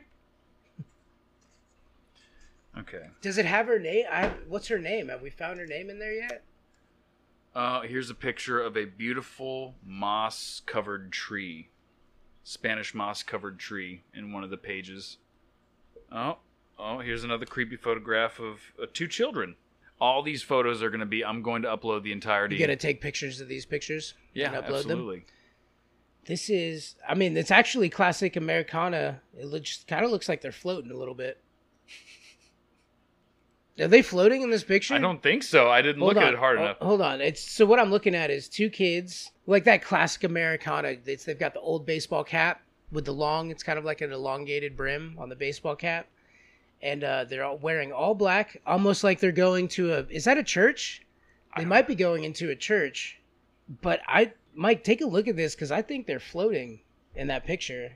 Okay. 2.78 3.06
Does 3.20 3.38
it 3.38 3.46
have 3.46 3.66
her 3.66 3.78
name? 3.78 4.04
I 4.10 4.20
have, 4.22 4.34
what's 4.48 4.68
her 4.68 4.78
name? 4.78 5.08
Have 5.08 5.22
we 5.22 5.30
found 5.30 5.60
her 5.60 5.66
name 5.66 5.90
in 5.90 5.98
there 5.98 6.12
yet? 6.12 6.44
Uh, 7.54 7.82
here's 7.82 8.10
a 8.10 8.14
picture 8.14 8.60
of 8.60 8.76
a 8.76 8.84
beautiful 8.84 9.76
moss 9.84 10.60
covered 10.66 11.12
tree. 11.12 11.68
Spanish 12.42 12.94
moss 12.94 13.22
covered 13.22 13.58
tree 13.58 14.02
in 14.12 14.32
one 14.32 14.42
of 14.42 14.50
the 14.50 14.56
pages. 14.56 15.18
Oh, 16.10 16.38
oh, 16.78 16.98
here's 16.98 17.24
another 17.24 17.46
creepy 17.46 17.76
photograph 17.76 18.40
of 18.40 18.60
uh, 18.82 18.86
two 18.92 19.06
children. 19.06 19.54
All 20.00 20.22
these 20.22 20.42
photos 20.42 20.82
are 20.82 20.90
going 20.90 21.00
to 21.00 21.06
be, 21.06 21.24
I'm 21.24 21.42
going 21.42 21.62
to 21.62 21.68
upload 21.68 22.02
the 22.02 22.12
entirety. 22.12 22.56
You're 22.56 22.66
gonna 22.66 22.76
take 22.76 23.00
pictures 23.00 23.40
of 23.40 23.48
these 23.48 23.64
pictures? 23.64 24.14
yeah, 24.34 24.48
and 24.48 24.56
upload 24.56 24.64
them? 24.64 24.74
absolutely. 24.74 25.24
This 26.26 26.50
is, 26.50 26.96
I 27.08 27.14
mean, 27.14 27.36
it's 27.36 27.50
actually 27.50 27.88
classic 27.88 28.36
Americana. 28.36 29.20
It 29.38 29.46
looks 29.46 29.84
kind 29.86 30.04
of 30.04 30.10
looks 30.10 30.28
like 30.28 30.40
they're 30.40 30.52
floating 30.52 30.90
a 30.90 30.96
little 30.96 31.14
bit. 31.14 31.40
Are 33.80 33.88
they 33.88 34.02
floating 34.02 34.42
in 34.42 34.50
this 34.50 34.62
picture? 34.62 34.94
I 34.94 34.98
don't 34.98 35.22
think 35.22 35.42
so. 35.42 35.68
I 35.68 35.82
didn't 35.82 36.00
Hold 36.00 36.14
look 36.14 36.22
on. 36.22 36.28
at 36.28 36.34
it 36.34 36.38
hard 36.38 36.58
Oh, 36.58 36.62
enough. 36.62 36.76
Hold 36.80 37.00
on. 37.00 37.20
It's 37.20 37.40
so 37.42 37.66
what 37.66 37.80
I'm 37.80 37.90
looking 37.90 38.14
at 38.14 38.30
is 38.30 38.48
two 38.48 38.70
kids 38.70 39.32
like 39.46 39.64
that 39.64 39.82
classic 39.82 40.22
Americana. 40.24 40.94
It's, 41.06 41.24
they've 41.24 41.38
got 41.38 41.54
the 41.54 41.60
old 41.60 41.84
baseball 41.84 42.22
cap 42.22 42.62
with 42.92 43.04
the 43.04 43.12
long. 43.12 43.50
It's 43.50 43.64
kind 43.64 43.78
of 43.78 43.84
like 43.84 44.00
an 44.00 44.12
elongated 44.12 44.76
brim 44.76 45.16
on 45.18 45.28
the 45.28 45.34
baseball 45.34 45.74
cap, 45.74 46.06
and 46.82 47.02
uh, 47.02 47.24
they're 47.24 47.44
all 47.44 47.58
wearing 47.58 47.92
all 47.92 48.14
black, 48.14 48.60
almost 48.64 49.02
like 49.02 49.18
they're 49.18 49.32
going 49.32 49.66
to 49.68 49.92
a. 49.94 50.06
Is 50.08 50.24
that 50.24 50.38
a 50.38 50.44
church? 50.44 51.02
They 51.56 51.64
might 51.64 51.86
be 51.88 51.94
going 51.96 52.22
into 52.24 52.50
a 52.50 52.56
church, 52.56 53.20
but 53.82 54.00
I 54.06 54.32
Mike 54.54 54.84
take 54.84 55.00
a 55.00 55.06
look 55.06 55.26
at 55.26 55.36
this 55.36 55.54
because 55.56 55.72
I 55.72 55.82
think 55.82 56.06
they're 56.06 56.20
floating 56.20 56.80
in 57.16 57.26
that 57.26 57.44
picture. 57.44 57.92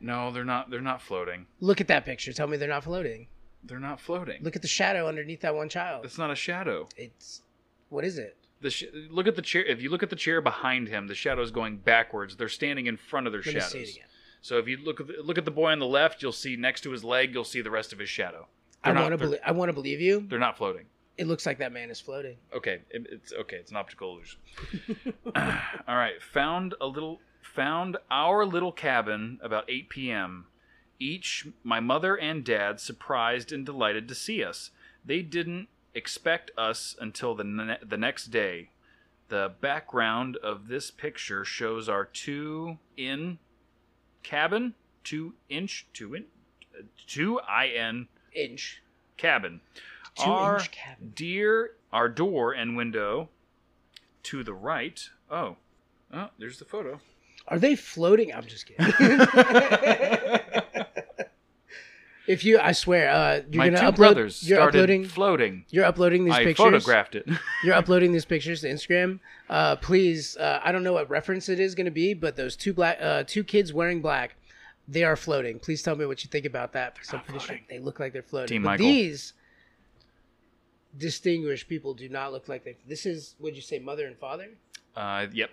No, 0.00 0.30
they're 0.30 0.44
not. 0.44 0.70
They're 0.70 0.80
not 0.80 1.02
floating. 1.02 1.46
Look 1.60 1.80
at 1.80 1.88
that 1.88 2.04
picture. 2.04 2.32
Tell 2.32 2.46
me 2.46 2.56
they're 2.56 2.68
not 2.68 2.84
floating. 2.84 3.26
They're 3.64 3.78
not 3.78 4.00
floating. 4.00 4.42
Look 4.42 4.56
at 4.56 4.62
the 4.62 4.68
shadow 4.68 5.06
underneath 5.06 5.42
that 5.42 5.54
one 5.54 5.68
child. 5.68 6.04
It's 6.04 6.16
not 6.18 6.30
a 6.30 6.34
shadow. 6.34 6.88
It's 6.96 7.42
what 7.90 8.04
is 8.04 8.16
it? 8.18 8.36
The 8.62 8.70
sh- 8.70 8.84
look 9.10 9.26
at 9.26 9.36
the 9.36 9.42
chair. 9.42 9.64
If 9.64 9.82
you 9.82 9.90
look 9.90 10.02
at 10.02 10.10
the 10.10 10.16
chair 10.16 10.40
behind 10.40 10.88
him, 10.88 11.06
the 11.06 11.14
shadow 11.14 11.42
is 11.42 11.50
going 11.50 11.78
backwards. 11.78 12.36
They're 12.36 12.48
standing 12.48 12.86
in 12.86 12.96
front 12.96 13.26
of 13.26 13.32
their 13.32 13.42
Let 13.42 13.52
shadows. 13.52 13.74
me 13.74 13.84
see 13.84 13.90
it 13.90 13.96
again. 13.96 14.06
So 14.42 14.56
if 14.58 14.66
you 14.68 14.78
look 14.78 15.00
at 15.00 15.06
the, 15.06 15.14
look 15.22 15.36
at 15.36 15.44
the 15.44 15.50
boy 15.50 15.70
on 15.72 15.78
the 15.78 15.86
left, 15.86 16.22
you'll 16.22 16.32
see 16.32 16.56
next 16.56 16.80
to 16.82 16.90
his 16.90 17.04
leg, 17.04 17.34
you'll 17.34 17.44
see 17.44 17.60
the 17.60 17.70
rest 17.70 17.92
of 17.92 17.98
his 17.98 18.08
shadow. 18.08 18.46
I 18.82 18.88
They're 18.88 18.94
not- 18.94 19.00
want 19.02 19.12
to 19.12 19.18
believe. 19.18 19.40
I 19.44 19.52
want 19.52 19.68
to 19.68 19.72
believe 19.74 20.00
you. 20.00 20.24
They're 20.28 20.38
not 20.38 20.56
floating. 20.56 20.86
It 21.18 21.26
looks 21.26 21.44
like 21.44 21.58
that 21.58 21.72
man 21.72 21.90
is 21.90 22.00
floating. 22.00 22.36
Okay, 22.54 22.78
it- 22.90 23.06
it's 23.10 23.32
okay. 23.34 23.56
It's 23.56 23.70
an 23.70 23.76
optical 23.76 24.14
illusion. 24.14 24.40
All 25.86 25.96
right, 25.96 26.22
found 26.22 26.74
a 26.80 26.86
little 26.86 27.20
found 27.54 27.96
our 28.10 28.44
little 28.46 28.72
cabin 28.72 29.38
about 29.42 29.64
8 29.68 29.88
p.m. 29.88 30.46
Each 30.98 31.46
my 31.64 31.80
mother 31.80 32.14
and 32.16 32.44
dad 32.44 32.78
surprised 32.80 33.52
and 33.52 33.64
delighted 33.66 34.06
to 34.08 34.14
see 34.14 34.44
us. 34.44 34.70
They 35.04 35.22
didn't 35.22 35.68
expect 35.94 36.50
us 36.56 36.94
until 37.00 37.34
the 37.34 37.44
ne- 37.44 37.78
the 37.82 37.96
next 37.96 38.26
day. 38.26 38.70
The 39.28 39.52
background 39.60 40.36
of 40.36 40.68
this 40.68 40.90
picture 40.90 41.44
shows 41.44 41.88
our 41.88 42.04
two 42.04 42.78
in 42.96 43.38
cabin, 44.22 44.74
two 45.04 45.34
inch, 45.48 45.86
two 45.92 46.14
in, 46.14 46.24
two 47.06 47.40
in 47.74 48.08
Inch. 48.34 48.82
cabin. 49.16 49.60
Two 50.16 50.30
our 50.30 50.56
inch 50.58 50.70
cabin. 50.70 51.12
dear 51.14 51.72
our 51.92 52.08
door 52.08 52.52
and 52.52 52.76
window 52.76 53.28
to 54.24 54.44
the 54.44 54.52
right. 54.54 55.08
Oh, 55.30 55.56
oh, 56.12 56.28
there's 56.38 56.58
the 56.58 56.64
photo. 56.64 57.00
Are 57.48 57.58
they 57.58 57.74
floating? 57.76 58.32
I'm 58.32 58.44
just 58.46 58.66
kidding. 58.66 58.86
if 62.28 62.44
you, 62.44 62.58
I 62.60 62.72
swear, 62.72 63.10
uh, 63.10 63.40
you're 63.50 63.58
My 63.58 63.68
gonna 63.70 63.80
two 63.80 63.86
upload. 63.86 63.96
brothers 63.96 64.48
you're 64.48 64.58
started 64.58 64.78
uploading. 64.78 65.04
floating. 65.06 65.64
You're 65.70 65.84
uploading 65.84 66.24
these 66.24 66.34
I 66.34 66.44
pictures. 66.44 66.64
photographed 66.64 67.14
it. 67.16 67.28
You're 67.64 67.74
uploading 67.74 68.12
these 68.12 68.24
pictures 68.24 68.60
to 68.60 68.68
Instagram. 68.68 69.18
Uh, 69.48 69.76
please, 69.76 70.36
uh, 70.36 70.60
I 70.62 70.70
don't 70.72 70.82
know 70.84 70.92
what 70.92 71.10
reference 71.10 71.48
it 71.48 71.58
is 71.58 71.74
going 71.74 71.86
to 71.86 71.90
be, 71.90 72.14
but 72.14 72.36
those 72.36 72.54
two 72.56 72.72
black, 72.72 72.98
uh, 73.00 73.24
two 73.26 73.42
kids 73.42 73.72
wearing 73.72 74.00
black, 74.00 74.36
they 74.86 75.02
are 75.02 75.16
floating. 75.16 75.58
Please 75.58 75.82
tell 75.82 75.96
me 75.96 76.06
what 76.06 76.22
you 76.24 76.28
think 76.30 76.46
about 76.46 76.72
that 76.74 76.94
because 76.94 77.12
I'm 77.12 77.20
pretty 77.20 77.40
floating. 77.40 77.56
sure 77.58 77.66
they 77.68 77.78
look 77.84 77.98
like 78.00 78.12
they're 78.12 78.22
floating. 78.22 78.48
Team 78.48 78.62
but 78.62 78.70
Michael. 78.70 78.86
these 78.86 79.32
distinguished 80.96 81.68
people 81.68 81.94
do 81.94 82.08
not 82.08 82.32
look 82.32 82.48
like 82.48 82.64
they. 82.64 82.76
This 82.86 83.06
is, 83.06 83.34
would 83.40 83.56
you 83.56 83.62
say, 83.62 83.78
mother 83.80 84.06
and 84.06 84.16
father? 84.16 84.48
uh, 84.96 85.26
yep. 85.32 85.50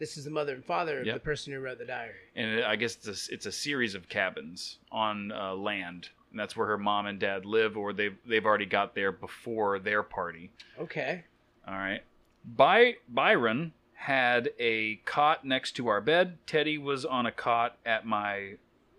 This 0.00 0.16
is 0.16 0.24
the 0.24 0.30
mother 0.30 0.54
and 0.54 0.64
father 0.64 1.00
of 1.00 1.06
Yep. 1.06 1.14
the 1.14 1.20
person 1.20 1.52
who 1.52 1.60
wrote 1.60 1.78
the 1.78 1.84
diary. 1.84 2.14
and 2.34 2.64
I 2.64 2.74
guess 2.74 2.96
it's 2.96 3.28
a, 3.28 3.34
it's 3.34 3.46
a 3.46 3.52
series 3.52 3.94
of 3.94 4.08
cabins 4.08 4.78
on 4.90 5.30
uh, 5.30 5.54
land, 5.54 6.08
and 6.30 6.40
that's 6.40 6.56
where 6.56 6.66
her 6.66 6.78
mom 6.78 7.06
and 7.06 7.20
dad 7.20 7.44
live, 7.44 7.76
or 7.76 7.92
they've 7.92 8.16
they've 8.26 8.44
already 8.46 8.66
got 8.66 8.94
there 8.94 9.12
before 9.12 9.78
their 9.78 10.02
party. 10.02 10.50
Okay. 10.80 11.24
All 11.68 11.74
right. 11.74 12.02
By 12.44 12.96
Byron 13.08 13.74
had 13.92 14.50
a 14.58 14.96
cot 15.04 15.44
next 15.44 15.72
to 15.72 15.88
our 15.88 16.00
bed. 16.00 16.38
Teddy 16.46 16.78
was 16.78 17.04
on 17.04 17.26
a 17.26 17.32
cot 17.32 17.76
at 17.84 18.06
my 18.06 18.54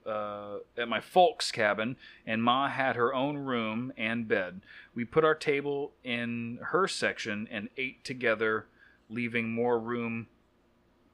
uh, 0.06 0.58
at 0.78 0.88
my 0.88 1.00
folks' 1.00 1.52
cabin, 1.52 1.96
and 2.28 2.44
Ma 2.44 2.68
had 2.70 2.96
her 2.96 3.12
own 3.14 3.38
room 3.38 3.92
and 3.98 4.28
bed. 4.28 4.62
We 4.94 5.06
put 5.06 5.24
our 5.26 5.36
table 5.36 5.94
in 6.04 6.60
her 6.62 6.88
section 6.88 7.48
and 7.52 7.70
ate 7.78 8.04
together, 8.04 8.68
leaving 9.10 9.52
more 9.52 9.80
room 9.80 10.28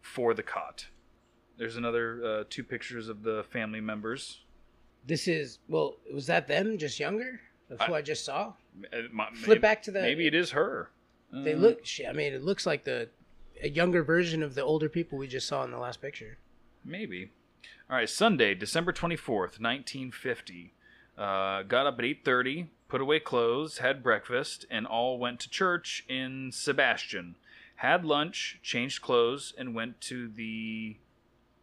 for 0.08 0.34
the 0.34 0.44
cot. 0.44 0.88
There's 1.58 1.76
another 1.76 2.24
uh, 2.24 2.44
two 2.50 2.64
pictures 2.64 3.10
of 3.10 3.24
the 3.24 3.44
family 3.50 3.82
members. 3.82 4.42
This 5.06 5.28
is 5.28 5.60
well. 5.68 5.96
Was 6.14 6.28
that 6.28 6.48
them 6.48 6.78
just 6.78 7.00
younger? 7.00 7.42
Of 7.70 7.82
who 7.82 7.94
I, 7.96 8.02
just 8.02 8.24
saw. 8.24 8.54
Uh, 8.94 8.98
my- 9.12 9.28
Flip 9.32 9.48
maybe- 9.50 9.60
back 9.60 9.84
to 9.84 9.92
the. 9.92 10.02
Maybe 10.02 10.26
it 10.28 10.34
is 10.34 10.52
her. 10.52 10.90
They 11.34 11.54
Uh, 11.54 11.58
look. 11.58 11.82
I 12.08 12.14
mean, 12.14 12.34
it 12.34 12.44
looks 12.44 12.66
like 12.66 12.86
the 12.86 13.10
a 13.62 13.70
younger 13.70 14.04
version 14.04 14.44
of 14.44 14.56
the 14.56 14.62
older 14.62 14.88
people 14.88 15.18
we 15.18 15.28
just 15.28 15.48
saw 15.48 15.64
in 15.64 15.72
the 15.72 15.80
last 15.80 16.02
picture. 16.02 16.38
Maybe. 16.86 17.32
All 17.90 17.98
right, 17.98 18.10
Sunday, 18.10 18.54
December 18.54 18.94
24th, 18.94 19.60
1950. 19.60 20.74
Uh, 21.18 21.64
got 21.64 21.88
up 21.88 21.98
at 22.00 22.06
8:30, 22.06 22.68
put 22.88 23.02
away 23.02 23.20
clothes, 23.20 23.80
had 23.80 24.04
breakfast, 24.04 24.66
and 24.70 24.86
all 24.86 25.18
went 25.18 25.40
to 25.42 25.50
church 25.50 26.06
in 26.08 26.52
Sebastian. 26.54 27.36
Had 27.78 28.04
lunch, 28.06 28.60
changed 28.64 29.02
clothes, 29.02 29.54
and 29.58 29.76
went 29.76 30.02
to 30.02 30.28
the 30.28 30.98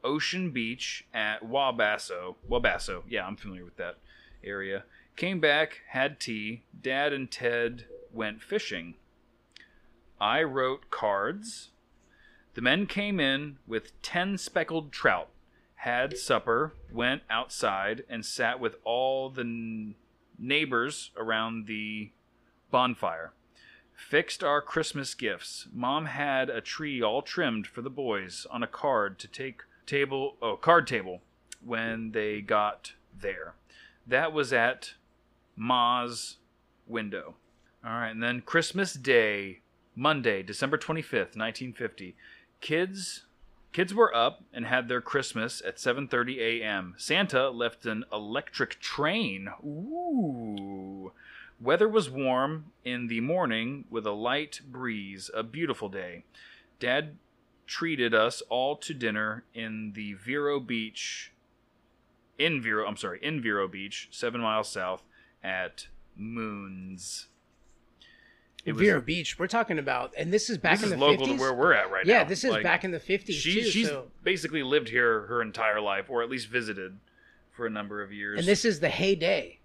Ocean 0.05 0.51
Beach 0.53 1.07
at 1.13 1.43
Wabasso. 1.43 2.37
Wabasso, 2.49 3.03
yeah, 3.09 3.27
I'm 3.27 3.37
familiar 3.37 3.65
with 3.65 3.77
that 3.79 3.97
area. 4.45 4.85
Came 5.17 5.41
back, 5.41 5.81
had 5.89 6.21
tea. 6.21 6.63
Dad 6.81 7.13
and 7.13 7.31
Ted 7.31 7.87
went 8.13 8.43
fishing. 8.43 8.95
I 10.21 10.43
wrote 10.43 10.91
cards. 10.91 11.71
The 12.55 12.63
men 12.63 12.87
came 12.87 13.19
in 13.19 13.59
with 13.67 14.01
ten 14.01 14.39
speckled 14.39 14.93
trout, 14.93 15.31
had 15.77 16.17
supper, 16.17 16.75
went 16.93 17.23
outside, 17.29 18.05
and 18.09 18.25
sat 18.25 18.61
with 18.61 18.77
all 18.85 19.31
the 19.31 19.43
n- 19.43 19.95
neighbors 20.39 21.11
around 21.17 21.67
the 21.67 22.13
bonfire. 22.71 23.33
Fixed 23.95 24.43
our 24.43 24.61
Christmas 24.61 25.15
gifts. 25.15 25.69
Mom 25.73 26.07
had 26.07 26.51
a 26.51 26.61
tree 26.61 27.03
all 27.03 27.23
trimmed 27.23 27.67
for 27.67 27.81
the 27.81 27.91
boys 27.91 28.47
on 28.51 28.63
a 28.63 28.67
card 28.67 29.19
to 29.21 29.29
take 29.29 29.63
table 29.87 30.37
oh 30.43 30.57
card 30.57 30.87
table 30.87 31.23
when 31.65 32.13
they 32.13 32.41
got 32.41 32.93
there. 33.19 33.55
That 34.07 34.33
was 34.33 34.53
at 34.53 34.95
Ma's 35.57 36.37
window. 36.87 37.35
All 37.85 37.93
right, 37.93 38.11
and 38.11 38.23
then 38.23 38.41
Christmas 38.41 38.95
Day, 38.95 39.61
Monday, 39.95 40.43
December 40.43 40.79
25th, 40.79 41.37
1950. 41.37 42.17
Kids 42.61 43.25
kids 43.73 43.93
were 43.93 44.15
up 44.15 44.43
and 44.53 44.67
had 44.67 44.89
their 44.89 45.01
Christmas 45.01 45.61
at 45.67 45.77
7:30 45.77 46.39
a.m. 46.39 46.95
Santa 46.97 47.51
left 47.51 47.85
an 47.85 48.05
electric 48.13 48.81
train. 48.81 49.49
Ooh. 49.65 51.13
Weather 51.61 51.89
was 51.89 52.11
warm 52.11 52.67
in 52.85 53.07
the 53.07 53.21
morning 53.21 53.85
with 53.91 54.07
a 54.07 54.11
light 54.13 54.61
breeze, 54.71 55.31
a 55.33 55.43
beautiful 55.43 55.89
day. 55.89 56.25
Dad 56.81 57.17
treated 57.67 58.13
us 58.15 58.43
all 58.51 58.77
to 58.77 58.93
dinner 58.93 59.45
in 59.55 59.93
the 59.95 60.15
Vero 60.15 60.61
Beach 60.61 61.33
in 62.37 62.61
Vero, 62.61 62.87
I'm 62.87 62.97
sorry, 62.97 63.21
in 63.23 63.41
Vero 63.41 63.69
Beach, 63.69 64.09
7 64.11 64.41
miles 64.41 64.69
south 64.69 65.03
at 65.43 65.87
Moons. 66.17 67.29
Was- 68.67 68.77
Vero 68.77 69.01
Beach. 69.01 69.39
We're 69.39 69.47
talking 69.47 69.79
about, 69.79 70.13
and 70.19 70.33
this 70.33 70.51
is 70.51 70.59
back 70.59 70.79
this 70.81 70.89
in 70.89 70.95
is 70.95 70.99
the 70.99 71.05
local 71.07 71.27
50s. 71.27 71.37
to 71.37 71.41
where 71.41 71.55
we're 71.55 71.73
at 71.75 71.91
right 71.91 72.05
now. 72.07 72.13
yeah, 72.13 72.25
this 72.25 72.43
is 72.45 72.51
Like, 72.51 72.63
back 72.65 72.83
in 72.83 72.91
the 72.91 72.99
fifties 73.01 73.37
she, 73.37 73.63
too. 73.63 73.71
she's 73.71 73.89
so, 73.89 74.11
basically 74.23 74.63
lived 74.63 74.89
here 74.89 75.23
her 75.27 75.41
entire 75.43 75.81
life, 75.81 76.11
or 76.11 76.23
at 76.23 76.29
least 76.31 76.49
visited 76.49 76.99
for 77.53 77.67
a 77.67 77.71
number 77.71 78.03
of 78.03 78.13
years. 78.13 78.39
and 78.39 78.49
this 78.49 78.65
is 78.65 78.81
the 78.81 78.89
heyday 78.89 79.59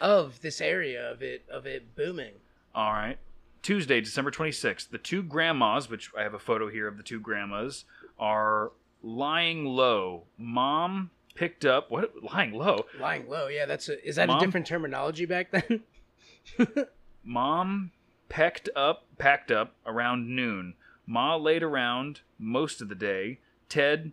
of 0.00 0.40
this 0.40 0.60
area 0.60 1.10
of 1.10 1.22
it 1.22 1.44
of 1.50 1.66
it 1.66 1.94
booming. 1.94 2.34
All 2.74 2.92
right. 2.92 3.18
Tuesday, 3.62 4.00
December 4.00 4.30
26th. 4.30 4.88
The 4.90 4.98
two 4.98 5.22
grandmas, 5.22 5.88
which 5.88 6.10
I 6.18 6.22
have 6.22 6.34
a 6.34 6.38
photo 6.38 6.68
here 6.68 6.88
of 6.88 6.96
the 6.96 7.02
two 7.04 7.20
grandmas, 7.20 7.84
are 8.18 8.72
lying 9.02 9.64
low. 9.64 10.24
Mom 10.36 11.10
picked 11.34 11.64
up 11.64 11.90
what 11.90 12.12
lying 12.22 12.52
low. 12.52 12.86
Lying 12.98 13.28
low, 13.28 13.46
yeah. 13.48 13.66
That's 13.66 13.88
a, 13.88 14.06
is 14.06 14.16
that 14.16 14.28
Mom? 14.28 14.38
a 14.38 14.40
different 14.40 14.66
terminology 14.66 15.26
back 15.26 15.50
then? 15.50 15.82
Mom 17.24 17.92
pecked 18.28 18.68
up, 18.74 19.04
packed 19.18 19.50
up 19.50 19.74
around 19.86 20.34
noon. 20.34 20.74
Ma 21.06 21.36
laid 21.36 21.62
around 21.62 22.20
most 22.38 22.80
of 22.80 22.88
the 22.88 22.94
day. 22.94 23.38
Ted, 23.68 24.12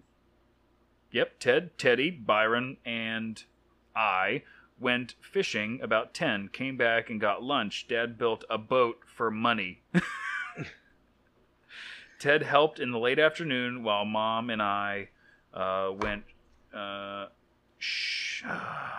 yep, 1.12 1.40
Ted, 1.40 1.78
Teddy, 1.78 2.10
Byron, 2.12 2.78
and 2.86 3.44
I 3.96 4.44
went 4.80 5.16
fishing 5.22 5.80
about 5.82 6.14
10, 6.14 6.50
came 6.54 6.78
back 6.78 7.10
and 7.10 7.20
got 7.20 7.44
lunch. 7.44 7.88
Dad 7.88 8.18
built 8.18 8.44
a 8.50 8.58
boat 8.58 8.98
for 9.06 9.30
money. 9.32 9.82
Ted 12.20 12.44
helped 12.44 12.80
in 12.80 12.92
the 12.92 13.00
late 13.00 13.20
afternoon 13.20 13.84
while 13.84 14.04
Mom 14.06 14.50
and 14.50 14.62
I 14.62 15.10
uh, 15.54 15.92
went. 15.96 16.24
Uh, 16.76 17.28
sh- 17.78 18.44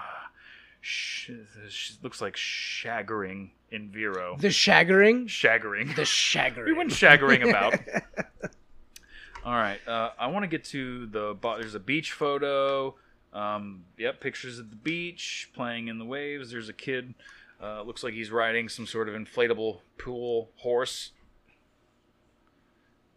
sh- 0.80 1.30
sh- 1.68 1.92
looks 2.02 2.20
like 2.22 2.34
shaggering 2.36 3.50
in 3.70 3.90
Vero. 3.90 4.36
the 4.40 4.48
shaggering, 4.48 5.26
shaggering. 5.26 5.94
the 5.96 6.02
shaggering. 6.02 6.64
we 6.64 6.72
went 6.72 6.90
shaggering 6.90 7.48
about. 7.48 7.74
All 9.44 9.52
right. 9.54 9.78
Uh, 9.86 10.10
I 10.18 10.26
want 10.28 10.44
to 10.44 10.48
get 10.48 10.64
to 10.66 11.06
the. 11.06 11.36
bo- 11.38 11.58
There's 11.58 11.74
a 11.74 11.80
beach 11.80 12.12
photo. 12.12 12.94
Um, 13.32 13.84
yep, 13.96 14.20
pictures 14.20 14.58
of 14.58 14.70
the 14.70 14.76
beach 14.76 15.50
playing 15.54 15.88
in 15.88 15.98
the 15.98 16.04
waves. 16.04 16.50
There's 16.50 16.68
a 16.68 16.72
kid. 16.72 17.14
Uh, 17.62 17.82
looks 17.82 18.02
like 18.02 18.14
he's 18.14 18.30
riding 18.30 18.68
some 18.68 18.86
sort 18.86 19.08
of 19.08 19.14
inflatable 19.14 19.80
pool 19.98 20.48
horse. 20.56 21.12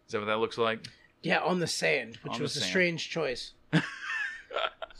Is 0.06 0.12
that 0.12 0.18
what 0.20 0.26
that 0.26 0.38
looks 0.38 0.58
like? 0.58 0.80
Yeah, 1.22 1.40
on 1.40 1.58
the 1.60 1.66
sand, 1.66 2.18
which 2.22 2.34
On 2.34 2.38
the 2.38 2.42
was 2.42 2.56
a 2.56 2.60
sand. 2.60 2.68
strange 2.70 3.08
choice. 3.10 3.52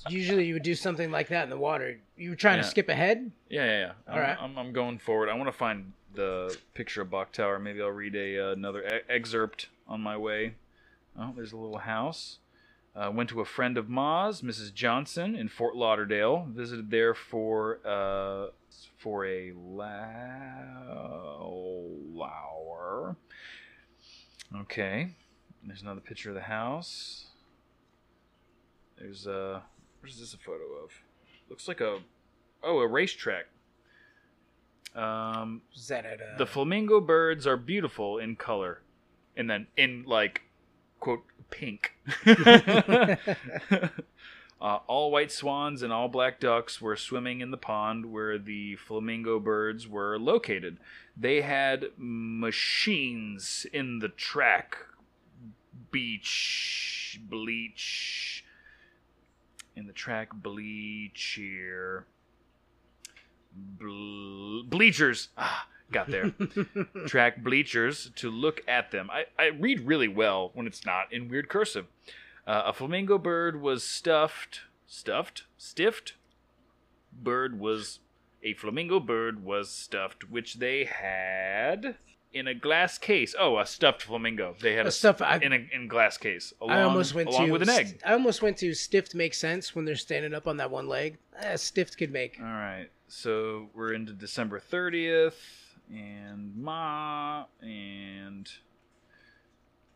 Usually, 0.09 0.47
you 0.47 0.55
would 0.55 0.63
do 0.63 0.75
something 0.75 1.11
like 1.11 1.29
that 1.29 1.45
in 1.45 1.51
the 1.51 1.57
water. 1.59 1.99
You 2.17 2.31
were 2.31 2.37
trying 2.37 2.57
Yeah. 2.57 2.63
to 2.63 2.69
skip 2.69 2.89
ahead. 2.89 3.31
Yeah, 3.49 3.65
yeah, 3.65 3.79
yeah. 3.81 3.93
I'm, 4.09 4.15
All 4.15 4.21
right. 4.21 4.37
I'm, 4.41 4.59
I'm 4.59 4.73
going 4.73 4.99
forward. 4.99 5.29
I 5.29 5.35
want 5.35 5.49
to 5.49 5.53
find 5.53 5.93
the 6.15 6.57
picture 6.75 7.01
of 7.03 7.11
Bok 7.11 7.33
Tower. 7.33 7.59
Maybe 7.59 7.81
I'll 7.81 7.89
read 7.89 8.15
a 8.15 8.49
uh, 8.49 8.53
another 8.53 8.83
e- 8.87 9.01
excerpt 9.09 9.69
on 9.89 10.01
my 10.01 10.17
way. 10.17 10.55
Oh, 11.19 11.33
there's 11.35 11.53
a 11.53 11.57
little 11.57 11.79
house. 11.79 12.39
Uh, 12.97 13.11
went 13.11 13.29
to 13.29 13.41
a 13.41 13.45
friend 13.45 13.77
of 13.77 13.89
Ma's, 13.89 14.41
Mrs. 14.41 14.73
Johnson, 14.73 15.35
in 15.35 15.49
Fort 15.49 15.75
Lauderdale. 15.75 16.47
Visited 16.51 16.91
there 16.91 17.13
for 17.13 17.81
uh, 17.85 18.51
for 18.99 19.27
a 19.27 19.53
hour. 22.23 23.17
Okay. 24.61 25.11
There's 25.67 25.83
another 25.83 26.01
picture 26.01 26.29
of 26.29 26.35
the 26.35 26.43
house. 26.43 27.27
There's 28.99 29.27
a. 29.27 29.63
Where's 30.01 30.21
this 30.21 30.35
a 30.35 30.39
photo 30.39 30.65
of? 30.85 30.91
Looks 31.49 31.67
like 31.67 31.81
a. 31.81 31.99
Oh, 32.63 32.79
a 32.79 32.87
racetrack. 32.87 33.47
Um, 34.95 35.63
Was 35.75 35.89
that 35.89 36.07
at 36.07 36.21
uh, 36.21 36.39
the 36.39 36.47
flamingo 36.47 37.01
birds 37.01 37.47
are 37.49 37.57
beautiful 37.57 38.19
in 38.19 38.37
color, 38.37 38.81
and 39.37 39.51
then 39.51 39.67
in 39.77 40.05
like, 40.07 40.43
quote 41.05 41.25
pink. 41.51 41.93
uh, 42.27 43.19
all 44.59 45.11
white 45.11 45.31
swans 45.31 45.83
and 45.83 45.93
all 45.93 46.09
black 46.09 46.41
ducks 46.41 46.81
were 46.81 46.97
swimming 46.97 47.43
in 47.43 47.51
the 47.51 47.59
pond 47.59 48.07
where 48.07 48.39
the 48.39 48.77
flamingo 48.77 49.39
birds 49.39 49.87
were 49.87 50.19
located. 50.19 50.79
They 51.15 51.43
had 51.43 51.89
machines 51.99 53.67
in 53.71 53.99
the 53.99 54.09
track, 54.09 54.79
beach, 55.91 57.21
bleach, 57.29 58.43
in 59.77 59.87
the 59.87 59.93
track 59.93 60.31
bleach 60.33 61.35
here. 61.37 62.07
Ble- 63.79 64.65
bleachers. 64.65 65.29
Ah, 65.37 65.69
got 65.95 66.09
there. 66.09 66.35
track 67.07 67.43
bleachers 67.43 68.11
to 68.17 68.31
look 68.31 68.63
at 68.69 68.91
them. 68.91 69.09
I, 69.11 69.25
I 69.39 69.47
read 69.47 69.81
really 69.81 70.09
well 70.09 70.51
when 70.55 70.67
it's 70.67 70.85
not 70.85 71.13
in 71.13 71.29
weird 71.29 71.49
cursive. 71.49 71.87
Uh, 72.47 72.65
a 72.67 72.73
flamingo 72.73 73.17
bird 73.17 73.61
was 73.63 73.83
stuffed, 73.83 74.63
stuffed, 74.87 75.45
stiffed. 75.57 76.15
Bird 77.13 77.59
was 77.59 78.01
a 78.43 78.53
flamingo 78.55 79.01
bird 79.01 79.43
was 79.45 79.71
stuffed, 79.71 80.29
which 80.31 80.57
they 80.57 80.85
had 80.85 81.97
in 82.35 82.49
a 82.49 82.55
glass 82.55 82.99
case. 82.99 83.35
Oh, 83.39 83.59
a 83.59 83.65
stuffed 83.65 84.03
flamingo. 84.03 84.57
They 84.61 84.75
had 84.75 84.85
a, 84.85 84.89
A 84.89 84.93
stuff 84.93 85.23
I, 85.23 85.37
in 85.37 85.53
a 85.53 85.67
in 85.73 85.89
glass 85.89 86.19
case. 86.19 86.53
Along, 86.61 86.77
I 86.77 86.83
almost 86.83 87.15
went 87.15 87.29
along 87.29 87.47
to 87.47 87.53
with 87.53 87.63
an 87.63 87.71
egg. 87.71 88.01
I 88.05 88.13
almost 88.13 88.43
went 88.43 88.59
to 88.59 88.75
stiffed 88.75 89.15
makes 89.15 89.39
sense 89.39 89.75
when 89.75 89.85
they're 89.85 89.95
standing 89.95 90.35
up 90.35 90.47
on 90.47 90.59
that 90.59 90.71
one 90.71 90.89
leg. 90.89 91.17
Eh, 91.41 91.57
stiffed 91.57 91.97
could 91.97 92.13
make. 92.13 92.37
All 92.39 92.47
right, 92.47 92.89
so 93.09 93.71
we're 93.75 93.95
into 93.95 94.13
December 94.13 94.59
thirtieth, 94.59 95.41
and 95.91 96.57
Ma, 96.57 97.45
and 97.61 98.49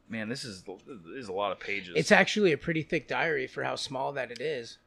man, 0.09 0.29
this 0.29 0.45
is 0.45 0.63
this 0.63 1.25
is 1.25 1.29
a 1.29 1.33
lot 1.33 1.53
of 1.53 1.61
pages. 1.61 1.95
It's 1.97 2.13
actually 2.13 2.53
a 2.53 2.59
pretty 2.59 2.83
thick 2.83 3.09
diary 3.09 3.47
for 3.47 3.65
how 3.65 3.77
small 3.77 4.13
that 4.13 4.31
it 4.31 4.41
is. 4.41 4.79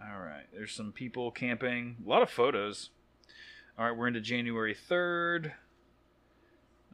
All 0.00 0.20
right, 0.20 0.46
there's 0.52 0.72
some 0.72 0.92
people 0.92 1.30
camping. 1.30 1.96
A 2.04 2.08
lot 2.08 2.22
of 2.22 2.30
photos. 2.30 2.90
All 3.78 3.86
right, 3.86 3.96
we're 3.96 4.08
into 4.08 4.20
January 4.20 4.74
3rd. 4.74 5.52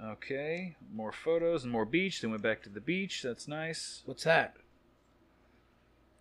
Okay, 0.02 0.76
more 0.92 1.10
photos 1.10 1.64
and 1.64 1.72
more 1.72 1.84
beach. 1.84 2.20
Then 2.20 2.30
went 2.30 2.42
back 2.42 2.62
to 2.62 2.68
the 2.68 2.80
beach. 2.80 3.22
That's 3.22 3.48
nice. 3.48 4.02
What's 4.04 4.24
that? 4.24 4.56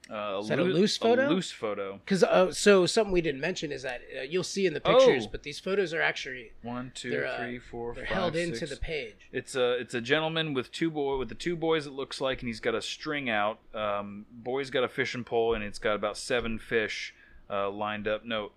Uh, 0.09 0.39
Is 0.41 0.47
that 0.47 0.57
a 0.59 0.63
loose 0.63 0.95
photo? 0.95 1.27
A 1.27 1.29
loose 1.29 1.51
photo. 1.51 1.99
Because 2.03 2.23
uh, 2.23 2.51
so 2.51 2.85
something 2.85 3.11
we 3.11 3.19
didn't 3.19 3.41
mention 3.41 3.73
is 3.73 3.83
that 3.83 4.01
uh, 4.17 4.21
you'll 4.21 4.43
see 4.43 4.65
in 4.65 4.73
the 4.73 4.79
pictures, 4.79 5.25
Oh. 5.25 5.29
but 5.31 5.43
these 5.43 5.59
photos 5.59 5.93
are 5.93 6.01
actually 6.01 6.53
One, 6.61 6.91
two, 6.95 7.25
uh, 7.25 7.59
four, 7.69 7.93
they're 7.93 8.05
five, 8.05 8.15
held 8.15 8.35
into 8.37 8.65
the 8.65 8.77
page. 8.77 9.27
It's 9.33 9.55
a 9.55 9.73
it's 9.77 9.93
a 9.93 9.99
gentleman 9.99 10.53
with 10.53 10.71
two 10.71 10.89
boy 10.89 11.17
with 11.17 11.27
the 11.29 11.35
two 11.35 11.57
boys. 11.57 11.85
It 11.87 11.91
looks 11.91 12.21
like, 12.21 12.39
and 12.41 12.47
he's 12.47 12.61
got 12.61 12.73
a 12.73 12.81
string 12.81 13.29
out. 13.29 13.59
Um, 13.73 14.25
boy's 14.31 14.69
got 14.69 14.83
a 14.85 14.87
fishing 14.89 15.25
pole, 15.25 15.53
and 15.53 15.63
it's 15.63 15.79
got 15.79 15.95
about 15.95 16.17
seven 16.17 16.57
fish 16.57 17.13
uh, 17.49 17.69
lined 17.69 18.07
up. 18.07 18.23
No, 18.23 18.51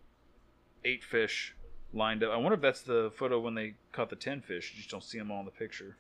eight 0.85 1.03
fish 1.03 1.57
lined 1.93 2.23
up. 2.23 2.31
I 2.33 2.37
wonder 2.37 2.55
if 2.55 2.61
that's 2.61 2.83
the 2.83 3.11
photo 3.17 3.41
when 3.41 3.55
they 3.57 3.75
caught 3.91 4.11
the 4.11 4.15
ten 4.17 4.41
fish. 4.41 4.71
You 4.73 4.79
just 4.79 4.91
don't 4.91 5.03
see 5.03 5.19
them 5.19 5.33
all 5.33 5.41
in 5.41 5.47
the 5.47 5.51
picture. 5.51 5.97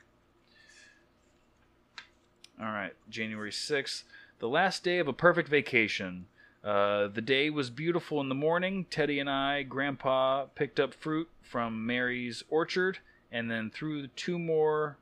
All 2.60 2.66
right, 2.66 2.92
January 3.08 3.52
sixth, 3.52 4.04
the 4.40 4.48
last 4.48 4.82
day 4.82 4.98
of 4.98 5.06
a 5.06 5.12
perfect 5.12 5.48
vacation. 5.48 6.26
Uh, 6.64 7.08
the 7.08 7.22
day 7.22 7.48
was 7.48 7.70
beautiful 7.70 8.20
in 8.20 8.28
the 8.28 8.34
morning. 8.34 8.86
Teddy 8.90 9.18
and 9.18 9.30
I, 9.30 9.62
Grandpa, 9.62 10.46
picked 10.54 10.80
up 10.80 10.92
fruit 10.92 11.28
from 11.42 11.86
Mary's 11.86 12.42
orchard, 12.50 12.98
and 13.30 13.50
then 13.50 13.70
through 13.70 14.02
the 14.02 14.08
two 14.08 14.38
more, 14.38 14.96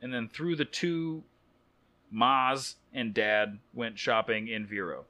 and 0.00 0.12
then 0.12 0.28
through 0.28 0.56
the 0.56 0.64
two, 0.64 1.24
Maz 2.14 2.74
and 2.92 3.12
Dad 3.12 3.58
went 3.74 3.98
shopping 3.98 4.48
in 4.48 4.66
Vero. 4.66 5.04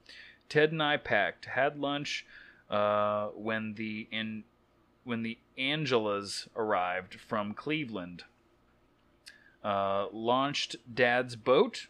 Ted 0.48 0.72
and 0.72 0.82
I 0.82 0.96
packed, 0.96 1.46
had 1.46 1.78
lunch 1.78 2.24
uh, 2.70 3.28
when 3.28 3.74
the 3.74 4.08
in, 4.10 4.44
when 5.04 5.22
the 5.22 5.38
Angelas 5.58 6.48
arrived 6.56 7.14
from 7.14 7.54
Cleveland. 7.54 8.24
Uh, 9.64 10.06
launched 10.12 10.76
Dad's 10.92 11.36
boat. 11.36 11.86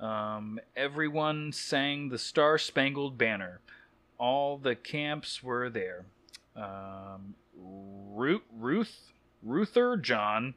Um, 0.00 0.58
everyone 0.74 1.52
sang 1.52 2.08
the 2.08 2.18
Star 2.18 2.56
Spangled 2.56 3.18
Banner. 3.18 3.60
All 4.18 4.56
the 4.56 4.74
camps 4.74 5.42
were 5.42 5.68
there. 5.68 6.06
Um, 6.56 7.34
Ruth, 7.54 8.42
Ruth, 8.52 9.12
Ruther, 9.42 9.96
John, 9.96 10.54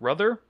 brother, 0.00 0.40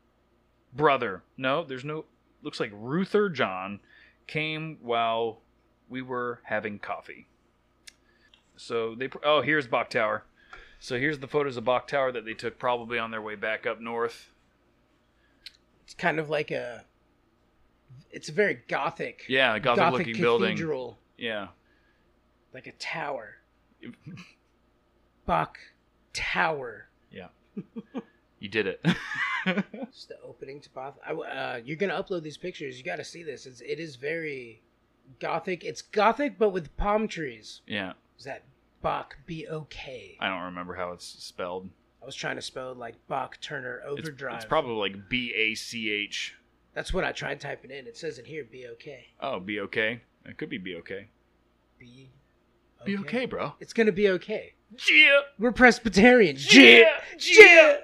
brother. 0.74 1.22
No, 1.36 1.62
there's 1.62 1.84
no. 1.84 2.06
Looks 2.42 2.58
like 2.58 2.72
Ruther 2.74 3.28
John 3.28 3.80
came 4.26 4.78
while 4.80 5.40
we 5.88 6.00
were 6.00 6.40
having 6.44 6.78
coffee. 6.78 7.26
So 8.56 8.94
they. 8.94 9.10
Oh, 9.22 9.42
here's 9.42 9.66
Bok 9.66 9.90
Tower. 9.90 10.24
So 10.78 10.98
here's 10.98 11.18
the 11.18 11.28
photos 11.28 11.58
of 11.58 11.64
Bok 11.64 11.86
Tower 11.86 12.12
that 12.12 12.24
they 12.24 12.32
took 12.32 12.58
probably 12.58 12.98
on 12.98 13.10
their 13.10 13.20
way 13.20 13.34
back 13.34 13.66
up 13.66 13.80
north. 13.80 14.30
It's 15.84 15.94
kind 15.94 16.18
of 16.18 16.30
like 16.30 16.50
a. 16.50 16.84
It's 18.10 18.28
a 18.28 18.32
very 18.32 18.60
gothic. 18.68 19.24
Yeah, 19.28 19.54
a 19.54 19.60
gothic, 19.60 19.92
looking 19.92 20.20
building. 20.20 20.50
cathedral, 20.56 20.98
Yeah. 21.16 21.48
like 22.52 22.66
a 22.66 22.72
tower. 22.72 23.36
Bok 25.26 25.58
Tower. 26.12 26.88
Yeah. 27.10 27.28
you 28.38 28.48
did 28.48 28.66
it. 28.66 28.84
It's 29.46 30.04
the 30.04 30.20
opening 30.22 30.60
to 30.60 30.68
Bath. 30.70 30.98
I, 31.06 31.12
uh, 31.14 31.60
you're 31.64 31.78
gonna 31.78 31.94
upload 32.00 32.22
these 32.22 32.36
pictures. 32.36 32.76
You 32.76 32.84
got 32.84 32.96
to 32.96 33.04
see 33.04 33.22
this. 33.22 33.46
It's 33.46 33.62
it 33.62 33.80
is 33.80 33.96
very 33.96 34.60
gothic. 35.18 35.64
It's 35.64 35.80
gothic, 35.80 36.38
but 36.38 36.50
with 36.50 36.76
palm 36.76 37.08
trees. 37.08 37.62
yeah. 37.66 37.94
Is 38.18 38.24
that 38.26 38.42
Bach 38.82 39.16
B 39.24 39.46
O 39.46 39.62
K? 39.70 40.18
I 40.20 40.28
don't 40.28 40.42
remember 40.42 40.74
how 40.74 40.92
it's 40.92 41.06
spelled. 41.06 41.70
I 42.02 42.06
was 42.06 42.14
trying 42.14 42.36
to 42.36 42.42
spell 42.42 42.72
it 42.72 42.76
like 42.76 42.96
Bach 43.08 43.38
Turner 43.40 43.80
It's, 43.86 44.00
Overdrive. 44.00 44.36
it's 44.36 44.44
probably 44.44 44.74
like 44.74 45.08
B 45.08 45.32
A 45.34 45.54
C 45.54 45.90
H. 45.90 46.34
That's 46.74 46.92
what 46.94 47.04
I 47.04 47.12
tried 47.12 47.40
typing 47.40 47.70
in. 47.70 47.86
It 47.86 47.96
says 47.96 48.18
it 48.18 48.26
here 48.26 48.44
B 48.50 48.66
O 48.70 48.74
K. 48.78 49.06
Oh, 49.20 49.40
be 49.40 49.60
okay. 49.60 50.00
It 50.24 50.36
could 50.38 50.48
be 50.50 50.58
be 50.58 50.76
okay. 50.76 51.08
B. 51.78 52.10
Be 52.84 52.96
okay, 52.98 53.26
bro. 53.26 53.54
It's 53.60 53.72
gonna 53.72 53.92
be 53.92 54.08
okay. 54.10 54.54
Yeah. 54.90 55.20
We're 55.38 55.52
Presbyterians. 55.52 56.54
Yeah. 56.54 57.00
Yeah. 57.18 57.76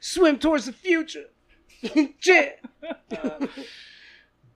Swim 0.00 0.38
towards 0.38 0.66
the 0.66 0.72
future. 0.72 1.26
yeah. 1.82 2.50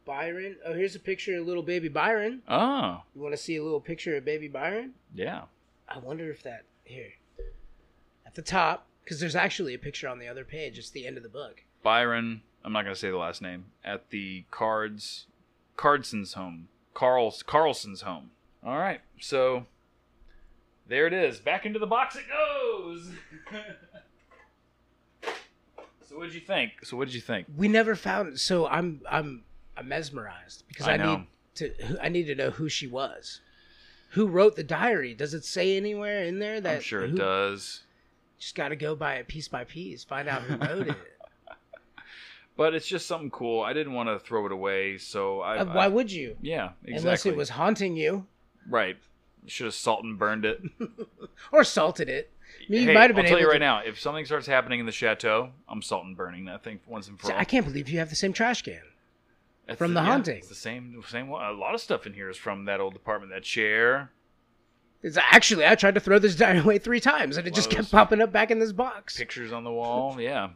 Byron. 0.04 0.56
Oh, 0.66 0.74
here's 0.74 0.94
a 0.94 1.00
picture 1.00 1.38
of 1.38 1.46
little 1.46 1.62
baby 1.62 1.88
Byron. 1.88 2.42
Oh, 2.48 3.02
You 3.14 3.22
want 3.22 3.32
to 3.34 3.38
see 3.42 3.56
a 3.56 3.62
little 3.62 3.80
picture 3.80 4.16
of 4.16 4.24
baby 4.24 4.48
Byron? 4.48 4.94
yeah. 5.14 5.42
I 5.86 5.98
wonder 5.98 6.30
if 6.30 6.42
that 6.44 6.64
here 6.84 7.10
at 8.26 8.34
the 8.34 8.40
top 8.42 8.86
because 9.04 9.20
there's 9.20 9.36
actually 9.36 9.74
a 9.74 9.78
picture 9.78 10.08
on 10.08 10.18
the 10.18 10.26
other 10.26 10.42
page. 10.44 10.78
It's 10.78 10.88
the 10.90 11.06
end 11.06 11.18
of 11.18 11.22
the 11.22 11.28
book. 11.28 11.62
Byron. 11.82 12.40
I'm 12.64 12.72
not 12.72 12.82
gonna 12.84 12.96
say 12.96 13.10
the 13.10 13.16
last 13.18 13.42
name. 13.42 13.66
At 13.84 14.10
the 14.10 14.44
Cards, 14.50 15.26
Cardson's 15.76 16.32
home. 16.34 16.68
Carl's 16.94 17.42
Carlson's 17.42 18.02
home. 18.02 18.30
All 18.64 18.78
right. 18.78 19.00
So 19.20 19.66
there 20.86 21.06
it 21.06 21.12
is. 21.12 21.38
Back 21.40 21.66
into 21.66 21.78
the 21.78 21.86
box 21.86 22.16
it 22.16 22.24
goes. 22.28 23.10
so 26.08 26.16
what 26.16 26.24
did 26.24 26.34
you 26.34 26.40
think? 26.40 26.72
So 26.84 26.96
what 26.96 27.06
did 27.06 27.14
you 27.14 27.20
think? 27.20 27.46
We 27.56 27.68
never 27.68 27.94
found. 27.94 28.28
It. 28.34 28.38
So 28.38 28.66
I'm 28.66 29.02
I'm 29.10 29.44
I'm 29.76 29.88
mesmerized 29.88 30.64
because 30.68 30.88
I 30.88 30.94
I, 30.94 30.96
need 31.16 31.26
to 31.56 31.98
I 32.02 32.08
need 32.08 32.24
to 32.24 32.34
know 32.34 32.50
who 32.50 32.68
she 32.68 32.86
was. 32.86 33.40
Who 34.10 34.26
wrote 34.28 34.54
the 34.56 34.62
diary? 34.64 35.12
Does 35.12 35.34
it 35.34 35.44
say 35.44 35.76
anywhere 35.76 36.22
in 36.24 36.38
there 36.38 36.60
that 36.60 36.76
I'm 36.76 36.82
sure 36.82 37.04
it 37.04 37.10
who- 37.10 37.16
does. 37.16 37.82
Just 38.38 38.56
got 38.56 38.68
to 38.68 38.76
go 38.76 38.94
by 38.94 39.14
it 39.14 39.28
piece 39.28 39.48
by 39.48 39.64
piece. 39.64 40.04
Find 40.04 40.28
out 40.28 40.42
who 40.42 40.56
wrote 40.56 40.88
it. 40.88 40.96
But 42.56 42.74
it's 42.74 42.86
just 42.86 43.06
something 43.06 43.30
cool. 43.30 43.62
I 43.62 43.72
didn't 43.72 43.94
want 43.94 44.08
to 44.08 44.18
throw 44.18 44.46
it 44.46 44.52
away, 44.52 44.96
so 44.98 45.40
I. 45.40 45.58
Uh, 45.58 45.64
why 45.66 45.84
I- 45.86 45.88
would 45.88 46.10
you? 46.12 46.36
yeah, 46.40 46.70
exactly. 46.84 46.96
Unless 46.98 47.26
it 47.26 47.36
was 47.36 47.48
haunting 47.50 47.96
you 47.96 48.26
right. 48.68 48.96
Should 49.46 49.66
have 49.66 49.74
salt 49.74 50.04
and 50.04 50.18
burned 50.18 50.46
it. 50.46 50.62
or 51.52 51.64
salted 51.64 52.08
it. 52.08 52.30
I 52.66 52.70
mean, 52.72 52.80
you 52.82 52.88
hey, 52.88 52.94
might 52.94 53.10
have 53.10 53.16
been 53.16 53.26
I'll 53.26 53.30
tell 53.30 53.40
you 53.40 53.46
right 53.46 53.54
to- 53.54 53.58
now. 53.58 53.80
If 53.84 54.00
something 54.00 54.24
starts 54.24 54.46
happening 54.46 54.80
in 54.80 54.86
the 54.86 54.92
chateau, 54.92 55.50
I'm 55.68 55.82
salt 55.82 56.04
and 56.06 56.16
burning 56.16 56.46
that 56.46 56.62
thing 56.64 56.80
once 56.86 57.08
and 57.08 57.20
for 57.20 57.26
See, 57.26 57.32
all. 57.34 57.38
I 57.38 57.44
can't 57.44 57.66
believe 57.66 57.90
you 57.90 57.98
have 57.98 58.08
the 58.08 58.16
same 58.16 58.32
trash 58.32 58.62
can. 58.62 58.80
That's 59.66 59.78
from 59.78 59.92
the 59.92 60.00
yeah, 60.00 60.06
haunting. 60.06 60.38
It's 60.38 60.48
the 60.48 60.54
same, 60.54 61.02
same 61.08 61.28
one. 61.28 61.44
A 61.44 61.52
lot 61.52 61.74
of 61.74 61.80
stuff 61.80 62.06
in 62.06 62.14
here 62.14 62.30
is 62.30 62.36
from 62.38 62.64
that 62.66 62.80
old 62.80 62.96
apartment. 62.96 63.32
That 63.32 63.42
chair. 63.42 64.10
It's 65.02 65.18
actually 65.18 65.66
I 65.66 65.74
tried 65.74 65.94
to 65.96 66.00
throw 66.00 66.18
this 66.18 66.40
away 66.40 66.78
three 66.78 67.00
times 67.00 67.36
and 67.36 67.46
it 67.46 67.52
just 67.54 67.70
kept 67.70 67.90
popping 67.90 68.22
up 68.22 68.32
back 68.32 68.50
in 68.50 68.58
this 68.58 68.72
box. 68.72 69.18
pictures 69.18 69.52
on 69.52 69.64
the 69.64 69.72
wall. 69.72 70.18
Yeah. 70.18 70.50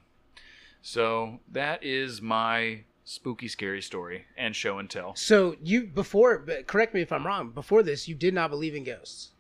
So 0.82 1.40
that 1.50 1.82
is 1.84 2.22
my 2.22 2.80
spooky, 3.04 3.48
scary 3.48 3.82
story 3.82 4.26
and 4.36 4.54
show 4.54 4.78
and 4.78 4.88
tell. 4.88 5.14
So 5.16 5.56
you 5.62 5.86
before, 5.86 6.44
correct 6.66 6.94
me 6.94 7.00
if 7.00 7.12
I'm 7.12 7.26
wrong. 7.26 7.50
Before 7.50 7.82
this, 7.82 8.06
you 8.08 8.14
did 8.14 8.34
not 8.34 8.50
believe 8.50 8.74
in 8.74 8.84
ghosts, 8.84 9.30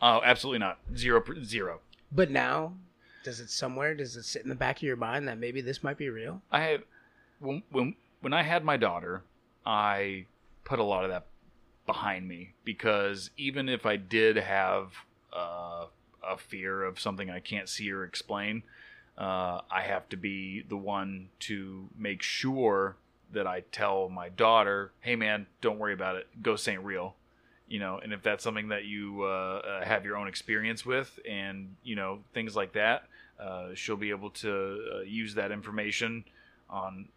Oh, 0.00 0.20
absolutely 0.24 0.60
not. 0.60 0.78
Zero, 0.96 1.22
zero. 1.42 1.80
but 2.12 2.30
now, 2.30 2.74
does 3.24 3.40
it 3.40 3.50
somewhere? 3.50 3.94
Does 3.94 4.16
it 4.16 4.22
sit 4.22 4.42
in 4.42 4.48
the 4.48 4.54
back 4.54 4.76
of 4.76 4.84
your 4.84 4.94
mind 4.96 5.26
that 5.26 5.38
maybe 5.38 5.60
this 5.60 5.82
might 5.82 5.98
be 5.98 6.08
real? 6.08 6.40
I 6.52 6.60
have 6.62 6.82
when 7.40 7.62
when 7.72 7.96
when 8.20 8.32
I 8.32 8.42
had 8.44 8.64
my 8.64 8.76
daughter, 8.76 9.24
I 9.66 10.26
put 10.64 10.78
a 10.78 10.84
lot 10.84 11.02
of 11.04 11.10
that 11.10 11.26
behind 11.84 12.28
me 12.28 12.54
because 12.64 13.30
even 13.36 13.68
if 13.68 13.86
I 13.86 13.96
did 13.96 14.36
have 14.36 14.92
uh, 15.32 15.86
a 16.22 16.36
fear 16.38 16.84
of 16.84 17.00
something 17.00 17.28
I 17.28 17.40
can't 17.40 17.68
see 17.68 17.90
or 17.90 18.04
explain, 18.04 18.62
uh, 19.18 19.60
I 19.70 19.82
have 19.82 20.08
to 20.10 20.16
be 20.16 20.62
the 20.68 20.76
one 20.76 21.28
to 21.40 21.88
make 21.98 22.22
sure 22.22 22.96
that 23.32 23.46
I 23.46 23.60
tell 23.72 24.08
my 24.08 24.28
daughter, 24.28 24.92
"Hey, 25.00 25.16
man, 25.16 25.46
don't 25.60 25.78
worry 25.78 25.92
about 25.92 26.16
it. 26.16 26.28
Ghosts 26.42 26.68
ain't 26.68 26.84
real." 26.84 27.16
You 27.66 27.80
know, 27.80 27.98
and 27.98 28.12
if 28.12 28.22
that's 28.22 28.42
something 28.42 28.68
that 28.68 28.84
you 28.84 29.24
uh, 29.24 29.26
uh, 29.58 29.84
have 29.84 30.04
your 30.04 30.16
own 30.16 30.28
experience 30.28 30.86
with, 30.86 31.18
and 31.28 31.74
you 31.82 31.96
know 31.96 32.20
things 32.32 32.54
like 32.54 32.72
that, 32.74 33.08
uh, 33.40 33.70
she'll 33.74 33.96
be 33.96 34.10
able 34.10 34.30
to 34.30 34.78
uh, 34.94 35.00
use 35.00 35.34
that 35.34 35.50
information 35.50 36.24
on 36.70 37.08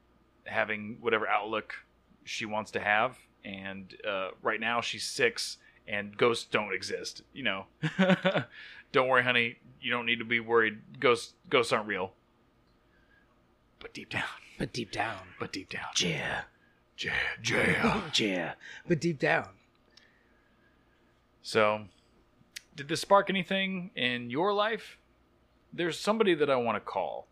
having 0.45 0.97
whatever 1.01 1.27
outlook 1.27 1.73
she 2.23 2.45
wants 2.45 2.71
to 2.71 2.79
have. 2.79 3.17
And 3.45 3.95
uh, 4.07 4.29
right 4.41 4.59
now 4.59 4.81
she's 4.81 5.03
six, 5.03 5.57
and 5.87 6.17
ghosts 6.17 6.45
don't 6.45 6.73
exist. 6.73 7.21
You 7.33 7.43
know, 7.43 7.65
don't 8.91 9.07
worry, 9.07 9.23
honey. 9.23 9.57
You 9.81 9.91
don't 9.91 10.05
need 10.05 10.19
to 10.19 10.25
be 10.25 10.39
worried. 10.39 10.99
Ghosts 10.99 11.33
ghosts 11.49 11.73
aren't 11.73 11.87
real. 11.87 12.13
But 13.79 13.93
deep 13.93 14.09
down, 14.11 14.23
But 14.59 14.73
deep 14.73 14.91
down, 14.91 15.17
but 15.39 15.51
deep 15.51 15.69
down, 15.69 15.85
yeah, 15.99 16.41
yeah, 16.97 17.13
yeah. 17.43 18.01
yeah. 18.15 18.53
But 18.87 19.01
deep 19.01 19.17
down, 19.17 19.47
So, 21.41 21.85
did 22.75 22.87
this 22.87 23.01
spark 23.01 23.29
anything 23.29 23.89
in 23.95 24.29
your 24.29 24.53
life? 24.53 24.97
There's 25.73 25.99
somebody 25.99 26.35
that 26.35 26.49
I 26.49 26.57
want 26.57 26.75
to 26.75 26.79
call. 26.79 27.27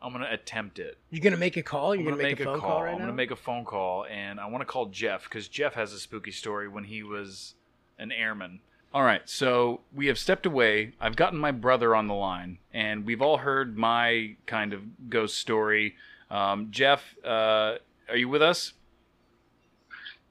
I'm 0.00 0.12
gonna 0.12 0.28
attempt 0.30 0.78
it. 0.78 0.96
you're 1.10 1.22
gonna 1.24 1.36
make 1.36 1.56
a 1.56 1.62
call. 1.62 1.96
You're 1.96 2.04
I'm 2.12 2.16
gonna, 2.18 2.22
make, 2.22 2.38
a 2.38 2.44
phone 2.44 2.60
call, 2.60 2.82
right 2.84 2.92
I'm 2.92 2.98
now. 2.98 3.04
gonna 3.06 3.16
make 3.16 3.32
a 3.32 3.36
phone 3.36 3.64
call, 3.64 4.04
and 4.06 4.38
I 4.38 4.46
want 4.46 4.60
to 4.62 4.66
call 4.66 4.86
Jeff 4.86 5.24
because 5.24 5.48
Jeff 5.48 5.74
has 5.74 5.92
a 5.92 5.98
spooky 5.98 6.30
story 6.30 6.68
when 6.68 6.84
he 6.84 7.02
was 7.02 7.54
an 7.98 8.12
airman. 8.12 8.60
All 8.94 9.02
right, 9.02 9.20
so 9.28 9.80
we 9.94 10.06
have 10.06 10.18
stepped 10.18 10.46
away. 10.46 10.94
I've 11.00 11.14
gotten 11.16 11.38
my 11.38 11.50
brother 11.50 11.94
on 11.94 12.06
the 12.06 12.14
line, 12.14 12.58
and 12.72 13.04
we've 13.04 13.20
all 13.20 13.36
heard 13.38 13.76
my 13.76 14.36
kind 14.46 14.72
of 14.72 15.10
ghost 15.10 15.36
story. 15.36 15.94
Um, 16.30 16.68
Jeff, 16.70 17.02
uh, 17.24 17.74
are 18.08 18.16
you 18.16 18.28
with 18.28 18.40
us? 18.42 18.72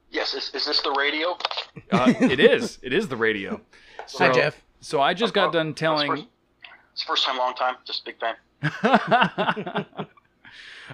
Yes, 0.10 0.34
is, 0.34 0.52
is 0.56 0.66
this 0.66 0.82
the 0.82 0.92
radio? 0.98 1.38
Uh, 1.92 2.14
it 2.20 2.40
is. 2.40 2.80
It 2.82 2.94
is 2.94 3.08
the 3.08 3.18
radio. 3.18 3.62
Hi, 4.00 4.04
So- 4.08 4.32
Jeff. 4.34 4.62
So 4.80 5.02
I 5.02 5.14
just 5.16 5.34
got 5.34 5.52
done 5.52 5.74
telling. 5.74 6.08
First, 6.12 6.26
it's 6.94 7.02
first 7.04 7.26
time, 7.26 7.38
long 7.38 7.56
time. 7.56 7.76
Just 7.84 8.06
big 8.06 8.16
fan. 8.20 8.36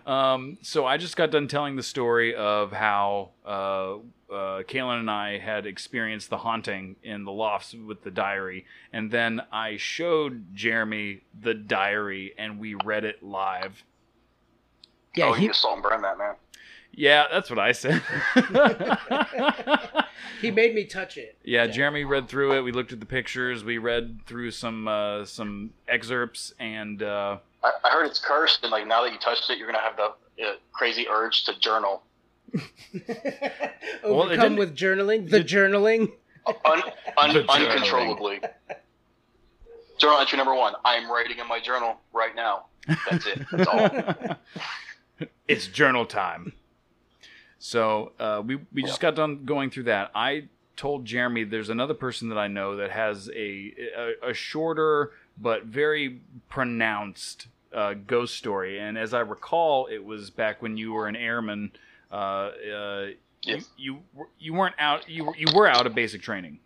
um, 0.06 0.58
so 0.62 0.86
I 0.86 0.98
just 0.98 1.16
got 1.16 1.32
done 1.32 1.48
telling 1.48 1.76
the 1.76 1.84
story 1.84 2.36
of 2.36 2.72
how 2.72 3.32
uh, 3.46 3.96
uh, 4.34 4.64
Kaylin 4.64 5.00
and 5.00 5.12
I 5.12 5.38
had 5.38 5.66
experienced 5.66 6.30
the 6.30 6.38
haunting 6.38 6.96
in 7.04 7.24
the 7.24 7.32
lofts 7.32 7.74
with 7.74 8.04
the 8.04 8.12
diary, 8.12 8.66
and 8.92 9.12
then 9.12 9.42
I 9.52 9.78
showed 9.78 10.56
Jeremy 10.56 11.22
the 11.40 11.54
diary, 11.54 12.34
and 12.38 12.60
we 12.60 12.76
read 12.76 13.06
it 13.06 13.24
live. 13.24 13.84
Yeah, 15.16 15.26
oh, 15.26 15.34
he 15.34 15.44
you 15.44 15.50
can 15.50 15.56
salt 15.56 15.76
and 15.76 15.84
burn 15.84 16.02
that, 16.02 16.18
man. 16.18 16.36
Yeah, 16.96 17.26
that's 17.32 17.50
what 17.50 17.60
I 17.60 17.72
said. 17.72 18.02
he 20.42 20.52
made 20.52 20.76
me 20.76 20.86
touch 20.86 21.18
it. 21.18 21.38
yeah, 21.44 21.66
Jeremy 21.66 22.04
read 22.04 22.28
through 22.28 22.54
it. 22.58 22.62
We 22.62 22.72
looked 22.72 22.92
at 22.92 23.00
the 23.00 23.06
pictures. 23.06 23.64
We 23.64 23.80
read 23.80 24.20
through 24.26 24.52
some 24.52 24.88
uh, 24.88 25.26
some 25.26 25.72
excerpts, 25.88 26.54
and 26.60 27.02
uh, 27.02 27.38
I, 27.64 27.72
I 27.84 27.90
heard 27.92 28.06
it's 28.06 28.20
cursed, 28.20 28.64
and 28.64 28.72
like 28.72 28.86
now 28.88 29.04
that 29.04 29.12
you 29.14 29.20
touched 29.20 29.50
it, 29.50 29.58
you're 29.58 29.68
gonna 29.68 29.82
have 29.82 29.96
the 29.98 30.44
uh, 30.44 30.54
crazy 30.72 31.08
urge 31.10 31.46
to 31.46 31.58
journal. 31.60 32.04
Well, 32.94 33.04
it 33.04 34.04
Overcome 34.04 34.42
didn't- 34.42 34.58
with 34.60 34.76
journaling. 34.76 35.30
The 35.30 35.40
journaling. 35.44 36.12
Un, 36.46 36.56
un, 36.66 36.84
The 37.34 37.44
journaling. 37.44 37.50
uncontrollably. 37.72 38.40
Journal 39.98 40.20
entry 40.20 40.38
number 40.38 40.54
one. 40.54 40.74
I'm 40.84 41.10
writing 41.12 41.40
in 41.40 41.48
my 41.48 41.60
journal 41.60 41.98
right 42.12 42.36
now. 42.36 42.66
That's 43.10 43.26
it. 43.28 43.40
That's 43.52 43.68
all. 43.68 45.30
it's 45.48 45.68
journal 45.68 46.06
time. 46.06 46.54
So 47.60 48.12
uh, 48.20 48.42
we 48.46 48.60
we 48.74 48.84
just 48.84 49.00
got 49.00 49.16
done 49.16 49.46
going 49.46 49.70
through 49.70 49.84
that. 49.84 50.12
I 50.14 50.50
told 50.76 51.06
Jeremy 51.06 51.46
there's 51.46 51.70
another 51.70 51.94
person 51.94 52.28
that 52.30 52.38
I 52.38 52.48
know 52.50 52.76
that 52.76 52.92
has 52.92 53.30
a 53.34 53.74
a, 54.24 54.30
a 54.32 54.34
shorter 54.34 55.12
but 55.38 55.64
very 55.66 56.22
pronounced 56.50 57.48
uh, 57.74 57.94
ghost 57.94 58.36
story, 58.36 58.80
and 58.80 58.98
as 58.98 59.14
I 59.14 59.20
recall, 59.22 59.88
it 59.88 60.04
was 60.04 60.30
back 60.30 60.62
when 60.62 60.78
you 60.78 60.94
were 60.94 61.08
an 61.08 61.16
airman. 61.16 61.72
Uh, 62.12 62.16
uh, 62.16 63.08
Yes. 63.46 63.70
you, 63.76 64.00
you 64.16 64.28
you 64.40 64.54
weren't 64.54 64.76
out. 64.80 65.10
You 65.10 65.26
were- 65.26 65.36
you 65.36 65.48
were 65.54 65.68
out 65.68 65.86
of 65.86 65.94
basic 65.94 66.22
training. 66.22 66.60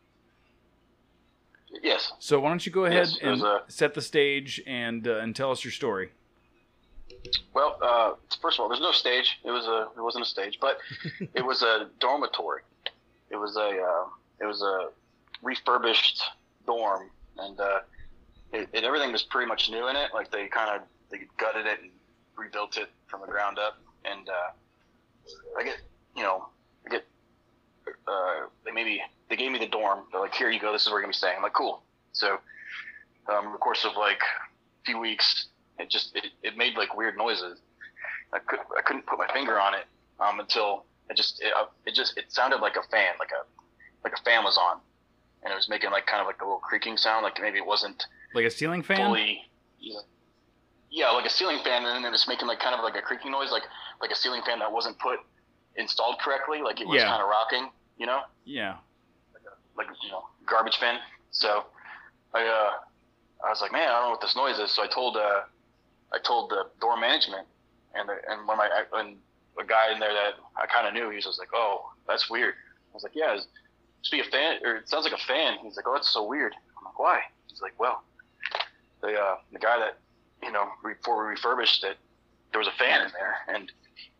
Yes. 1.81 2.13
So 2.19 2.39
why 2.39 2.49
don't 2.49 2.63
you 2.65 2.71
go 2.71 2.85
ahead 2.85 3.07
Yes, 3.07 3.17
and 3.21 3.41
a- 3.41 3.63
set 3.67 3.93
the 3.93 4.01
stage 4.01 4.61
and 4.67 5.07
uh, 5.07 5.17
and 5.17 5.35
tell 5.35 5.51
us 5.51 5.63
your 5.63 5.71
story. 5.71 6.11
Well, 7.53 7.77
uh, 7.81 8.13
first 8.41 8.57
of 8.59 8.63
all, 8.63 8.69
there's 8.69 8.79
no 8.81 8.91
stage. 8.91 9.39
It 9.43 9.51
was 9.51 9.65
a. 9.65 9.87
It 9.97 10.01
wasn't 10.01 10.23
a 10.25 10.27
stage, 10.27 10.59
but 10.61 10.77
it 11.33 11.43
was 11.45 11.61
a 11.63 11.89
dormitory. 11.99 12.61
It 13.29 13.35
was 13.37 13.57
a. 13.57 13.81
Uh, 13.81 14.05
it 14.39 14.45
was 14.45 14.61
a 14.61 14.89
refurbished 15.41 16.21
dorm, 16.65 17.09
and 17.39 17.59
uh, 17.59 17.79
it, 18.53 18.69
it, 18.71 18.83
everything 18.83 19.11
was 19.11 19.23
pretty 19.23 19.47
much 19.47 19.69
new 19.69 19.87
in 19.87 19.95
it. 19.95 20.11
Like 20.13 20.31
they 20.31 20.47
kind 20.47 20.75
of 20.79 20.87
they 21.11 21.19
gutted 21.37 21.65
it 21.65 21.79
and 21.81 21.91
rebuilt 22.35 22.77
it 22.77 22.89
from 23.07 23.21
the 23.21 23.27
ground 23.27 23.57
up. 23.59 23.77
And 24.05 24.27
uh, 24.29 24.51
I 25.59 25.63
get, 25.63 25.77
you 26.15 26.23
know, 26.23 26.47
I 26.85 26.89
get. 26.89 27.05
Uh, 28.07 28.47
they 28.65 28.71
maybe 28.71 29.01
they 29.29 29.35
gave 29.35 29.51
me 29.51 29.59
the 29.59 29.67
dorm. 29.67 30.03
They're 30.11 30.21
like, 30.21 30.33
here 30.33 30.49
you 30.49 30.59
go. 30.59 30.71
This 30.71 30.83
is 30.83 30.87
where 30.89 30.95
you're 30.99 31.03
gonna 31.03 31.11
be 31.11 31.17
staying. 31.17 31.35
I'm 31.37 31.43
like, 31.43 31.53
cool. 31.53 31.83
So, 32.13 32.37
um, 33.31 33.51
the 33.51 33.57
course 33.57 33.85
of 33.85 33.91
like 33.97 34.19
a 34.19 34.85
few 34.85 34.99
weeks, 34.99 35.47
it 35.79 35.89
just 35.89 36.15
it, 36.15 36.25
it 36.43 36.57
made 36.57 36.75
like 36.77 36.95
weird 36.95 37.17
noises. 37.17 37.59
I 38.33 38.39
could 38.39 38.59
I 38.77 38.81
couldn't 38.81 39.05
put 39.05 39.17
my 39.17 39.27
finger 39.33 39.59
on 39.59 39.73
it 39.73 39.85
um, 40.19 40.39
until 40.39 40.85
it 41.09 41.15
just 41.17 41.41
it, 41.41 41.53
uh, 41.57 41.65
it 41.85 41.93
just 41.93 42.17
it 42.17 42.25
sounded 42.31 42.57
like 42.61 42.75
a 42.75 42.83
fan, 42.91 43.13
like 43.19 43.29
a 43.31 43.45
like 44.03 44.13
a 44.17 44.23
fan 44.23 44.43
was 44.43 44.57
on, 44.57 44.79
and 45.43 45.51
it 45.51 45.55
was 45.55 45.69
making 45.69 45.91
like 45.91 46.05
kind 46.05 46.21
of 46.21 46.27
like 46.27 46.41
a 46.41 46.45
little 46.45 46.59
creaking 46.59 46.97
sound, 46.97 47.23
like 47.23 47.39
maybe 47.41 47.57
it 47.57 47.65
wasn't 47.65 48.05
Like 48.33 48.45
a 48.45 48.51
ceiling 48.51 48.83
fan. 48.83 48.97
fully. 48.97 49.41
Yeah, 49.79 49.99
yeah, 50.89 51.09
like 51.11 51.25
a 51.25 51.29
ceiling 51.29 51.59
fan, 51.63 51.85
and 51.85 52.03
then 52.03 52.13
it's 52.13 52.27
making 52.27 52.47
like 52.47 52.59
kind 52.59 52.75
of 52.75 52.83
like 52.83 52.95
a 52.95 53.01
creaking 53.01 53.31
noise, 53.31 53.51
like 53.51 53.63
like 54.01 54.11
a 54.11 54.15
ceiling 54.15 54.41
fan 54.45 54.59
that 54.59 54.71
wasn't 54.71 54.97
put 54.99 55.19
installed 55.75 56.17
correctly, 56.19 56.61
like 56.61 56.81
it 56.81 56.87
was 56.87 57.01
Yeah. 57.01 57.09
kind 57.09 57.21
of 57.21 57.29
rocking, 57.29 57.69
you 57.97 58.05
know 58.05 58.21
Yeah. 58.45 58.77
like 59.77 59.87
you 60.03 60.09
know 60.11 60.23
garbage 60.45 60.79
bin. 60.79 60.97
So 61.31 61.65
I 62.33 62.43
uh, 62.45 62.71
I 63.45 63.49
was 63.49 63.61
like, 63.61 63.71
man, 63.71 63.89
I 63.89 63.93
don't 63.99 64.03
know 64.05 64.09
what 64.11 64.21
this 64.21 64.35
noise 64.35 64.59
is. 64.59 64.71
So 64.71 64.83
I 64.83 64.87
told 64.87 65.17
uh, 65.17 65.41
I 66.13 66.19
told 66.19 66.49
the 66.49 66.65
door 66.81 66.97
management, 66.99 67.47
and 67.93 68.07
the, 68.09 68.15
and 68.29 68.47
when 68.47 68.59
I 68.59 68.83
when 68.91 69.17
a 69.59 69.65
guy 69.65 69.91
in 69.93 69.99
there 69.99 70.13
that 70.13 70.35
I 70.55 70.65
kind 70.67 70.87
of 70.87 70.93
knew, 70.93 71.09
he 71.09 71.15
was 71.15 71.25
just 71.25 71.39
like, 71.39 71.49
oh, 71.53 71.91
that's 72.07 72.29
weird. 72.29 72.53
I 72.53 72.93
was 72.93 73.03
like, 73.03 73.15
yeah, 73.15 73.33
it's 73.35 73.47
must 73.99 74.11
be 74.11 74.19
a 74.21 74.23
fan, 74.31 74.59
or 74.63 74.77
it 74.77 74.89
sounds 74.89 75.03
like 75.03 75.13
a 75.13 75.25
fan. 75.25 75.57
He's 75.63 75.75
like, 75.75 75.85
oh, 75.87 75.93
that's 75.93 76.09
so 76.09 76.23
weird. 76.25 76.53
I'm 76.77 76.85
like, 76.85 76.97
why? 76.99 77.19
He's 77.47 77.61
like, 77.61 77.73
well, 77.79 78.03
the 79.01 79.13
uh, 79.19 79.37
the 79.51 79.59
guy 79.59 79.77
that 79.79 79.97
you 80.43 80.51
know 80.51 80.65
before 80.83 81.23
we 81.23 81.29
refurbished 81.31 81.83
it, 81.83 81.97
there 82.51 82.59
was 82.59 82.67
a 82.67 82.71
fan 82.77 83.01
in 83.05 83.11
there, 83.13 83.35
and 83.55 83.71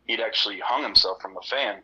he'd 0.06 0.20
actually 0.20 0.60
hung 0.60 0.84
himself 0.84 1.22
from 1.22 1.34
the 1.34 1.42
fan, 1.50 1.82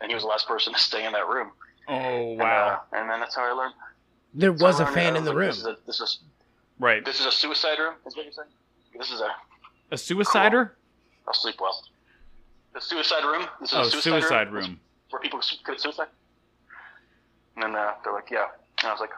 and 0.00 0.10
he 0.10 0.14
was 0.14 0.24
the 0.24 0.28
last 0.28 0.46
person 0.48 0.72
to 0.74 0.78
stay 0.78 1.04
in 1.06 1.12
that 1.12 1.28
room. 1.28 1.50
Oh 1.88 1.94
And, 2.32 2.38
wow. 2.40 2.80
uh, 2.92 2.96
and 2.96 3.10
then 3.10 3.20
that's 3.20 3.34
how 3.36 3.44
I 3.44 3.52
learned. 3.52 3.74
There 4.34 4.52
was 4.52 4.78
I 4.80 4.82
a 4.82 4.84
learned 4.86 4.94
fan 4.94 5.16
in 5.16 5.24
the 5.24 5.32
I 5.32 5.34
room. 5.34 5.48
This 5.48 5.58
is 5.58 5.66
a, 5.66 5.76
this 5.86 6.00
is 6.00 6.18
Right. 6.78 7.04
this 7.04 7.20
is 7.20 7.26
a 7.26 7.32
suicide 7.32 7.78
room. 7.78 7.94
Is 8.06 8.16
what 8.16 8.24
you're 8.24 8.32
saying? 8.32 8.48
This 8.96 9.10
is 9.12 9.20
a. 9.20 9.30
A 9.92 9.96
suicider? 9.96 10.70
I'll 11.26 11.34
sleep 11.34 11.56
well. 11.60 11.78
The 12.74 12.80
suicide 12.80 13.24
room. 13.24 13.46
This 13.60 13.70
is 13.72 13.76
Oh, 13.76 13.80
a 13.82 13.90
suicide, 13.90 14.02
suicide 14.20 14.52
room. 14.52 14.64
room. 14.64 14.80
where 15.10 15.20
people 15.20 15.40
commit 15.64 15.80
suicide. 15.80 16.06
And 17.56 17.64
then 17.64 17.74
uh, 17.74 17.92
they're 18.04 18.12
like, 18.12 18.30
yeah. 18.30 18.46
And 18.80 18.88
I 18.88 18.92
was 18.92 19.00
like, 19.00 19.10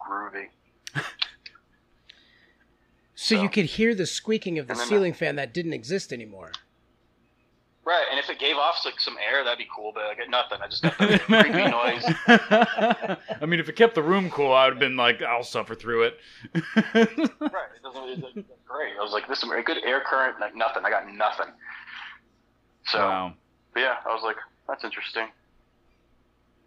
groovy. 0.00 0.46
So 3.14 3.36
So- 3.36 3.42
you 3.42 3.48
could 3.48 3.66
hear 3.66 3.94
the 3.94 4.06
squeaking 4.06 4.58
of 4.58 4.66
the 4.66 4.74
ceiling 4.74 5.12
fan 5.14 5.36
that 5.36 5.52
didn't 5.54 5.72
exist 5.72 6.12
anymore. 6.12 6.52
Right. 7.86 8.06
And 8.10 8.18
if 8.18 8.30
it 8.30 8.38
gave 8.38 8.56
off 8.56 8.76
like 8.86 8.98
some 8.98 9.16
air, 9.18 9.44
that'd 9.44 9.58
be 9.58 9.66
cool. 9.74 9.92
But 9.92 10.04
I 10.04 10.14
get 10.14 10.30
nothing. 10.30 10.58
I 10.62 10.68
just 10.68 10.82
got 10.82 10.96
the 10.96 11.18
creepy 11.18 11.70
noise. 11.70 12.02
I 13.42 13.46
mean, 13.46 13.60
if 13.60 13.68
it 13.68 13.76
kept 13.76 13.94
the 13.94 14.02
room 14.02 14.30
cool, 14.30 14.52
I 14.54 14.64
would 14.64 14.74
have 14.74 14.80
been 14.80 14.96
like, 14.96 15.20
I'll 15.22 15.44
suffer 15.44 15.74
through 15.74 16.04
it. 16.04 16.18
Right. 16.94 17.68
It 17.76 17.82
doesn't. 17.82 18.08
It's, 18.08 18.36
it's 18.36 18.48
great. 18.66 18.94
I 18.98 19.02
was 19.02 19.12
like, 19.12 19.28
this 19.28 19.42
is 19.42 19.50
a 19.50 19.62
good 19.62 19.78
air 19.84 20.00
current. 20.00 20.40
Like 20.40 20.56
nothing. 20.56 20.82
I 20.84 20.90
got 20.90 21.06
nothing. 21.12 21.46
So. 22.86 22.98
wow. 23.00 23.34
But 23.74 23.80
yeah, 23.80 23.96
I 24.06 24.14
was 24.14 24.22
like, 24.22 24.36
that's 24.66 24.82
interesting. 24.84 25.26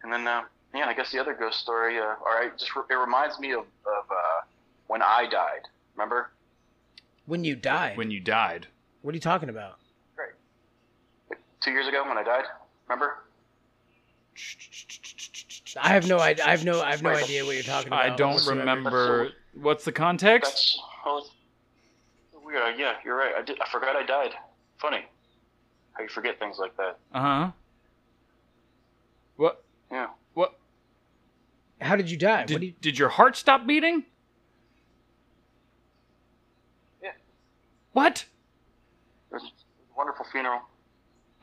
And 0.04 0.14
then, 0.14 0.28
uh, 0.28 0.43
yeah, 0.76 0.86
I 0.86 0.93
guess 0.93 1.12
the 1.12 1.20
other 1.20 1.34
ghost 1.34 1.60
story, 1.60 1.98
uh, 1.98 2.04
all 2.04 2.36
right, 2.39 2.56
just 2.58 2.76
re- 2.76 2.84
it 2.91 2.93
reminds 2.95 3.39
me 3.39 3.54
of, 3.54 3.62
of 3.62 4.12
uh, 4.12 4.45
when 4.88 5.02
I 5.02 5.26
died. 5.30 5.62
Remember? 5.95 6.30
When 7.28 7.44
you 7.44 7.56
died. 7.56 7.96
When 7.98 8.10
you 8.10 8.20
died. 8.20 8.68
What 9.04 9.12
are 9.12 9.16
you 9.16 9.22
talking 9.22 9.50
about? 9.50 9.78
Like, 11.30 11.40
two 11.62 11.72
years 11.72 11.88
ago 11.88 12.04
when 12.08 12.18
I 12.18 12.24
died. 12.24 12.46
Remember? 12.88 13.20
I 15.80 15.90
have 15.90 16.08
no 16.08 16.20
idea. 16.20 16.46
I 16.46 16.50
have 16.50 16.66
no. 16.66 16.82
I 16.82 16.90
have 16.92 17.04
no 17.04 17.12
idea 17.12 17.46
what 17.46 17.54
you're 17.54 17.64
talking 17.64 17.90
about. 17.90 18.04
I 18.04 18.16
don't 18.16 18.34
whatsoever. 18.34 18.60
remember. 18.60 19.30
What's 19.54 19.86
the 19.86 19.92
context? 19.92 20.52
That's 20.52 20.80
oh, 21.06 21.28
weird. 22.44 22.62
Uh, 22.62 22.78
Yeah, 22.78 22.94
you're 23.06 23.16
right. 23.16 23.34
I 23.38 23.44
did. 23.44 23.60
I 23.62 23.70
forgot 23.70 23.96
I 23.96 24.04
died. 24.04 24.32
Funny 24.80 25.06
how 25.98 26.04
you 26.04 26.10
forget 26.10 26.40
things 26.40 26.58
like 26.60 26.76
that. 26.78 26.98
Uh 27.14 27.22
huh. 27.22 27.52
What? 29.36 29.64
Yeah. 29.92 30.08
What? 30.34 30.60
How 31.82 31.96
did 31.96 32.10
you 32.10 32.18
die? 32.18 32.46
Did, 32.46 32.56
what 32.56 32.64
you? 32.64 32.74
did 32.82 33.00
your 33.00 33.10
heart 33.10 33.36
stop 33.36 33.66
beating? 33.66 34.04
Yeah. 37.02 37.12
What? 37.98 38.26
It 39.32 39.34
was 39.34 39.41
a 39.43 39.98
wonderful 39.98 40.24
funeral. 40.32 40.62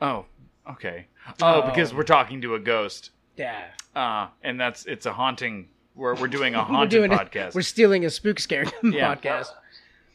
Oh, 0.01 0.23
okay. 0.71 1.07
Oh, 1.41 1.55
Oh. 1.55 1.61
because 1.63 1.93
we're 1.93 2.03
talking 2.03 2.39
to 2.43 2.55
a 2.55 2.59
ghost. 2.59 3.09
Yeah. 3.35 3.61
Uh, 3.93 4.27
and 4.41 4.57
that's 4.57 4.85
it's 4.85 5.05
a 5.05 5.11
haunting 5.11 5.67
We're 5.95 6.15
we're 6.15 6.29
doing 6.29 6.55
a 6.55 6.59
We're 6.59 6.63
haunted 6.63 6.89
doing 6.91 7.11
it. 7.11 7.19
podcast. 7.19 7.55
We're 7.55 7.61
stealing 7.61 8.05
a 8.05 8.09
spook 8.09 8.39
scare 8.39 8.63
Yeah. 8.83 9.13
podcast. 9.13 9.47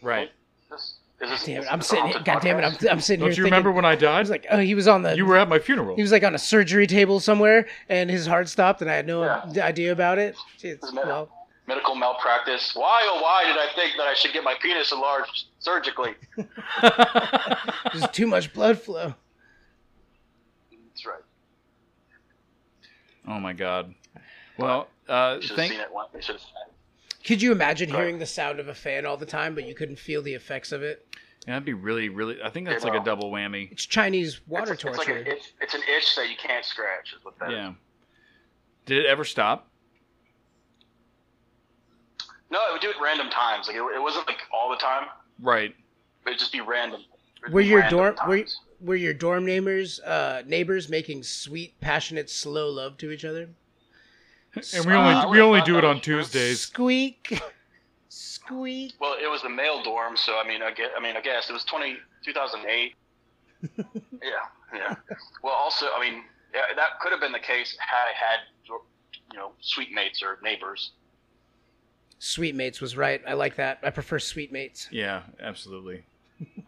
Right. 0.00 0.30
This, 0.70 0.94
is 1.20 1.28
this, 1.30 1.44
Damn 1.44 1.62
it! 1.64 1.68
I'm 1.70 1.82
sitting. 1.82 2.06
Here, 2.06 2.22
God 2.24 2.40
damn 2.40 2.58
it! 2.58 2.64
I'm, 2.64 2.72
podcast? 2.72 2.90
I'm 2.90 3.00
sitting 3.02 3.20
Don't 3.20 3.32
here. 3.32 3.40
you 3.40 3.44
remember 3.44 3.68
thinking, 3.68 3.76
when 3.76 3.84
I 3.84 3.90
I 3.90 3.96
died? 3.96 4.20
was 4.20 4.30
like, 4.30 4.46
oh, 4.50 4.56
he 4.60 4.74
was 4.74 4.88
on 4.88 5.02
the. 5.02 5.14
you 5.14 5.26
were 5.26 5.36
at 5.36 5.46
my 5.46 5.58
funeral. 5.58 5.94
He 5.94 6.00
was 6.00 6.10
like 6.10 6.24
on 6.24 6.34
a 6.34 6.38
surgery 6.38 6.86
table 6.86 7.20
somewhere, 7.20 7.66
and 7.90 8.08
his 8.08 8.26
heart 8.26 8.48
stopped, 8.48 8.80
and 8.80 8.90
I 8.90 8.94
had 8.94 9.06
no 9.06 9.24
Yeah. 9.24 9.62
idea 9.66 9.92
about 9.92 10.16
it. 10.18 10.36
It's, 10.62 10.90
well, 10.94 11.28
medical 11.70 11.94
malpractice. 11.94 12.74
Why, 12.74 13.02
oh, 13.04 13.22
why 13.22 13.44
did 13.44 13.56
I 13.56 13.68
think 13.76 13.96
that 13.96 14.06
I 14.08 14.14
should 14.14 14.32
get 14.32 14.42
my 14.42 14.56
penis 14.60 14.90
enlarged 14.92 15.44
surgically? 15.60 16.14
there's 17.92 18.08
too 18.12 18.26
much 18.26 18.52
blood 18.52 18.78
flow. 18.80 19.14
That's 20.88 21.06
right. 21.06 21.22
oh 23.28 23.38
my 23.38 23.52
god. 23.52 23.94
Well, 24.58 24.88
uh, 25.08 25.36
They 25.36 25.40
should 25.42 25.50
have 25.50 25.56
thank. 25.56 25.72
seen 25.72 25.80
it. 25.80 25.92
One. 25.92 26.06
They 26.12 26.20
should 26.20 26.34
have. 26.36 26.44
Could 27.24 27.40
you 27.40 27.52
imagine 27.52 27.90
Right. 27.90 28.00
hearing 28.00 28.18
the 28.18 28.26
sound 28.26 28.58
of 28.58 28.66
a 28.68 28.74
fan 28.74 29.06
all 29.06 29.16
the 29.16 29.26
time, 29.26 29.54
but 29.54 29.64
you 29.64 29.74
couldn't 29.74 29.98
feel 29.98 30.22
the 30.22 30.34
effects 30.34 30.72
of 30.72 30.82
it? 30.82 31.06
Yeah, 31.46 31.54
that'd 31.54 31.64
be 31.64 31.72
really, 31.72 32.08
really. 32.08 32.36
I 32.42 32.50
think 32.50 32.66
that's 32.66 32.84
like 32.84 33.00
a 33.00 33.04
double 33.04 33.30
whammy. 33.30 33.70
It's 33.70 33.86
Chinese 33.86 34.40
water 34.48 34.72
it's, 34.72 34.84
it's 34.84 34.96
torture. 34.96 35.14
like 35.18 35.26
a, 35.26 35.30
it's, 35.30 35.52
it's 35.60 35.74
an 35.74 35.82
itch 35.96 36.16
that 36.16 36.28
you 36.28 36.36
can't 36.36 36.64
scratch. 36.64 37.14
Is 37.16 37.24
what 37.24 37.38
that 37.38 37.50
is. 37.50 37.54
Yeah. 37.54 37.72
Did 38.86 38.98
it 39.04 39.06
ever 39.06 39.24
stop? 39.24 39.69
No, 42.50 42.58
it 42.68 42.72
would 42.72 42.80
do 42.80 42.90
it 42.90 42.96
random 43.00 43.30
times. 43.30 43.68
Like 43.68 43.76
it, 43.76 43.80
it 43.80 44.02
wasn't 44.02 44.26
like 44.26 44.38
all 44.52 44.70
the 44.70 44.76
time. 44.76 45.06
Right. 45.40 45.74
It'd 46.26 46.38
just 46.38 46.52
be 46.52 46.60
random. 46.60 47.02
It'd 47.42 47.54
were 47.54 47.62
be 47.62 47.68
your 47.68 47.80
random 47.80 47.98
dorm 47.98 48.16
were, 48.28 48.38
times. 48.38 48.60
were 48.80 48.96
your 48.96 49.14
dorm 49.14 49.44
neighbors 49.46 50.00
uh, 50.00 50.42
neighbors 50.46 50.88
making 50.88 51.22
sweet, 51.22 51.80
passionate, 51.80 52.28
slow 52.28 52.68
love 52.68 52.96
to 52.98 53.10
each 53.10 53.24
other? 53.24 53.50
And 54.74 54.84
we 54.84 54.92
only 54.92 55.14
Uh, 55.14 55.28
we 55.28 55.40
only 55.40 55.60
do 55.62 55.78
it 55.78 55.84
on 55.84 56.00
Tuesdays. 56.00 56.62
Squeak, 56.62 57.40
squeak. 58.08 58.94
Well, 59.00 59.14
it 59.22 59.30
was 59.30 59.42
the 59.42 59.48
male 59.48 59.80
dorm, 59.84 60.16
so 60.16 60.38
I 60.38 60.46
mean, 60.46 60.60
I 60.60 60.72
guess, 60.72 60.90
I 60.96 61.00
mean, 61.00 61.16
I 61.16 61.20
guess 61.20 61.48
it 61.48 61.52
was 61.52 61.62
20, 61.64 61.96
2008. 62.24 62.94
yeah, 63.76 63.84
yeah. 64.74 64.96
Well, 65.44 65.54
also, 65.54 65.86
I 65.96 66.00
mean, 66.00 66.24
yeah, 66.52 66.62
that 66.74 66.98
could 67.00 67.12
have 67.12 67.20
been 67.20 67.30
the 67.30 67.38
case 67.38 67.76
had 67.78 68.06
I 68.08 68.12
had, 68.12 68.40
you 69.32 69.38
know, 69.38 69.52
suite 69.60 69.92
mates 69.92 70.20
or 70.20 70.38
neighbors. 70.42 70.90
Sweet 72.22 72.54
mates 72.54 72.82
was 72.82 72.96
right. 72.98 73.22
I 73.26 73.32
like 73.32 73.56
that. 73.56 73.78
I 73.82 73.88
prefer 73.88 74.18
sweet 74.18 74.52
mates. 74.52 74.88
Yeah, 74.92 75.22
absolutely. 75.40 76.04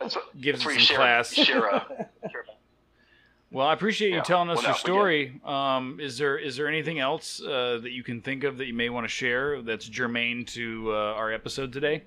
That's 0.01 0.17
what 0.17 0.41
Gives 0.41 0.65
that's 0.65 0.77
it 0.77 0.87
some 0.87 0.95
you 0.95 0.99
class. 0.99 1.33
Share, 1.35 1.45
share, 1.45 1.67
a, 1.69 1.87
share 2.31 2.41
a- 2.49 2.53
Well, 3.51 3.67
I 3.67 3.75
appreciate 3.75 4.09
you 4.11 4.17
Yeah. 4.17 4.23
telling 4.23 4.49
us 4.49 4.57
Well, 4.57 4.65
your 4.65 4.71
no, 4.71 4.75
we 4.75 4.79
story. 4.79 5.41
Um, 5.45 5.99
is 6.01 6.17
there 6.17 6.39
is 6.39 6.57
there 6.57 6.69
anything 6.69 7.01
else 7.01 7.41
uh, 7.43 7.79
that 7.83 7.91
you 7.93 8.03
can 8.03 8.23
think 8.23 8.45
of 8.45 8.57
that 8.59 8.67
you 8.67 8.73
may 8.73 8.89
want 8.89 9.05
to 9.05 9.09
share 9.09 9.61
that's 9.61 9.85
germane 9.87 10.47
to 10.47 10.91
uh, 10.91 10.95
our 11.15 11.31
episode 11.31 11.71
today? 11.71 12.03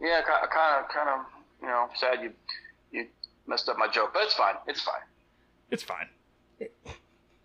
Yeah, 0.00 0.20
kind 0.22 0.44
of, 0.44 0.88
kind 0.90 1.08
of, 1.08 1.26
you 1.60 1.66
know, 1.66 1.88
sad 1.96 2.22
you 2.22 2.32
you 2.92 3.08
messed 3.48 3.68
up 3.68 3.76
my 3.78 3.88
joke, 3.88 4.12
but 4.14 4.22
it's 4.22 4.34
fine. 4.34 4.54
It's 4.68 4.80
fine. 4.80 5.02
It's 5.72 5.82
fine. 5.82 6.06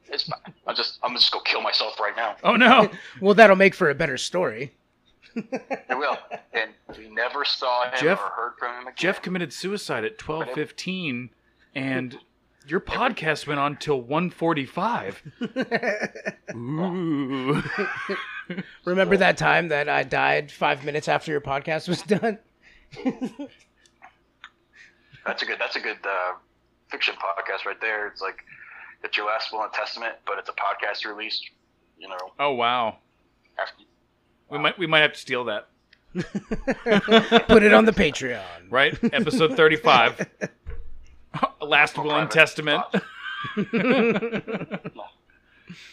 It's. 0.09 0.29
I'm 0.65 0.75
just 0.75 0.99
I'm 1.03 1.13
just 1.15 1.31
gonna 1.31 1.43
kill 1.45 1.61
myself 1.61 1.99
right 1.99 2.15
now. 2.15 2.35
Oh 2.43 2.55
no! 2.55 2.89
Well, 3.21 3.33
that'll 3.33 3.55
make 3.55 3.73
for 3.75 3.89
a 3.89 3.95
better 3.95 4.17
story. 4.17 4.73
I 5.35 5.95
will. 5.95 6.17
And 6.53 6.71
we 6.97 7.09
never 7.09 7.45
saw 7.45 7.83
him 7.85 7.91
Jeff- 7.99 8.19
or 8.19 8.29
heard 8.29 8.53
from 8.57 8.71
him 8.75 8.81
again. 8.87 8.93
Jeff 8.95 9.21
committed 9.21 9.53
suicide 9.53 10.03
at 10.05 10.17
twelve 10.17 10.49
fifteen, 10.53 11.29
and 11.75 12.17
your 12.67 12.79
podcast 12.79 13.47
went 13.47 13.59
on 13.59 13.77
till 13.77 14.01
one 14.01 14.29
forty 14.29 14.65
five. 14.65 15.21
Ooh. 16.55 17.61
Remember 18.85 19.17
that 19.17 19.37
time 19.37 19.67
that 19.67 19.89
I 19.89 20.03
died 20.03 20.51
five 20.51 20.83
minutes 20.85 21.07
after 21.07 21.31
your 21.31 21.41
podcast 21.41 21.87
was 21.89 22.01
done? 22.01 22.39
That's 25.25 25.43
a 25.43 25.45
good. 25.45 25.57
That's 25.59 25.75
a 25.75 25.79
good 25.81 25.97
uh, 26.05 26.33
fiction 26.89 27.15
podcast 27.15 27.65
right 27.65 27.79
there. 27.81 28.07
It's 28.07 28.21
like 28.21 28.37
it's 29.07 29.17
your 29.17 29.25
last 29.25 29.51
will 29.51 29.63
and 29.63 29.71
testament, 29.71 30.15
but 30.25 30.37
it's 30.37 30.49
a 30.49 30.53
podcast 30.53 31.09
release. 31.09 31.41
You 31.97 32.09
know, 32.09 32.17
oh 32.39 32.53
wow. 32.53 32.97
after 33.59 33.83
We 34.51 34.59
might 34.59 34.77
we 34.77 34.85
might 34.85 34.99
have 34.99 35.13
to 35.13 35.19
steal 35.19 35.45
that. 35.45 35.69
Put 36.13 37.63
it 37.63 37.73
on 37.73 37.85
the 37.85 37.93
Patreon. 37.93 38.41
Right? 38.69 38.97
Episode 39.13 39.55
thirty 39.55 39.77
five. 39.77 40.27
Last 41.61 41.97
will 41.97 42.11
and 42.11 42.29
testament. 42.29 42.83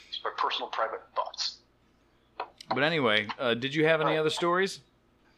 It's 0.09 0.23
my 0.23 0.31
personal 0.39 0.69
private 0.69 1.03
thoughts. 1.17 1.57
But 2.69 2.85
anyway, 2.85 3.27
uh, 3.39 3.55
did 3.55 3.75
you 3.75 3.85
have 3.85 4.01
any 4.01 4.17
other 4.17 4.31
stories? 4.31 4.81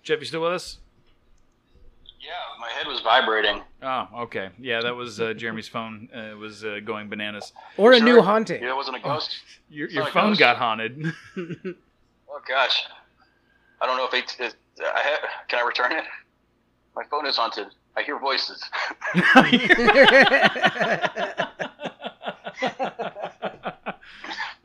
Jeff, 0.02 0.20
you 0.20 0.26
still 0.26 0.42
with 0.42 0.52
us? 0.52 0.78
Yeah, 2.26 2.32
my 2.60 2.68
head 2.70 2.86
was 2.88 3.00
vibrating. 3.02 3.62
Oh, 3.82 4.08
okay. 4.24 4.48
Yeah, 4.58 4.80
that 4.82 4.96
was 4.96 5.20
uh, 5.20 5.32
Jeremy's 5.34 5.68
phone. 5.68 6.08
Uh, 6.14 6.32
it 6.32 6.36
was 6.36 6.64
uh, 6.64 6.80
going 6.84 7.08
bananas. 7.08 7.52
Or 7.76 7.92
a 7.92 7.98
Sure. 7.98 8.04
new 8.04 8.20
haunting. 8.20 8.60
Yeah, 8.62 8.70
it 8.70 8.76
wasn't 8.76 8.96
a 8.96 9.00
ghost. 9.00 9.36
Your, 9.70 9.88
your 9.88 10.06
phone 10.06 10.30
ghost. 10.30 10.40
got 10.40 10.56
haunted. 10.56 11.12
Oh 12.28 12.40
gosh, 12.46 12.82
I 13.80 13.86
don't 13.86 13.96
know 13.96 14.06
if 14.06 14.12
it. 14.12 14.36
it 14.38 14.54
I 14.94 15.00
have, 15.00 15.20
can 15.48 15.58
I 15.58 15.66
return 15.66 15.92
it? 15.92 16.04
My 16.94 17.02
phone 17.10 17.24
is 17.24 17.36
haunted. 17.36 17.68
I 17.96 18.02
hear 18.02 18.18
voices. 18.18 18.62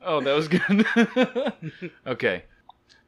oh, 0.04 0.20
that 0.22 0.36
was 0.36 0.48
good. 0.50 0.86
okay. 2.08 2.44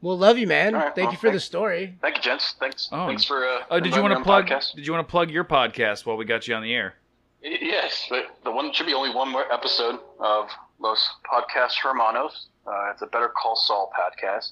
Well, 0.04 0.18
love 0.18 0.38
you, 0.38 0.48
man. 0.48 0.76
All 0.76 0.82
right, 0.82 0.94
Thank 0.94 1.06
well, 1.08 1.14
you 1.14 1.18
for 1.18 1.32
the 1.32 1.40
story. 1.40 1.96
Thank 2.02 2.18
you, 2.18 2.22
gents. 2.24 2.56
Thanks. 2.60 2.90
Oh, 2.92 3.08
Thanks 3.08 3.24
for. 3.24 3.46
Uh, 3.48 3.62
Oh, 3.72 3.80
did 3.80 3.96
you 3.96 4.02
want 4.02 4.14
to 4.18 4.22
plug? 4.24 4.48
podcast. 4.48 4.76
Did 4.76 4.86
you 4.86 4.92
want 4.92 5.08
to 5.08 5.10
plug 5.10 5.32
your 5.32 5.46
podcast 5.46 6.06
while 6.06 6.18
we 6.18 6.26
got 6.26 6.46
you 6.48 6.56
on 6.56 6.62
the 6.62 6.74
air? 6.74 6.96
Yes, 7.42 8.06
but 8.10 8.38
the 8.44 8.52
one 8.52 8.74
should 8.74 8.86
be 8.86 8.94
only 8.94 9.14
one 9.16 9.30
more 9.30 9.52
episode 9.52 10.00
of 10.20 10.50
Los 10.80 11.10
Podcast 11.26 11.76
Hermanos. 11.82 12.48
Uh, 12.68 12.92
it's 12.92 13.02
a 13.02 13.06
Better 13.08 13.30
Call 13.30 13.56
Saul 13.56 13.92
podcast, 13.98 14.52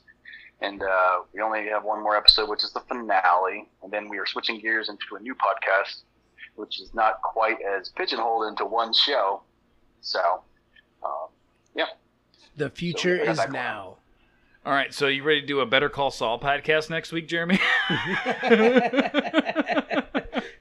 and 0.62 0.82
uh, 0.84 1.20
we 1.34 1.42
only 1.42 1.68
have 1.68 1.84
one 1.84 2.02
more 2.02 2.16
episode, 2.18 2.50
which 2.50 2.64
is 2.64 2.72
the 2.72 2.82
finale, 2.82 3.68
and 3.84 3.92
then 3.92 4.08
we 4.10 4.18
are 4.20 4.26
switching 4.26 4.60
gears 4.60 4.88
into 4.90 5.16
a 5.18 5.20
new 5.20 5.36
podcast, 5.36 6.02
which 6.56 6.80
is 6.82 6.94
not 6.94 7.22
quite 7.22 7.58
as 7.62 7.90
pigeonholed 7.90 8.48
into 8.50 8.66
one 8.66 8.94
show. 8.94 9.42
So, 10.02 10.42
um, 11.04 11.28
yeah, 11.76 11.86
The 12.58 12.70
future 12.70 13.24
So, 13.26 13.32
is 13.32 13.38
back 13.38 13.48
on. 13.48 13.54
now. 13.54 13.98
All 14.66 14.74
right. 14.74 14.94
So 14.94 15.08
you 15.08 15.24
ready 15.24 15.42
to 15.42 15.48
do 15.48 15.60
a 15.62 15.66
Better 15.66 15.90
Call 15.90 16.12
Saul 16.12 16.40
podcast 16.40 16.90
next 16.90 17.12
week, 17.12 17.28
Jeremy? 17.28 17.60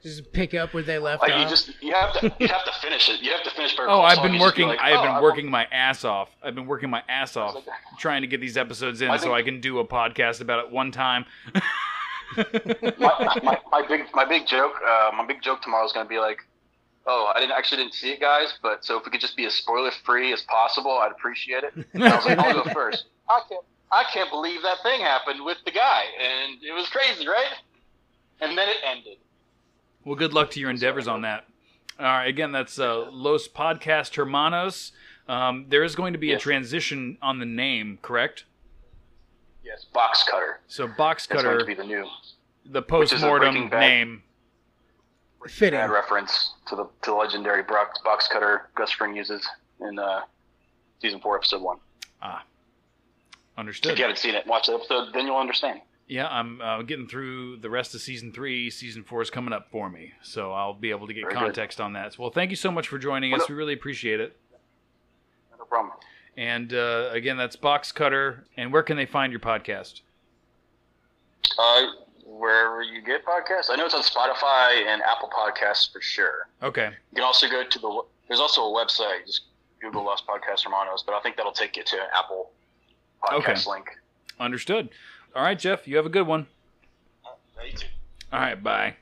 Just 0.01 0.31
pick 0.33 0.55
up 0.55 0.73
where 0.73 0.81
they 0.81 0.97
left 0.97 1.21
like 1.21 1.31
off. 1.31 1.41
you 1.43 1.47
just 1.47 1.71
you 1.79 1.93
have 1.93 2.11
to 2.13 2.33
you 2.39 2.47
have 2.47 2.65
to 2.65 2.71
finish 2.81 3.07
it. 3.07 3.21
You 3.21 3.31
have 3.31 3.43
to 3.43 3.51
finish 3.51 3.73
Better 3.75 3.83
oh, 3.87 3.97
Call 3.97 4.01
I've 4.01 4.15
Saul. 4.15 4.23
been 4.23 4.33
You 4.33 4.39
just 4.39 4.55
be 4.55 4.63
working. 4.63 4.67
like, 4.75 4.79
I 4.79 4.89
have 4.89 4.99
oh, 4.99 5.03
been 5.03 5.11
I 5.11 5.21
working 5.21 5.51
my 5.51 5.67
ass 5.71 6.03
off. 6.03 6.29
I've 6.43 6.55
been 6.55 6.65
working 6.65 6.89
my 6.89 7.03
ass 7.07 7.37
off 7.37 7.53
like- 7.53 7.65
trying 7.99 8.21
to 8.21 8.27
get 8.27 8.41
these 8.41 8.57
episodes 8.57 9.03
in 9.03 9.11
I 9.11 9.17
so 9.17 9.25
think- 9.25 9.35
I 9.35 9.41
can 9.43 9.61
do 9.61 9.77
a 9.77 9.85
podcast 9.85 10.41
about 10.41 10.65
it 10.65 10.71
one 10.71 10.91
time. 10.91 11.25
my, 12.35 13.39
my, 13.43 13.57
my 13.71 13.87
big 13.87 14.05
my 14.15 14.25
big 14.25 14.47
joke 14.47 14.73
uh, 14.83 15.11
my 15.15 15.25
big 15.27 15.43
joke 15.43 15.61
tomorrow 15.61 15.85
is 15.85 15.93
going 15.93 16.05
to 16.05 16.09
be 16.09 16.17
like 16.17 16.39
oh 17.05 17.29
i 17.35 17.39
didn't 17.41 17.51
actually 17.51 17.83
didn't 17.83 17.93
see 17.93 18.11
it 18.11 18.21
guys 18.21 18.53
but 18.63 18.85
so 18.85 18.97
if 18.97 19.03
we 19.05 19.11
could 19.11 19.19
just 19.19 19.35
be 19.35 19.45
as 19.45 19.53
spoiler 19.53 19.91
free 20.05 20.31
as 20.31 20.41
possible 20.43 20.91
i'd 20.99 21.11
appreciate 21.11 21.65
it 21.65 21.73
and 21.93 22.03
i 22.05 22.15
was 22.15 22.25
like 22.25 22.37
i'll 22.39 22.63
go 22.63 22.69
first 22.73 23.07
i 23.29 23.41
can't 23.49 23.65
i 23.91 24.03
can't 24.13 24.29
believe 24.29 24.61
that 24.61 24.77
thing 24.83 25.01
happened 25.01 25.43
with 25.43 25.57
the 25.65 25.71
guy 25.71 26.03
and 26.19 26.63
it 26.63 26.73
was 26.73 26.87
crazy 26.89 27.27
right 27.27 27.53
and 28.39 28.57
then 28.57 28.67
it 28.69 28.77
ended 28.85 29.17
Well, 30.05 30.15
good 30.15 30.33
luck 30.33 30.49
to 30.51 30.59
your 30.59 30.69
endeavors 30.71 31.07
on 31.07 31.21
that. 31.21 31.45
All 31.99 32.05
right, 32.07 32.25
again, 32.27 32.51
that's 32.51 32.79
uh, 32.79 33.11
Los 33.11 33.47
Podcast 33.47 34.15
Hermanos. 34.15 34.93
Um, 35.27 35.65
there 35.69 35.83
is 35.83 35.95
going 35.95 36.13
to 36.13 36.19
be 36.19 36.31
a 36.33 36.39
transition 36.39 37.19
on 37.21 37.37
the 37.37 37.45
name, 37.45 37.99
correct? 38.01 38.45
yes 39.63 39.85
box 39.93 40.23
cutter 40.23 40.59
So 40.67 40.87
Box 40.87 41.27
that's 41.27 41.43
going 41.43 41.53
to 41.59 41.63
Cutter, 41.63 41.65
be 41.67 41.75
the 41.75 41.83
new 41.83 42.03
the 42.65 42.81
which 42.81 43.13
is 43.13 43.21
a 43.21 43.27
post-mortem 43.27 43.69
name. 43.69 44.23
Fitting. 45.47 45.79
bad 45.79 45.91
reference 45.91 46.53
to 46.67 46.75
the 46.75 46.83
to 47.03 47.11
the 47.11 47.13
legendary 47.15 47.61
box, 47.63 47.99
box 48.03 48.27
cutter 48.27 48.69
gus 48.75 48.89
fring 48.91 49.15
uses 49.15 49.47
in 49.81 49.99
uh, 49.99 50.21
season 50.99 51.19
four 51.19 51.35
episode 51.37 51.61
one 51.61 51.77
Ah, 52.23 52.43
if 53.57 53.85
you 53.85 54.03
haven't 54.03 54.17
seen 54.17 54.33
it 54.35 54.45
watch 54.47 54.67
the 54.67 54.73
episode 54.73 55.09
then 55.13 55.25
you'll 55.27 55.37
understand 55.37 55.81
Yeah, 56.07 56.27
I'm 56.27 56.59
uh, 56.61 56.81
getting 56.81 57.07
through 57.07 57.57
the 57.57 57.69
rest 57.69 57.93
of 57.95 58.01
season 58.01 58.31
three. 58.33 58.69
Season 58.69 59.03
four 59.03 59.21
is 59.21 59.29
coming 59.29 59.53
up 59.53 59.69
for 59.71 59.89
me, 59.89 60.13
so 60.21 60.51
I'll 60.51 60.73
be 60.73 60.89
able 60.89 61.07
to 61.07 61.13
get 61.13 61.21
Very 61.23 61.33
good. 61.35 61.39
context 61.39 61.79
on 61.79 61.93
that. 61.93 62.17
Well, 62.19 62.31
thank 62.31 62.49
you 62.49 62.57
so 62.57 62.71
much 62.71 62.87
for 62.89 62.97
joining 62.97 63.33
us. 63.33 63.39
Well, 63.41 63.47
We 63.49 63.55
really 63.55 63.73
appreciate 63.73 64.19
it. 64.19 64.35
no 65.57 65.63
problem 65.65 65.93
And 66.35 66.73
uh, 66.73 67.09
again, 67.13 67.37
that's 67.37 67.55
Box 67.55 67.91
Cutter. 67.93 68.43
And 68.57 68.73
where 68.73 68.83
can 68.83 68.97
they 68.97 69.05
find 69.05 69.31
your 69.31 69.39
podcast? 69.39 70.01
Uh, 71.57 71.83
wherever 72.25 72.81
you 72.81 73.01
get 73.01 73.25
podcasts. 73.25 73.67
I 73.69 73.75
know 73.75 73.85
it's 73.85 73.93
on 73.93 74.03
Spotify 74.03 74.85
and 74.85 75.01
Apple 75.03 75.29
Podcasts 75.29 75.91
for 75.91 76.01
sure. 76.01 76.47
Okay. 76.63 76.89
You 77.11 77.15
can 77.15 77.23
also 77.23 77.47
go 77.49 77.63
to 77.63 77.79
the. 77.79 78.01
There's 78.27 78.39
also 78.39 78.61
a 78.63 78.73
website. 78.73 79.25
Just 79.25 79.41
Google 79.81 80.03
Lost 80.05 80.25
Podcast 80.27 80.63
Hermanos, 80.63 81.03
but 81.05 81.13
I 81.13 81.21
think 81.21 81.35
that'll 81.37 81.51
take 81.51 81.75
you 81.77 81.83
to 81.83 81.97
Apple 82.15 82.51
podcast 83.23 83.67
link. 83.67 83.87
Understood. 84.39 84.89
All 85.35 85.43
right, 85.43 85.57
Jeff, 85.57 85.87
you 85.87 85.95
have 85.97 86.05
a 86.05 86.09
good 86.09 86.27
one. 86.27 86.47
Yeah, 87.57 87.63
you 87.65 87.73
too. 87.77 87.87
All 88.33 88.39
right, 88.39 88.61
bye. 88.61 88.95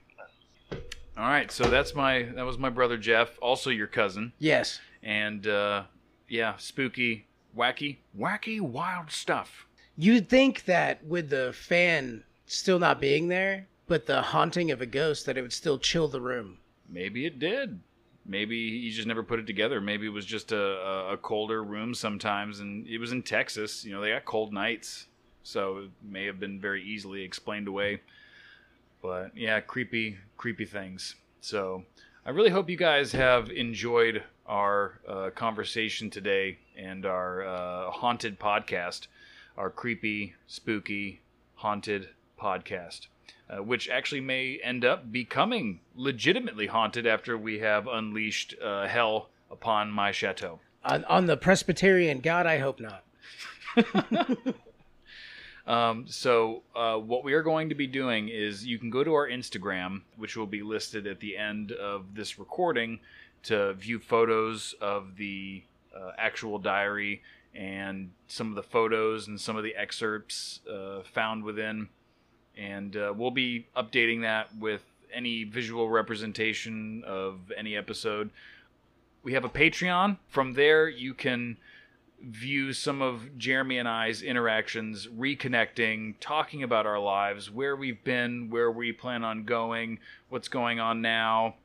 All 1.18 1.26
right, 1.28 1.52
so 1.52 1.66
that's 1.66 1.94
my 1.96 2.24
that 2.36 2.46
was 2.46 2.58
my 2.58 2.70
brother 2.70 2.98
Jeff, 2.98 3.38
also 3.42 3.70
your 3.70 3.88
cousin, 3.88 4.32
Yes. 4.40 4.80
and 5.04 5.46
uh, 5.48 5.84
yeah, 6.30 6.56
spooky, 6.58 7.26
wacky, 7.58 7.98
wacky, 8.18 8.62
wild 8.62 9.12
stuff. 9.12 9.66
You'd 9.98 10.30
think 10.30 10.64
that 10.66 11.04
with 11.06 11.30
the 11.30 11.52
fan 11.54 12.24
still 12.46 12.80
not 12.80 13.02
being 13.02 13.28
there, 13.28 13.68
but 13.88 14.06
the 14.06 14.22
haunting 14.22 14.72
of 14.72 14.80
a 14.82 14.86
ghost, 14.86 15.26
that 15.26 15.38
it 15.38 15.42
would 15.42 15.52
still 15.52 15.78
chill 15.78 16.08
the 16.08 16.22
room. 16.22 16.58
Maybe 16.88 17.26
it 17.26 17.38
did. 17.38 17.82
Maybe 18.30 18.80
he 18.80 18.92
just 18.92 19.08
never 19.08 19.24
put 19.24 19.40
it 19.40 19.48
together. 19.48 19.82
Maybe 19.82 20.06
it 20.06 20.14
was 20.14 20.26
just 20.26 20.52
a, 20.52 21.14
a, 21.14 21.18
colder 21.18 21.64
room 21.64 21.96
sometimes, 21.96 22.60
and 22.60 22.86
it 22.86 23.00
was 23.00 23.12
in 23.12 23.24
Texas. 23.24 23.84
You 23.84 23.92
know, 23.92 24.02
they 24.02 24.12
got 24.12 24.26
cold 24.26 24.54
nights, 24.54 25.08
so 25.42 25.80
it 25.80 25.90
may 26.04 26.26
have 26.26 26.40
been 26.40 26.62
very 26.62 26.84
easily 26.84 27.24
explained 27.24 27.68
away. 27.68 28.02
But 29.02 29.36
yeah, 29.36 29.60
creepy, 29.62 30.18
creepy 30.38 30.66
things. 30.66 31.16
So 31.42 31.84
I 32.24 32.30
really 32.30 32.52
hope 32.52 32.70
you 32.70 32.78
guys 32.78 33.12
have 33.14 33.50
enjoyed 33.50 34.22
our 34.46 35.00
uh, 35.08 35.32
conversation 35.32 36.12
today 36.12 36.60
and 36.78 37.08
our 37.08 37.44
uh, 37.44 37.90
haunted 37.90 38.40
podcast, 38.40 39.08
our 39.58 39.72
creepy, 39.72 40.36
spooky, 40.46 41.22
haunted 41.56 42.10
podcast 42.40 43.08
uh, 43.50 43.64
which 43.64 43.90
actually 43.90 44.22
may 44.22 44.60
end 44.64 44.86
up 44.86 45.12
becoming 45.12 45.80
legitimately 45.96 46.68
haunted 46.68 47.08
after 47.08 47.38
we 47.38 47.60
have 47.60 47.88
unleashed 47.88 48.56
uh, 48.62 48.88
hell 48.88 49.30
upon 49.52 49.92
my 49.92 50.12
chateau. 50.12 50.60
On, 50.84 51.04
on 51.06 51.26
the 51.26 51.38
Presbyterian 51.38 52.20
God, 52.20 52.46
I 52.46 52.60
hope 52.60 52.80
not. 52.80 53.04
Um, 55.70 56.06
so, 56.08 56.64
uh, 56.76 56.98
what 56.98 57.24
we 57.24 57.34
are 57.34 57.44
going 57.44 57.70
to 57.70 57.76
be 57.76 57.86
doing 57.86 58.28
is 58.28 58.66
you 58.66 58.80
can 58.80 58.90
go 58.90 59.04
to 59.04 59.14
our 59.14 59.30
Instagram, 59.30 60.02
which 60.18 60.36
will 60.36 60.48
be 60.48 60.64
listed 60.64 61.06
at 61.06 61.20
the 61.20 61.38
end 61.38 61.72
of 61.74 62.16
this 62.16 62.40
recording, 62.40 63.00
to 63.44 63.74
view 63.74 64.00
photos 64.00 64.74
of 64.82 65.16
the 65.18 65.62
uh, 65.96 66.12
actual 66.18 66.58
diary 66.58 67.22
and 67.54 68.10
some 68.28 68.50
of 68.50 68.56
the 68.56 68.64
photos 68.64 69.28
and 69.28 69.40
some 69.40 69.58
of 69.58 69.64
the 69.64 69.76
excerpts 69.76 70.62
uh, 70.68 71.02
found 71.04 71.44
within. 71.44 71.88
And 72.60 72.98
uh, 72.98 73.14
we'll 73.16 73.32
be 73.32 73.68
updating 73.76 74.22
that 74.22 74.56
with 74.58 74.84
any 75.14 75.46
visual 75.46 75.90
representation 75.90 77.04
of 77.06 77.52
any 77.58 77.78
episode. 77.78 78.30
We 79.24 79.34
have 79.34 79.46
a 79.46 79.50
Patreon. 79.50 80.18
From 80.28 80.54
there, 80.54 80.90
you 80.90 81.14
can 81.14 81.58
view 82.22 82.74
some 82.74 83.02
of 83.02 83.38
Jeremy 83.38 83.78
and 83.78 83.88
I's 83.88 84.22
interactions, 84.22 85.08
reconnecting, 85.08 86.16
talking 86.20 86.64
about 86.64 86.86
our 86.86 87.00
lives, 87.00 87.50
where 87.50 87.76
we've 87.76 88.04
been, 88.04 88.50
where 88.50 88.72
we 88.72 88.92
plan 88.92 89.24
on 89.24 89.46
going, 89.46 90.00
what's 90.28 90.50
going 90.50 90.80
on 90.80 91.02
now, 91.02 91.56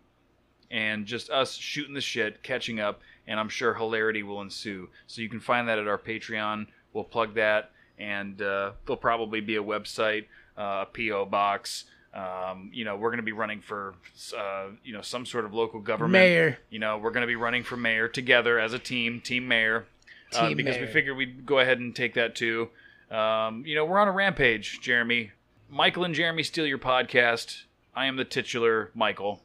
and 0.70 1.06
just 1.06 1.30
us 1.30 1.54
shooting 1.54 1.94
the 1.94 2.00
shit, 2.00 2.42
catching 2.42 2.78
up, 2.78 3.00
and 3.26 3.40
I'm 3.40 3.48
sure 3.48 3.74
hilarity 3.74 4.22
will 4.22 4.40
ensue. 4.40 4.88
So 5.06 5.22
you 5.22 5.28
can 5.28 5.40
find 5.40 5.68
that 5.68 5.78
at 5.78 5.88
our 5.88 5.98
Patreon. 5.98 6.68
We'll 6.92 7.04
plug 7.04 7.34
that, 7.34 7.72
and 7.98 8.40
uh, 8.40 8.72
there'll 8.86 8.96
probably 8.96 9.40
be 9.40 9.56
a 9.56 9.62
website, 9.62 10.26
a 10.56 10.86
PO 10.86 11.26
box. 11.26 11.84
Um, 12.12 12.70
you 12.72 12.84
know, 12.84 12.96
we're 12.96 13.10
going 13.10 13.18
to 13.18 13.24
be 13.24 13.32
running 13.32 13.60
for, 13.60 13.94
uh, 14.38 14.66
you 14.84 14.92
know, 14.92 15.02
some 15.02 15.26
sort 15.26 15.44
of 15.44 15.52
local 15.52 15.80
government. 15.80 16.12
Mayor. 16.12 16.58
You 16.70 16.78
know, 16.78 16.96
we're 16.98 17.10
going 17.10 17.22
to 17.22 17.26
be 17.26 17.34
running 17.34 17.64
for 17.64 17.76
mayor 17.76 18.06
together 18.06 18.58
as 18.58 18.72
a 18.72 18.78
team, 18.78 19.20
team 19.20 19.48
mayor 19.48 19.86
uh, 20.34 20.48
Team 20.48 20.56
because 20.56 20.78
we 20.78 20.86
figured 20.86 21.16
we'd 21.16 21.46
go 21.46 21.58
ahead 21.58 21.78
and 21.78 21.94
take 21.94 22.14
that 22.14 22.34
too. 22.34 22.70
Um, 23.10 23.64
you 23.66 23.74
know, 23.74 23.84
we're 23.84 23.98
on 23.98 24.08
a 24.08 24.12
rampage, 24.12 24.80
Jeremy. 24.80 25.32
Michael 25.70 26.04
and 26.04 26.14
Jeremy 26.14 26.42
steal 26.42 26.66
your 26.66 26.78
podcast. 26.78 27.62
I 27.94 28.06
am 28.06 28.16
the 28.16 28.24
titular 28.24 28.90
Michael, 28.94 29.42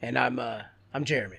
And 0.00 0.18
I'm 0.18 0.38
uh 0.38 0.62
I'm 0.94 1.04
Jeremy. 1.04 1.36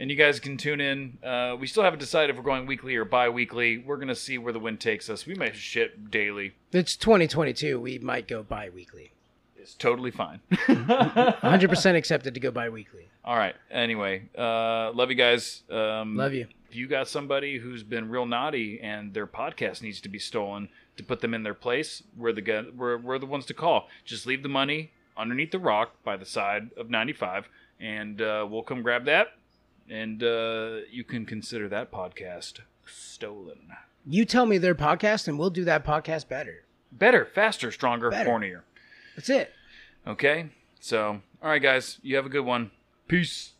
And 0.00 0.10
you 0.10 0.16
guys 0.16 0.38
can 0.40 0.56
tune 0.56 0.80
in. 0.80 1.18
Uh, 1.22 1.56
we 1.58 1.66
still 1.66 1.82
haven't 1.82 1.98
decided 1.98 2.30
if 2.30 2.36
we're 2.36 2.42
going 2.42 2.66
weekly 2.66 2.96
or 2.96 3.04
bi-weekly. 3.04 3.78
We're 3.78 3.96
gonna 3.96 4.14
see 4.14 4.38
where 4.38 4.52
the 4.52 4.58
wind 4.58 4.80
takes 4.80 5.08
us. 5.10 5.26
We 5.26 5.34
might 5.34 5.56
shit 5.56 6.10
daily. 6.10 6.54
It's 6.72 6.96
2022. 6.96 7.80
We 7.80 7.98
might 7.98 8.28
go 8.28 8.42
bi-weekly. 8.42 9.12
It's 9.56 9.74
totally 9.74 10.10
fine. 10.10 10.40
100% 10.52 11.96
accepted 11.96 12.34
to 12.34 12.40
go 12.40 12.50
bi-weekly. 12.50 13.08
All 13.24 13.36
right. 13.36 13.54
Anyway, 13.70 14.22
uh, 14.36 14.92
love 14.92 15.10
you 15.10 15.16
guys. 15.16 15.62
Um, 15.70 16.16
Love 16.16 16.32
you. 16.32 16.46
if 16.70 16.74
you 16.76 16.86
got 16.86 17.08
somebody 17.08 17.58
who's 17.58 17.82
been 17.82 18.08
real 18.08 18.24
naughty 18.24 18.80
and 18.80 19.12
their 19.12 19.26
podcast 19.26 19.82
needs 19.82 20.00
to 20.02 20.08
be 20.08 20.18
stolen 20.18 20.68
to 20.96 21.02
put 21.02 21.20
them 21.20 21.34
in 21.34 21.42
their 21.42 21.54
place, 21.54 22.02
we're 22.16 22.32
the 22.32 22.72
we're, 22.74 22.96
we're 22.96 23.18
the 23.18 23.26
ones 23.26 23.44
to 23.46 23.54
call. 23.54 23.88
Just 24.04 24.26
leave 24.26 24.42
the 24.42 24.48
money 24.48 24.92
underneath 25.16 25.50
the 25.50 25.58
rock 25.58 25.92
by 26.04 26.16
the 26.16 26.24
side 26.24 26.70
of 26.76 26.88
95, 26.88 27.48
and 27.80 28.22
uh, 28.22 28.46
we'll 28.48 28.62
come 28.62 28.82
grab 28.82 29.04
that, 29.04 29.28
and 29.90 30.22
uh, 30.22 30.78
you 30.90 31.04
can 31.04 31.24
consider 31.26 31.68
that 31.68 31.90
podcast 31.90 32.60
stolen. 32.86 33.58
You 34.06 34.24
tell 34.24 34.46
me 34.46 34.58
their 34.58 34.74
podcast, 34.74 35.28
and 35.28 35.38
we'll 35.38 35.50
do 35.50 35.64
that 35.64 35.84
podcast 35.84 36.28
better. 36.28 36.64
Better, 36.90 37.26
faster, 37.26 37.70
stronger, 37.70 38.10
Better. 38.10 38.30
hornier. 38.30 38.60
That's 39.16 39.28
it. 39.28 39.52
Okay? 40.06 40.46
So, 40.80 41.20
all 41.42 41.50
right, 41.50 41.60
guys, 41.60 41.98
you 42.02 42.16
have 42.16 42.24
a 42.24 42.30
good 42.30 42.44
one. 42.44 42.70
Peace. 43.06 43.52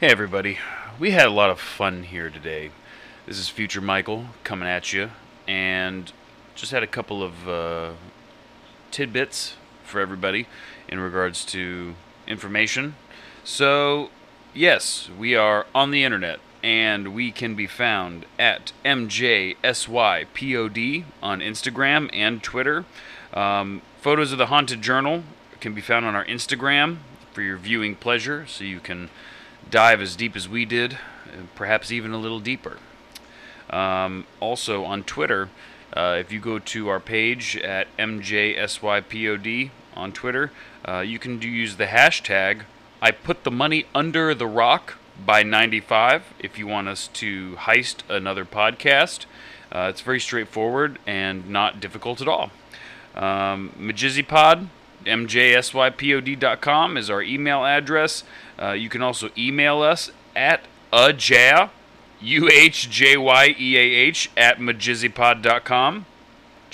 Hey, 0.00 0.08
everybody. 0.08 0.58
We 0.98 1.12
had 1.12 1.26
a 1.26 1.30
lot 1.30 1.50
of 1.50 1.60
fun 1.60 2.02
here 2.04 2.30
today. 2.30 2.70
This 3.26 3.38
is 3.38 3.48
Future 3.48 3.80
Michael 3.80 4.26
coming 4.42 4.68
at 4.68 4.92
you, 4.92 5.10
and 5.46 6.12
just 6.54 6.72
had 6.72 6.82
a 6.82 6.88
couple 6.88 7.22
of 7.22 7.48
uh, 7.48 7.92
tidbits 8.90 9.54
for 9.84 10.00
everybody 10.00 10.46
in 10.88 10.98
regards 10.98 11.44
to 11.46 11.94
information. 12.26 12.96
So, 13.44 14.10
yes, 14.54 15.10
we 15.18 15.34
are 15.34 15.66
on 15.74 15.90
the 15.90 16.04
internet, 16.04 16.38
and 16.62 17.14
we 17.14 17.32
can 17.32 17.54
be 17.54 17.66
found 17.66 18.24
at 18.38 18.72
MJSYPOD 18.84 19.54
on 21.22 21.40
Instagram 21.40 22.08
and 22.12 22.42
Twitter. 22.42 22.84
Um, 23.34 23.82
photos 24.00 24.32
of 24.32 24.38
the 24.38 24.46
Haunted 24.46 24.80
Journal 24.80 25.24
can 25.60 25.74
be 25.74 25.80
found 25.80 26.06
on 26.06 26.14
our 26.14 26.24
Instagram 26.24 26.98
for 27.32 27.42
your 27.42 27.56
viewing 27.56 27.96
pleasure, 27.96 28.46
so 28.46 28.64
you 28.64 28.80
can 28.80 29.10
dive 29.70 30.00
as 30.00 30.14
deep 30.14 30.36
as 30.36 30.48
we 30.48 30.64
did, 30.64 30.98
perhaps 31.54 31.90
even 31.90 32.12
a 32.12 32.18
little 32.18 32.40
deeper. 32.40 32.78
Um, 33.70 34.26
also 34.40 34.84
on 34.84 35.02
Twitter, 35.02 35.48
uh, 35.92 36.16
if 36.18 36.30
you 36.30 36.38
go 36.38 36.58
to 36.58 36.88
our 36.88 37.00
page 37.00 37.56
at 37.56 37.88
MJSYPOD 37.96 39.70
on 39.94 40.12
Twitter, 40.12 40.50
uh, 40.86 41.00
you 41.00 41.18
can 41.18 41.38
do, 41.38 41.48
use 41.48 41.76
the 41.76 41.86
hashtag 41.86 42.62
I 43.04 43.10
put 43.10 43.44
the 43.44 43.50
money 43.50 43.84
under 43.94 44.34
the 44.34 44.46
rock 44.46 44.94
by 45.26 45.42
95 45.42 46.32
if 46.38 46.58
you 46.58 46.66
want 46.66 46.88
us 46.88 47.08
to 47.08 47.54
heist 47.56 47.98
another 48.08 48.46
podcast. 48.46 49.26
Uh, 49.70 49.88
it's 49.90 50.00
very 50.00 50.18
straightforward 50.18 50.98
and 51.06 51.50
not 51.50 51.80
difficult 51.80 52.22
at 52.22 52.28
all. 52.28 52.50
Um, 53.14 53.74
MajizyPod, 53.78 54.68
mjsypod.com 55.04 56.96
is 56.96 57.10
our 57.10 57.20
email 57.20 57.66
address. 57.66 58.24
Uh, 58.58 58.70
you 58.70 58.88
can 58.88 59.02
also 59.02 59.28
email 59.36 59.82
us 59.82 60.10
at 60.34 60.62
ajah, 60.90 61.68
U-H-J-Y-E-A-H, 62.22 62.70
at 64.34 64.56
majizzypod.com. 64.56 66.06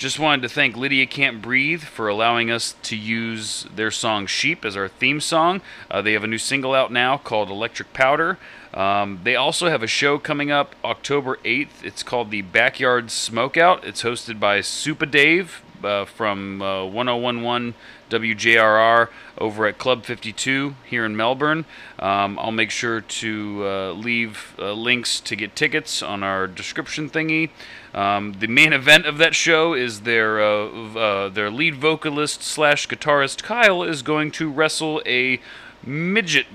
Just 0.01 0.17
wanted 0.17 0.41
to 0.41 0.49
thank 0.49 0.75
Lydia 0.75 1.05
Can't 1.05 1.43
Breathe 1.43 1.83
for 1.83 2.07
allowing 2.07 2.49
us 2.49 2.73
to 2.81 2.95
use 2.95 3.67
their 3.75 3.91
song 3.91 4.25
Sheep 4.25 4.65
as 4.65 4.75
our 4.75 4.87
theme 4.87 5.21
song. 5.21 5.61
Uh, 5.91 6.01
they 6.01 6.13
have 6.13 6.23
a 6.23 6.27
new 6.27 6.39
single 6.39 6.73
out 6.73 6.91
now 6.91 7.17
called 7.19 7.51
Electric 7.51 7.93
Powder. 7.93 8.39
Um, 8.73 9.19
they 9.23 9.35
also 9.35 9.69
have 9.69 9.83
a 9.83 9.87
show 9.87 10.17
coming 10.17 10.49
up 10.49 10.75
October 10.83 11.37
8th. 11.45 11.83
It's 11.83 12.01
called 12.01 12.31
the 12.31 12.41
Backyard 12.41 13.09
Smokeout. 13.09 13.83
It's 13.83 14.01
hosted 14.01 14.39
by 14.39 14.61
Supa 14.61 15.09
Dave 15.09 15.61
uh, 15.83 16.05
from 16.05 16.63
uh, 16.63 16.83
1011 16.85 17.75
WJRR 18.09 19.07
over 19.37 19.67
at 19.67 19.77
Club 19.77 20.03
52 20.03 20.75
here 20.85 21.05
in 21.05 21.15
Melbourne. 21.15 21.65
Um, 21.99 22.39
I'll 22.39 22.51
make 22.51 22.71
sure 22.71 23.01
to 23.01 23.65
uh, 23.65 23.91
leave 23.93 24.55
uh, 24.57 24.73
links 24.73 25.19
to 25.21 25.35
get 25.35 25.55
tickets 25.55 26.01
on 26.01 26.23
our 26.23 26.47
description 26.47 27.09
thingy. 27.09 27.51
Um, 27.93 28.35
the 28.39 28.47
main 28.47 28.71
event 28.71 29.05
of 29.05 29.17
that 29.17 29.35
show 29.35 29.73
is 29.73 30.01
their 30.01 30.41
uh, 30.41 30.67
uh, 30.95 31.29
their 31.29 31.51
lead 31.51 31.75
vocalist 31.75 32.41
slash 32.41 32.87
guitarist 32.87 33.43
Kyle 33.43 33.83
is 33.83 34.01
going 34.01 34.31
to 34.31 34.49
wrestle 34.49 35.01
a 35.05 35.41
midget. 35.83 36.47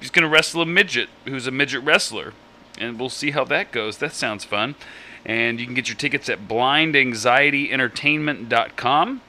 He's 0.00 0.10
going 0.10 0.22
to 0.22 0.28
wrestle 0.28 0.62
a 0.62 0.66
midget 0.66 1.10
who's 1.26 1.46
a 1.46 1.50
midget 1.50 1.84
wrestler, 1.84 2.32
and 2.78 2.98
we'll 2.98 3.10
see 3.10 3.32
how 3.32 3.44
that 3.44 3.70
goes. 3.70 3.98
That 3.98 4.14
sounds 4.14 4.44
fun. 4.44 4.76
And 5.26 5.60
you 5.60 5.66
can 5.66 5.74
get 5.74 5.88
your 5.88 5.98
tickets 5.98 6.30
at 6.30 6.48
blindanxietyentertainment.com. 6.48 9.20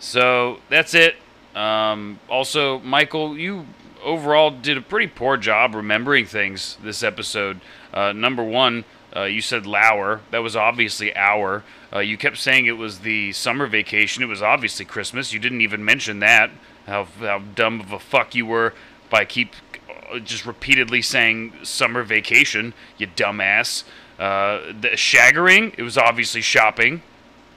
So 0.00 0.58
that's 0.68 0.94
it. 0.94 1.14
Um, 1.54 2.18
also, 2.28 2.80
Michael, 2.80 3.38
you 3.38 3.66
overall 4.02 4.50
did 4.50 4.76
a 4.76 4.80
pretty 4.80 5.06
poor 5.06 5.36
job 5.36 5.72
remembering 5.74 6.26
things 6.26 6.76
this 6.82 7.04
episode. 7.04 7.60
Uh, 7.94 8.10
number 8.12 8.42
one, 8.42 8.84
Uh, 9.16 9.24
you 9.24 9.40
said 9.40 9.66
Lauer. 9.66 10.20
That 10.30 10.42
was 10.42 10.54
obviously 10.54 11.16
our. 11.16 11.64
Uh, 11.92 12.00
you 12.00 12.18
kept 12.18 12.36
saying 12.36 12.66
it 12.66 12.76
was 12.76 12.98
the 12.98 13.32
summer 13.32 13.66
vacation. 13.66 14.22
It 14.22 14.26
was 14.26 14.42
obviously 14.42 14.84
Christmas. 14.84 15.32
You 15.32 15.38
didn't 15.38 15.62
even 15.62 15.84
mention 15.84 16.18
that. 16.20 16.50
How, 16.86 17.04
how 17.20 17.38
dumb 17.54 17.80
of 17.80 17.92
a 17.92 17.98
fuck 17.98 18.34
you 18.34 18.46
were 18.46 18.74
by 19.08 19.24
keep 19.24 19.54
uh, 20.10 20.18
just 20.18 20.44
repeatedly 20.44 21.02
saying 21.02 21.52
summer 21.62 22.02
vacation, 22.02 22.74
you 22.98 23.06
dumbass. 23.06 23.84
Uh, 24.18 24.72
the 24.80 24.90
shaggering, 24.90 25.74
it 25.78 25.82
was 25.82 25.96
obviously 25.96 26.40
shopping. 26.40 27.02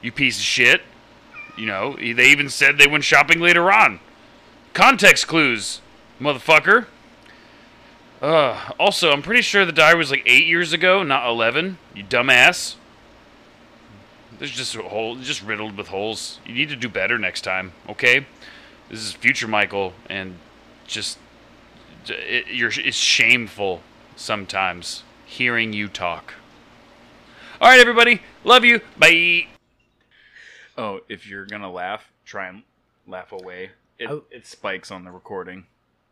You 0.01 0.12
piece 0.12 0.38
of 0.38 0.43
shit. 0.43 0.82
You 1.57 1.66
know, 1.66 1.95
they 1.95 2.32
even 2.32 2.49
said 2.49 2.78
they 2.78 2.88
went 2.88 3.03
shopping 3.03 3.39
later 3.39 3.72
on. 3.72 3.99
Context 4.74 5.28
clues, 5.28 5.82
motherfucker. 6.22 6.86
Uh, 8.22 8.72
also, 8.80 9.11
I'm 9.11 9.22
pretty 9.22 9.41
sure 9.41 9.65
the 9.65 9.72
diary 9.72 9.97
was 9.97 10.11
like 10.11 10.24
eight 10.26 10.45
years 10.45 10.74
ago, 10.74 11.03
not 11.03 11.28
eleven. 11.28 11.78
You 11.95 12.03
dumbass. 12.03 12.76
There's 14.38 14.51
just 14.51 14.76
a 14.76 14.82
hole, 14.82 15.15
just 15.15 15.41
riddled 15.43 15.78
with 15.78 15.88
holes. 15.88 16.39
You 16.45 16.53
need 16.53 16.70
to 16.70 16.76
do 16.76 16.88
better 16.89 17.17
next 17.17 17.41
time, 17.41 17.74
okay? 17.89 18.26
This 18.89 18.99
is 18.99 19.11
future 19.13 19.47
Michael, 19.47 19.93
and 20.09 20.36
just 20.88 21.17
it, 22.07 22.47
you're 22.47 22.72
it's 22.76 22.97
shameful 22.97 23.82
sometimes 24.15 25.03
hearing 25.26 25.74
you 25.74 25.88
talk. 25.88 26.34
All 27.61 27.70
right, 27.70 27.80
everybody, 27.80 28.22
love 28.43 28.63
you. 28.65 28.82
Bye. 28.97 29.47
Oh, 30.78 31.01
if 31.09 31.28
you're 31.28 31.45
gonna 31.45 31.72
laugh, 31.72 32.11
try 32.26 32.47
and 32.47 32.63
laugh 33.07 33.32
away. 33.32 33.72
It, 33.97 34.09
Oh. 34.09 34.24
it 34.32 34.47
spikes 34.47 34.91
on 34.91 35.03
the 35.03 35.11
recording, 35.11 35.65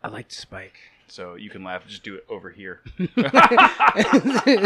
I 0.03 0.09
like 0.09 0.27
to 0.29 0.35
spike. 0.35 0.77
So 1.07 1.35
you 1.35 1.49
can 1.49 1.63
laugh. 1.63 1.85
Just 1.87 2.03
do 2.03 2.15
it 2.15 2.25
over 2.29 2.49
here. 2.49 2.81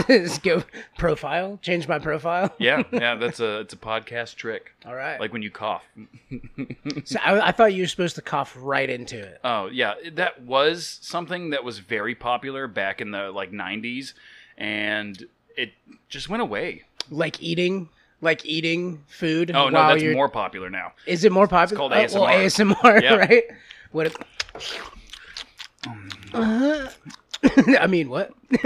Just 0.08 0.44
go 0.44 0.64
profile. 0.98 1.60
Change 1.62 1.88
my 1.88 2.00
profile. 2.00 2.54
yeah, 2.60 2.84
yeah, 2.92 3.16
that's 3.16 3.40
a 3.40 3.60
it's 3.62 3.74
a 3.74 3.78
podcast 3.78 4.36
trick. 4.36 4.72
All 4.86 4.96
right. 4.96 5.20
Like 5.20 5.34
when 5.34 5.42
you 5.42 5.52
cough. 5.52 5.84
so 7.06 7.20
I, 7.24 7.50
I 7.50 7.52
thought 7.52 7.74
you 7.74 7.84
were 7.84 7.88
supposed 7.88 8.16
to 8.16 8.22
cough 8.22 8.56
right 8.60 8.90
into 8.90 9.18
it. 9.20 9.40
Oh 9.44 9.68
yeah, 9.68 9.94
that 10.14 10.42
was 10.44 11.00
something 11.02 11.52
that 11.52 11.64
was 11.64 11.80
very 11.80 12.16
popular 12.16 12.68
back 12.68 13.02
in 13.02 13.12
the 13.12 13.32
like 13.32 13.52
'90s, 13.52 14.14
and 14.58 15.26
it 15.58 15.72
just 16.10 16.30
went 16.30 16.42
away. 16.42 16.84
Like 17.10 17.42
eating, 17.42 17.90
like 18.22 18.46
eating 18.46 19.04
food. 19.08 19.52
Oh 19.52 19.70
no, 19.70 19.88
that's 19.90 20.02
you're, 20.04 20.14
more 20.14 20.30
popular 20.30 20.70
now. 20.70 20.94
Is 21.06 21.24
it 21.24 21.32
more 21.32 21.48
popular? 21.48 21.78
called 21.78 21.94
Oh, 21.94 22.22
well, 22.22 22.28
ASMR. 22.30 22.76
ASMR, 22.76 23.02
Yeah. 23.02 23.16
right? 23.16 23.44
What? 23.92 24.08
If, 24.08 24.91
Uh, 26.34 26.88
I 27.80 27.88
mean, 27.88 28.10
what? 28.10 28.32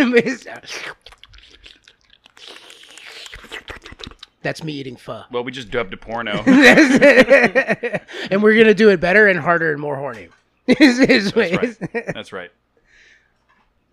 That's 4.41 4.63
me 4.63 4.73
eating 4.73 4.95
pho. 4.95 5.23
Well, 5.31 5.43
we 5.43 5.51
just 5.51 5.71
dubbed 5.71 5.93
a 5.93 5.97
porno. 5.97 6.43
and 6.45 8.43
we're 8.43 8.55
gonna 8.55 8.75
do 8.75 8.89
it 8.89 8.99
better 8.99 9.27
and 9.27 9.39
harder 9.39 9.71
and 9.71 9.81
more 9.81 9.95
horny. 9.95 10.29
That's 10.67 11.35
right. 11.35 11.77
That's 12.13 12.31
right. 12.31 12.51